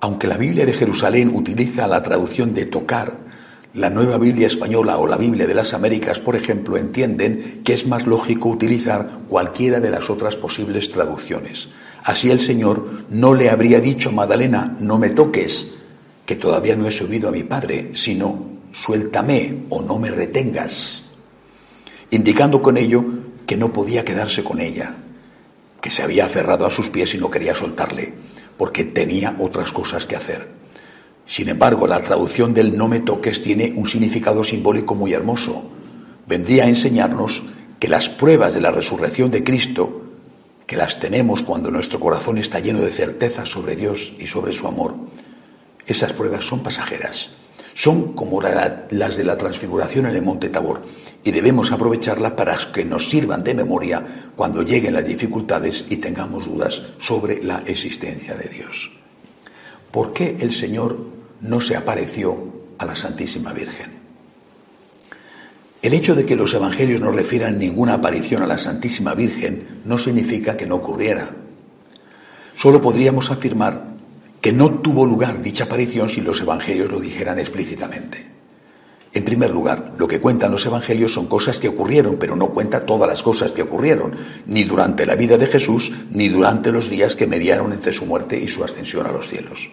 Aunque 0.00 0.26
la 0.26 0.36
Biblia 0.36 0.66
de 0.66 0.74
Jerusalén 0.74 1.34
utiliza 1.34 1.86
la 1.86 2.02
traducción 2.02 2.52
de 2.52 2.66
tocar, 2.66 3.24
la 3.72 3.88
nueva 3.88 4.18
Biblia 4.18 4.46
española 4.46 4.98
o 4.98 5.06
la 5.06 5.16
Biblia 5.16 5.46
de 5.46 5.54
las 5.54 5.72
Américas, 5.72 6.18
por 6.18 6.36
ejemplo, 6.36 6.76
entienden 6.76 7.62
que 7.64 7.72
es 7.72 7.86
más 7.86 8.06
lógico 8.06 8.50
utilizar 8.50 9.08
cualquiera 9.30 9.80
de 9.80 9.90
las 9.90 10.10
otras 10.10 10.36
posibles 10.36 10.92
traducciones. 10.92 11.70
Así 12.04 12.30
el 12.30 12.40
Señor 12.40 12.86
no 13.08 13.32
le 13.32 13.48
habría 13.48 13.80
dicho 13.80 14.10
a 14.10 14.12
Magdalena, 14.12 14.76
no 14.78 14.98
me 14.98 15.08
toques, 15.08 15.83
que 16.26 16.36
todavía 16.36 16.76
no 16.76 16.86
he 16.86 16.92
subido 16.92 17.28
a 17.28 17.32
mi 17.32 17.42
Padre, 17.44 17.90
sino 17.94 18.54
suéltame 18.72 19.64
o 19.70 19.82
no 19.82 19.98
me 19.98 20.10
retengas, 20.10 21.04
indicando 22.10 22.62
con 22.62 22.76
ello 22.76 23.04
que 23.46 23.56
no 23.56 23.72
podía 23.72 24.04
quedarse 24.04 24.42
con 24.42 24.60
ella, 24.60 24.96
que 25.80 25.90
se 25.90 26.02
había 26.02 26.26
aferrado 26.26 26.66
a 26.66 26.70
sus 26.70 26.90
pies 26.90 27.14
y 27.14 27.18
no 27.18 27.30
quería 27.30 27.54
soltarle, 27.54 28.14
porque 28.56 28.84
tenía 28.84 29.36
otras 29.38 29.70
cosas 29.70 30.06
que 30.06 30.16
hacer. 30.16 30.48
Sin 31.26 31.48
embargo, 31.48 31.86
la 31.86 32.02
traducción 32.02 32.52
del 32.54 32.76
no 32.76 32.88
me 32.88 33.00
toques 33.00 33.42
tiene 33.42 33.72
un 33.76 33.86
significado 33.86 34.44
simbólico 34.44 34.94
muy 34.94 35.12
hermoso. 35.12 35.70
Vendría 36.26 36.64
a 36.64 36.68
enseñarnos 36.68 37.42
que 37.78 37.88
las 37.88 38.08
pruebas 38.08 38.54
de 38.54 38.60
la 38.60 38.70
resurrección 38.70 39.30
de 39.30 39.44
Cristo, 39.44 40.02
que 40.66 40.76
las 40.76 41.00
tenemos 41.00 41.42
cuando 41.42 41.70
nuestro 41.70 42.00
corazón 42.00 42.38
está 42.38 42.60
lleno 42.60 42.80
de 42.80 42.90
certeza 42.90 43.44
sobre 43.44 43.76
Dios 43.76 44.14
y 44.18 44.26
sobre 44.26 44.52
su 44.52 44.66
amor, 44.66 44.96
esas 45.86 46.12
pruebas 46.12 46.44
son 46.44 46.62
pasajeras. 46.62 47.30
Son 47.74 48.12
como 48.12 48.40
las 48.40 49.16
de 49.16 49.24
la 49.24 49.36
transfiguración 49.36 50.06
en 50.06 50.14
el 50.14 50.22
monte 50.22 50.48
Tabor 50.48 50.82
y 51.24 51.32
debemos 51.32 51.72
aprovecharla 51.72 52.36
para 52.36 52.56
que 52.72 52.84
nos 52.84 53.10
sirvan 53.10 53.42
de 53.42 53.54
memoria 53.54 54.04
cuando 54.36 54.62
lleguen 54.62 54.94
las 54.94 55.06
dificultades 55.06 55.86
y 55.90 55.96
tengamos 55.96 56.46
dudas 56.46 56.82
sobre 56.98 57.42
la 57.42 57.64
existencia 57.66 58.34
de 58.36 58.48
Dios. 58.48 58.92
¿Por 59.90 60.12
qué 60.12 60.36
el 60.40 60.52
Señor 60.52 60.98
no 61.40 61.60
se 61.60 61.76
apareció 61.76 62.52
a 62.78 62.84
la 62.84 62.94
Santísima 62.94 63.52
Virgen? 63.52 64.04
El 65.82 65.94
hecho 65.94 66.14
de 66.14 66.24
que 66.24 66.36
los 66.36 66.54
evangelios 66.54 67.00
no 67.00 67.10
refieran 67.10 67.58
ninguna 67.58 67.94
aparición 67.94 68.42
a 68.42 68.46
la 68.46 68.58
Santísima 68.58 69.14
Virgen 69.14 69.82
no 69.84 69.98
significa 69.98 70.56
que 70.56 70.66
no 70.66 70.76
ocurriera. 70.76 71.28
Solo 72.56 72.80
podríamos 72.80 73.30
afirmar 73.30 73.93
que 74.44 74.52
no 74.52 74.72
tuvo 74.72 75.06
lugar 75.06 75.40
dicha 75.40 75.64
aparición 75.64 76.10
si 76.10 76.20
los 76.20 76.38
evangelios 76.38 76.92
lo 76.92 77.00
dijeran 77.00 77.38
explícitamente. 77.38 78.26
En 79.14 79.24
primer 79.24 79.50
lugar, 79.50 79.94
lo 79.96 80.06
que 80.06 80.20
cuentan 80.20 80.52
los 80.52 80.66
evangelios 80.66 81.14
son 81.14 81.28
cosas 81.28 81.58
que 81.58 81.68
ocurrieron, 81.68 82.16
pero 82.20 82.36
no 82.36 82.50
cuenta 82.50 82.84
todas 82.84 83.08
las 83.08 83.22
cosas 83.22 83.52
que 83.52 83.62
ocurrieron, 83.62 84.12
ni 84.44 84.64
durante 84.64 85.06
la 85.06 85.14
vida 85.14 85.38
de 85.38 85.46
Jesús, 85.46 85.92
ni 86.10 86.28
durante 86.28 86.72
los 86.72 86.90
días 86.90 87.16
que 87.16 87.26
mediaron 87.26 87.72
entre 87.72 87.94
su 87.94 88.04
muerte 88.04 88.38
y 88.38 88.46
su 88.48 88.62
ascensión 88.62 89.06
a 89.06 89.12
los 89.12 89.28
cielos. 89.28 89.70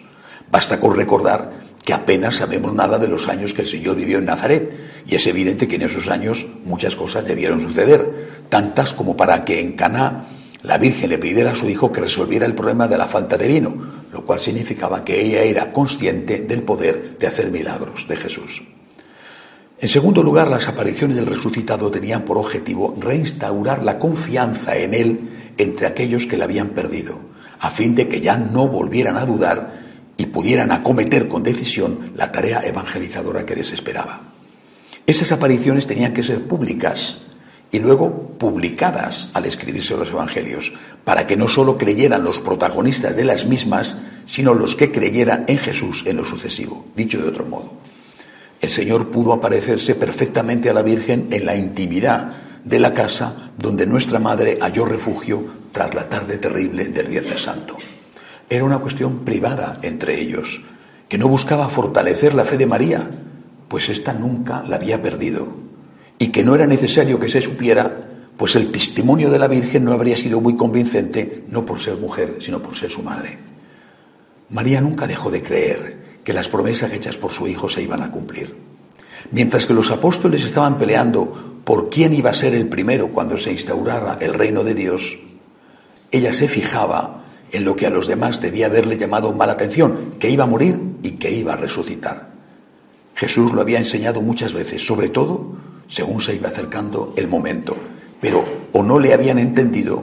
Basta 0.50 0.80
con 0.80 0.96
recordar 0.96 1.52
que 1.84 1.92
apenas 1.92 2.36
sabemos 2.36 2.72
nada 2.72 2.98
de 2.98 3.08
los 3.08 3.28
años 3.28 3.52
que 3.52 3.60
el 3.60 3.68
Señor 3.68 3.96
vivió 3.96 4.16
en 4.16 4.24
Nazaret, 4.24 4.74
y 5.06 5.16
es 5.16 5.26
evidente 5.26 5.68
que 5.68 5.76
en 5.76 5.82
esos 5.82 6.08
años 6.08 6.46
muchas 6.64 6.96
cosas 6.96 7.26
debieron 7.26 7.60
suceder, 7.60 8.46
tantas 8.48 8.94
como 8.94 9.18
para 9.18 9.44
que 9.44 9.60
en 9.60 9.72
Caná 9.72 10.24
la 10.62 10.78
Virgen 10.78 11.10
le 11.10 11.18
pidiera 11.18 11.52
a 11.52 11.54
su 11.54 11.68
hijo 11.68 11.90
que 11.90 12.00
resolviera 12.00 12.46
el 12.46 12.54
problema 12.54 12.86
de 12.86 12.96
la 12.96 13.06
falta 13.06 13.36
de 13.36 13.48
vino, 13.48 13.74
lo 14.12 14.24
cual 14.24 14.38
significaba 14.38 15.04
que 15.04 15.20
ella 15.20 15.42
era 15.42 15.72
consciente 15.72 16.40
del 16.40 16.62
poder 16.62 17.16
de 17.18 17.26
hacer 17.26 17.50
milagros 17.50 18.06
de 18.06 18.16
Jesús. 18.16 18.62
En 19.80 19.88
segundo 19.88 20.22
lugar, 20.22 20.46
las 20.46 20.68
apariciones 20.68 21.16
del 21.16 21.26
resucitado 21.26 21.90
tenían 21.90 22.22
por 22.22 22.38
objetivo 22.38 22.94
reinstaurar 23.00 23.82
la 23.82 23.98
confianza 23.98 24.76
en 24.76 24.94
él 24.94 25.20
entre 25.58 25.88
aquellos 25.88 26.26
que 26.26 26.36
la 26.36 26.44
habían 26.44 26.68
perdido, 26.68 27.18
a 27.58 27.70
fin 27.70 27.96
de 27.96 28.06
que 28.06 28.20
ya 28.20 28.36
no 28.36 28.68
volvieran 28.68 29.16
a 29.16 29.26
dudar 29.26 29.82
y 30.16 30.26
pudieran 30.26 30.70
acometer 30.70 31.26
con 31.26 31.42
decisión 31.42 32.12
la 32.16 32.30
tarea 32.30 32.62
evangelizadora 32.64 33.44
que 33.44 33.56
les 33.56 33.72
esperaba. 33.72 34.20
Esas 35.04 35.32
apariciones 35.32 35.88
tenían 35.88 36.14
que 36.14 36.22
ser 36.22 36.44
públicas 36.44 37.22
y 37.72 37.78
luego 37.78 38.36
publicadas 38.38 39.30
al 39.32 39.46
escribirse 39.46 39.96
los 39.96 40.10
evangelios, 40.10 40.74
para 41.04 41.26
que 41.26 41.38
no 41.38 41.48
solo 41.48 41.78
creyeran 41.78 42.22
los 42.22 42.38
protagonistas 42.38 43.16
de 43.16 43.24
las 43.24 43.46
mismas, 43.46 43.96
sino 44.26 44.52
los 44.52 44.76
que 44.76 44.92
creyeran 44.92 45.46
en 45.48 45.56
Jesús 45.56 46.04
en 46.06 46.18
lo 46.18 46.24
sucesivo. 46.24 46.84
Dicho 46.94 47.20
de 47.20 47.28
otro 47.28 47.46
modo, 47.46 47.72
el 48.60 48.70
Señor 48.70 49.10
pudo 49.10 49.32
aparecerse 49.32 49.94
perfectamente 49.94 50.68
a 50.68 50.74
la 50.74 50.82
Virgen 50.82 51.28
en 51.30 51.46
la 51.46 51.56
intimidad 51.56 52.32
de 52.62 52.78
la 52.78 52.92
casa 52.92 53.50
donde 53.56 53.86
nuestra 53.86 54.18
madre 54.18 54.58
halló 54.60 54.84
refugio 54.84 55.42
tras 55.72 55.94
la 55.94 56.08
tarde 56.08 56.36
terrible 56.36 56.84
del 56.84 57.06
Viernes 57.06 57.42
Santo. 57.42 57.78
Era 58.50 58.64
una 58.64 58.78
cuestión 58.78 59.20
privada 59.20 59.78
entre 59.80 60.20
ellos, 60.20 60.60
que 61.08 61.16
no 61.16 61.26
buscaba 61.26 61.70
fortalecer 61.70 62.34
la 62.34 62.44
fe 62.44 62.58
de 62.58 62.66
María, 62.66 63.10
pues 63.68 63.88
ésta 63.88 64.12
nunca 64.12 64.62
la 64.62 64.76
había 64.76 65.00
perdido 65.00 65.61
y 66.22 66.28
que 66.28 66.44
no 66.44 66.54
era 66.54 66.68
necesario 66.68 67.18
que 67.18 67.28
se 67.28 67.40
supiera, 67.40 67.92
pues 68.36 68.54
el 68.54 68.70
testimonio 68.70 69.28
de 69.28 69.40
la 69.40 69.48
Virgen 69.48 69.82
no 69.82 69.90
habría 69.90 70.16
sido 70.16 70.40
muy 70.40 70.54
convincente, 70.54 71.42
no 71.48 71.66
por 71.66 71.80
ser 71.80 71.96
mujer, 71.96 72.36
sino 72.38 72.62
por 72.62 72.76
ser 72.76 72.90
su 72.90 73.02
madre. 73.02 73.36
María 74.50 74.80
nunca 74.80 75.08
dejó 75.08 75.32
de 75.32 75.42
creer 75.42 76.20
que 76.22 76.32
las 76.32 76.48
promesas 76.48 76.92
hechas 76.92 77.16
por 77.16 77.32
su 77.32 77.48
hijo 77.48 77.68
se 77.68 77.82
iban 77.82 78.02
a 78.02 78.12
cumplir. 78.12 78.54
Mientras 79.32 79.66
que 79.66 79.74
los 79.74 79.90
apóstoles 79.90 80.44
estaban 80.44 80.78
peleando 80.78 81.60
por 81.64 81.90
quién 81.90 82.14
iba 82.14 82.30
a 82.30 82.34
ser 82.34 82.54
el 82.54 82.68
primero 82.68 83.08
cuando 83.08 83.36
se 83.36 83.50
instaurara 83.50 84.16
el 84.20 84.34
reino 84.34 84.62
de 84.62 84.74
Dios, 84.74 85.18
ella 86.12 86.32
se 86.32 86.46
fijaba 86.46 87.24
en 87.50 87.64
lo 87.64 87.74
que 87.74 87.86
a 87.86 87.90
los 87.90 88.06
demás 88.06 88.40
debía 88.40 88.66
haberle 88.66 88.96
llamado 88.96 89.32
mala 89.32 89.54
atención, 89.54 90.14
que 90.20 90.30
iba 90.30 90.44
a 90.44 90.46
morir 90.46 90.78
y 91.02 91.16
que 91.16 91.32
iba 91.32 91.54
a 91.54 91.56
resucitar. 91.56 92.30
Jesús 93.16 93.52
lo 93.52 93.60
había 93.60 93.78
enseñado 93.78 94.22
muchas 94.22 94.52
veces, 94.52 94.86
sobre 94.86 95.08
todo 95.08 95.71
según 95.88 96.20
se 96.20 96.34
iba 96.34 96.48
acercando 96.48 97.14
el 97.16 97.28
momento, 97.28 97.76
pero 98.20 98.44
o 98.72 98.82
no 98.82 98.98
le 98.98 99.12
habían 99.12 99.38
entendido 99.38 100.02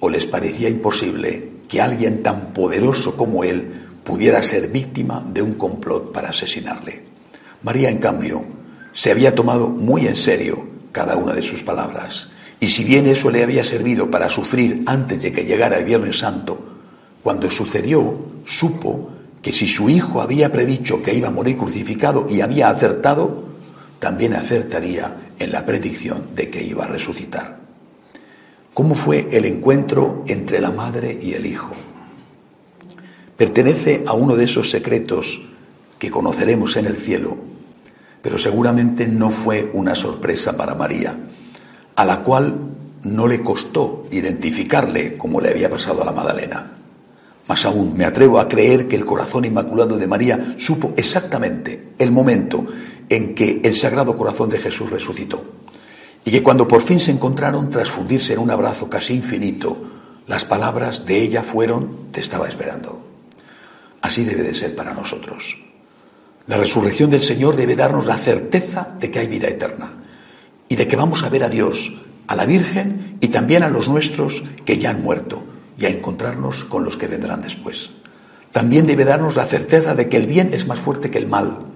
o 0.00 0.08
les 0.08 0.26
parecía 0.26 0.68
imposible 0.68 1.50
que 1.68 1.80
alguien 1.80 2.22
tan 2.22 2.52
poderoso 2.52 3.16
como 3.16 3.44
él 3.44 3.72
pudiera 4.04 4.42
ser 4.42 4.68
víctima 4.68 5.24
de 5.28 5.42
un 5.42 5.54
complot 5.54 6.12
para 6.12 6.30
asesinarle. 6.30 7.02
María, 7.62 7.90
en 7.90 7.98
cambio, 7.98 8.44
se 8.92 9.10
había 9.10 9.34
tomado 9.34 9.68
muy 9.68 10.06
en 10.06 10.16
serio 10.16 10.66
cada 10.92 11.16
una 11.16 11.34
de 11.34 11.42
sus 11.42 11.62
palabras, 11.62 12.28
y 12.60 12.68
si 12.68 12.84
bien 12.84 13.06
eso 13.06 13.30
le 13.30 13.42
había 13.42 13.64
servido 13.64 14.10
para 14.10 14.30
sufrir 14.30 14.80
antes 14.86 15.22
de 15.22 15.32
que 15.32 15.44
llegara 15.44 15.78
el 15.78 15.84
Viernes 15.84 16.18
Santo, 16.18 16.58
cuando 17.22 17.50
sucedió, 17.50 18.18
supo 18.44 19.10
que 19.42 19.52
si 19.52 19.68
su 19.68 19.88
hijo 19.90 20.20
había 20.20 20.50
predicho 20.50 21.02
que 21.02 21.14
iba 21.14 21.28
a 21.28 21.32
morir 21.32 21.56
crucificado 21.56 22.26
y 22.28 22.40
había 22.40 22.70
acertado, 22.70 23.44
también 23.98 24.34
acertaría 24.34 25.14
en 25.38 25.52
la 25.52 25.64
predicción 25.64 26.34
de 26.34 26.50
que 26.50 26.62
iba 26.62 26.84
a 26.84 26.88
resucitar. 26.88 27.58
¿Cómo 28.74 28.94
fue 28.94 29.28
el 29.32 29.44
encuentro 29.44 30.24
entre 30.28 30.60
la 30.60 30.70
madre 30.70 31.18
y 31.20 31.32
el 31.34 31.46
hijo? 31.46 31.74
Pertenece 33.36 34.04
a 34.06 34.12
uno 34.14 34.36
de 34.36 34.44
esos 34.44 34.70
secretos 34.70 35.40
que 35.98 36.10
conoceremos 36.10 36.76
en 36.76 36.86
el 36.86 36.96
cielo, 36.96 37.36
pero 38.22 38.38
seguramente 38.38 39.06
no 39.06 39.30
fue 39.30 39.70
una 39.72 39.94
sorpresa 39.94 40.56
para 40.56 40.74
María, 40.74 41.16
a 41.96 42.04
la 42.04 42.20
cual 42.20 42.56
no 43.04 43.26
le 43.26 43.42
costó 43.42 44.06
identificarle 44.10 45.16
como 45.16 45.40
le 45.40 45.50
había 45.50 45.70
pasado 45.70 46.02
a 46.02 46.04
la 46.04 46.12
Magdalena. 46.12 46.72
Más 47.48 47.64
aún, 47.64 47.96
me 47.96 48.04
atrevo 48.04 48.38
a 48.38 48.48
creer 48.48 48.86
que 48.88 48.96
el 48.96 49.06
corazón 49.06 49.44
inmaculado 49.44 49.96
de 49.96 50.06
María 50.06 50.54
supo 50.58 50.92
exactamente 50.96 51.88
el 51.98 52.10
momento 52.10 52.66
en 53.08 53.34
que 53.34 53.60
el 53.64 53.74
Sagrado 53.74 54.16
Corazón 54.16 54.48
de 54.48 54.58
Jesús 54.58 54.90
resucitó. 54.90 55.44
Y 56.24 56.30
que 56.30 56.42
cuando 56.42 56.68
por 56.68 56.82
fin 56.82 57.00
se 57.00 57.10
encontraron 57.10 57.70
tras 57.70 57.88
fundirse 57.88 58.34
en 58.34 58.40
un 58.40 58.50
abrazo 58.50 58.90
casi 58.90 59.14
infinito, 59.14 59.78
las 60.26 60.44
palabras 60.44 61.06
de 61.06 61.20
ella 61.22 61.42
fueron, 61.42 62.10
te 62.12 62.20
estaba 62.20 62.48
esperando. 62.48 63.00
Así 64.02 64.24
debe 64.24 64.42
de 64.42 64.54
ser 64.54 64.74
para 64.74 64.92
nosotros. 64.92 65.56
La 66.46 66.56
resurrección 66.56 67.10
del 67.10 67.22
Señor 67.22 67.56
debe 67.56 67.76
darnos 67.76 68.06
la 68.06 68.16
certeza 68.16 68.94
de 69.00 69.10
que 69.10 69.18
hay 69.18 69.26
vida 69.26 69.48
eterna 69.48 69.92
y 70.68 70.76
de 70.76 70.86
que 70.86 70.96
vamos 70.96 71.22
a 71.22 71.28
ver 71.28 71.44
a 71.44 71.48
Dios, 71.48 71.92
a 72.26 72.34
la 72.36 72.46
Virgen 72.46 73.16
y 73.20 73.28
también 73.28 73.62
a 73.62 73.68
los 73.68 73.88
nuestros 73.88 74.44
que 74.64 74.78
ya 74.78 74.90
han 74.90 75.02
muerto 75.02 75.42
y 75.78 75.86
a 75.86 75.90
encontrarnos 75.90 76.64
con 76.64 76.84
los 76.84 76.96
que 76.96 77.06
vendrán 77.06 77.40
después. 77.40 77.90
También 78.52 78.86
debe 78.86 79.04
darnos 79.04 79.36
la 79.36 79.46
certeza 79.46 79.94
de 79.94 80.08
que 80.08 80.16
el 80.16 80.26
bien 80.26 80.50
es 80.52 80.66
más 80.66 80.78
fuerte 80.78 81.10
que 81.10 81.18
el 81.18 81.26
mal 81.26 81.67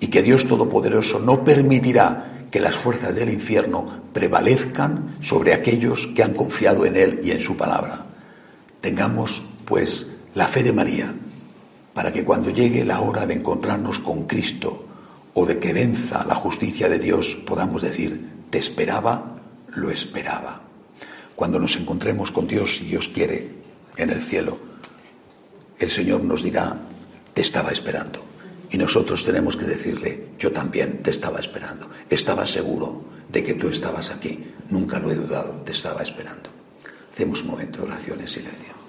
y 0.00 0.08
que 0.08 0.22
Dios 0.22 0.48
Todopoderoso 0.48 1.20
no 1.20 1.44
permitirá 1.44 2.46
que 2.50 2.58
las 2.60 2.74
fuerzas 2.74 3.14
del 3.14 3.30
infierno 3.30 3.86
prevalezcan 4.12 5.18
sobre 5.20 5.54
aquellos 5.54 6.08
que 6.08 6.22
han 6.22 6.34
confiado 6.34 6.84
en 6.84 6.96
Él 6.96 7.20
y 7.22 7.30
en 7.30 7.40
su 7.40 7.56
palabra. 7.56 8.06
Tengamos, 8.80 9.44
pues, 9.64 10.10
la 10.34 10.48
fe 10.48 10.62
de 10.62 10.72
María, 10.72 11.14
para 11.94 12.12
que 12.12 12.24
cuando 12.24 12.50
llegue 12.50 12.84
la 12.84 13.00
hora 13.00 13.26
de 13.26 13.34
encontrarnos 13.34 14.00
con 14.00 14.24
Cristo 14.24 14.86
o 15.34 15.46
de 15.46 15.58
que 15.58 15.72
venza 15.72 16.24
la 16.26 16.34
justicia 16.34 16.88
de 16.88 16.98
Dios, 16.98 17.36
podamos 17.46 17.82
decir, 17.82 18.28
te 18.50 18.58
esperaba, 18.58 19.36
lo 19.68 19.90
esperaba. 19.90 20.62
Cuando 21.36 21.58
nos 21.60 21.76
encontremos 21.76 22.32
con 22.32 22.46
Dios, 22.46 22.76
si 22.78 22.84
Dios 22.86 23.08
quiere, 23.08 23.60
en 23.96 24.10
el 24.10 24.20
cielo, 24.20 24.58
el 25.78 25.90
Señor 25.90 26.24
nos 26.24 26.42
dirá, 26.42 26.76
te 27.32 27.42
estaba 27.42 27.70
esperando. 27.70 28.29
Y 28.70 28.78
nosotros 28.78 29.24
tenemos 29.24 29.56
que 29.56 29.64
decirle, 29.64 30.28
yo 30.38 30.52
también 30.52 31.02
te 31.02 31.10
estaba 31.10 31.40
esperando, 31.40 31.90
estaba 32.08 32.46
seguro 32.46 33.04
de 33.28 33.42
que 33.42 33.54
tú 33.54 33.68
estabas 33.68 34.10
aquí, 34.10 34.44
nunca 34.70 34.98
lo 34.98 35.10
he 35.10 35.16
dudado, 35.16 35.62
te 35.64 35.72
estaba 35.72 36.02
esperando. 36.02 36.50
Hacemos 37.12 37.42
un 37.42 37.48
momento 37.48 37.78
de 37.78 37.88
oración 37.88 38.20
en 38.20 38.28
silencio. 38.28 38.79